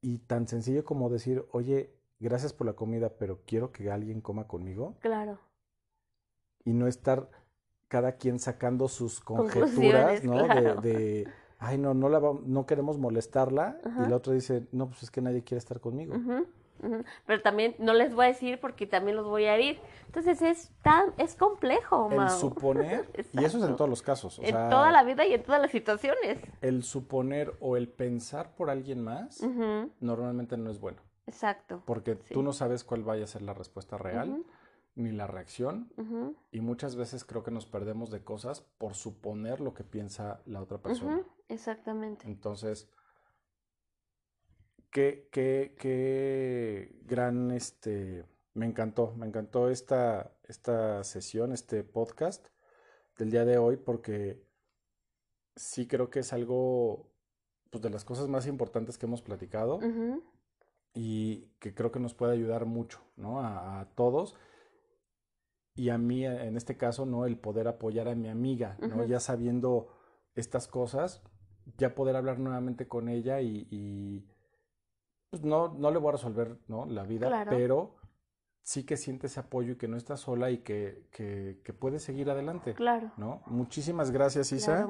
Y 0.00 0.18
tan 0.18 0.48
sencillo 0.48 0.84
como 0.84 1.10
decir, 1.10 1.44
oye, 1.52 1.94
gracias 2.18 2.52
por 2.52 2.66
la 2.66 2.72
comida, 2.74 3.10
pero 3.18 3.40
quiero 3.44 3.72
que 3.72 3.90
alguien 3.90 4.20
coma 4.20 4.46
conmigo. 4.46 4.96
Claro. 5.00 5.38
Y 6.64 6.72
no 6.72 6.86
estar 6.86 7.28
cada 7.88 8.12
quien 8.12 8.38
sacando 8.38 8.88
sus 8.88 9.20
conjeturas, 9.20 10.24
¿no? 10.24 10.46
De, 10.46 10.74
de, 10.80 11.28
ay, 11.58 11.76
no, 11.76 11.92
no, 11.92 12.08
la 12.08 12.20
no 12.20 12.66
queremos 12.66 12.98
molestarla. 12.98 13.78
Y 14.04 14.08
la 14.08 14.16
otra 14.16 14.32
dice, 14.32 14.66
no, 14.72 14.88
pues 14.88 15.02
es 15.02 15.10
que 15.10 15.20
nadie 15.20 15.42
quiere 15.42 15.58
estar 15.58 15.80
conmigo. 15.80 16.14
Pero 17.26 17.42
también 17.42 17.74
no 17.78 17.94
les 17.94 18.14
voy 18.14 18.26
a 18.26 18.28
decir 18.28 18.60
porque 18.60 18.86
también 18.86 19.16
los 19.16 19.26
voy 19.26 19.44
a 19.44 19.54
herir. 19.54 19.78
Entonces 20.06 20.42
es 20.42 20.70
tan, 20.82 21.12
es 21.18 21.34
complejo, 21.34 22.10
El 22.10 22.28
suponer, 22.30 23.08
y 23.32 23.44
eso 23.44 23.58
es 23.58 23.64
en 23.64 23.76
todos 23.76 23.88
los 23.88 24.02
casos. 24.02 24.38
en 24.42 24.54
toda 24.68 24.90
la 24.90 25.04
vida 25.04 25.26
y 25.26 25.34
en 25.34 25.42
todas 25.42 25.60
las 25.60 25.70
situaciones. 25.70 26.38
El 26.60 26.82
suponer 26.82 27.54
o 27.60 27.76
el 27.76 27.88
pensar 27.88 28.54
por 28.54 28.70
alguien 28.70 29.02
más 29.02 29.42
normalmente 30.00 30.56
no 30.56 30.70
es 30.70 30.80
bueno. 30.80 31.00
Exacto. 31.26 31.82
Porque 31.86 32.16
tú 32.16 32.42
no 32.42 32.52
sabes 32.52 32.84
cuál 32.84 33.04
vaya 33.04 33.24
a 33.24 33.26
ser 33.26 33.42
la 33.42 33.54
respuesta 33.54 33.96
real, 33.96 34.44
ni 34.94 35.12
la 35.12 35.26
reacción, 35.26 35.90
y 36.50 36.60
muchas 36.60 36.96
veces 36.96 37.24
creo 37.24 37.42
que 37.42 37.50
nos 37.50 37.66
perdemos 37.66 38.10
de 38.10 38.22
cosas 38.22 38.60
por 38.78 38.94
suponer 38.94 39.60
lo 39.60 39.72
que 39.72 39.84
piensa 39.84 40.40
la 40.46 40.60
otra 40.60 40.78
persona. 40.78 41.22
Exactamente. 41.48 42.26
Entonces, 42.26 42.90
qué, 44.92 45.28
qué, 45.32 45.74
qué 45.78 47.00
gran, 47.04 47.50
este, 47.50 48.24
me 48.54 48.66
encantó, 48.66 49.14
me 49.16 49.26
encantó 49.26 49.68
esta, 49.70 50.36
esta 50.44 51.02
sesión, 51.02 51.52
este 51.52 51.82
podcast 51.82 52.46
del 53.18 53.30
día 53.30 53.44
de 53.44 53.58
hoy, 53.58 53.76
porque 53.78 54.46
sí 55.56 55.88
creo 55.88 56.10
que 56.10 56.20
es 56.20 56.32
algo, 56.32 57.10
pues, 57.70 57.82
de 57.82 57.90
las 57.90 58.04
cosas 58.04 58.28
más 58.28 58.46
importantes 58.46 58.98
que 58.98 59.06
hemos 59.06 59.22
platicado 59.22 59.80
y 60.94 61.48
que 61.58 61.74
creo 61.74 61.90
que 61.90 62.00
nos 62.00 62.14
puede 62.14 62.34
ayudar 62.34 62.66
mucho, 62.66 63.00
¿no? 63.16 63.40
A, 63.40 63.90
todos. 63.94 64.36
Y 65.74 65.88
a 65.88 65.96
mí, 65.96 66.26
en 66.26 66.56
este 66.56 66.76
caso, 66.76 67.06
¿no? 67.06 67.24
El 67.24 67.38
poder 67.38 67.66
apoyar 67.66 68.08
a 68.08 68.14
mi 68.14 68.28
amiga, 68.28 68.76
¿no? 68.80 69.04
Ya 69.04 69.20
sabiendo 69.20 69.88
estas 70.34 70.68
cosas, 70.68 71.22
ya 71.78 71.94
poder 71.94 72.16
hablar 72.16 72.38
nuevamente 72.38 72.88
con 72.88 73.08
ella 73.08 73.40
y, 73.40 74.26
pues 75.32 75.44
no, 75.44 75.68
no 75.68 75.90
le 75.90 75.98
voy 75.98 76.10
a 76.10 76.12
resolver, 76.12 76.58
¿no? 76.68 76.84
La 76.84 77.04
vida, 77.04 77.46
pero 77.48 77.94
sí 78.62 78.84
que 78.84 78.98
siente 78.98 79.28
ese 79.28 79.40
apoyo 79.40 79.72
y 79.72 79.76
que 79.76 79.88
no 79.88 79.96
está 79.96 80.18
sola 80.18 80.50
y 80.50 80.58
que, 80.58 81.06
que, 81.10 81.62
que 81.64 81.72
puede 81.72 82.00
seguir 82.00 82.28
adelante. 82.28 82.74
Claro. 82.74 83.12
¿no? 83.16 83.40
Muchísimas 83.46 84.10
gracias, 84.10 84.52
Isa. 84.52 84.86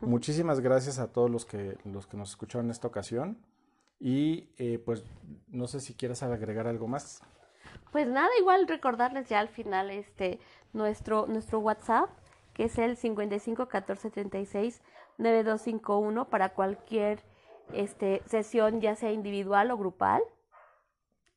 Muchísimas 0.00 0.58
gracias 0.58 0.98
a 0.98 1.12
todos 1.12 1.30
los 1.30 1.46
que, 1.46 1.78
los 1.84 2.08
que 2.08 2.16
nos 2.16 2.30
escucharon 2.30 2.66
en 2.66 2.72
esta 2.72 2.88
ocasión. 2.88 3.38
Y 4.00 4.50
eh, 4.58 4.82
pues 4.84 5.04
no 5.46 5.68
sé 5.68 5.78
si 5.78 5.94
quieres 5.94 6.24
agregar 6.24 6.66
algo 6.66 6.88
más. 6.88 7.22
Pues 7.92 8.08
nada, 8.08 8.30
igual 8.40 8.66
recordarles 8.66 9.28
ya 9.28 9.38
al 9.38 9.48
final 9.48 9.92
este 9.92 10.40
nuestro 10.72 11.28
nuestro 11.28 11.60
WhatsApp 11.60 12.10
que 12.52 12.64
es 12.64 12.76
el 12.78 12.96
55 12.96 13.68
14 13.68 14.10
36 14.10 14.82
9251 15.18 16.28
para 16.28 16.48
cualquier 16.54 17.22
este 17.72 18.22
sesión 18.26 18.80
ya 18.80 18.96
sea 18.96 19.12
individual 19.12 19.70
o 19.70 19.78
grupal. 19.78 20.22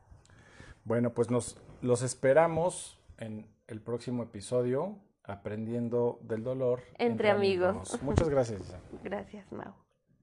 Bueno, 0.84 1.14
pues 1.14 1.32
nos 1.32 1.58
los 1.82 2.02
esperamos 2.02 3.00
en 3.18 3.48
el 3.68 3.82
próximo 3.82 4.24
episodio 4.24 4.98
aprendiendo 5.24 6.20
del 6.22 6.44
dolor 6.44 6.82
entre, 6.98 7.30
amigos. 7.30 8.02
Muchas 8.02 8.30
gracias. 8.30 8.76
Gracias, 9.04 9.52
Mau. 9.52 9.87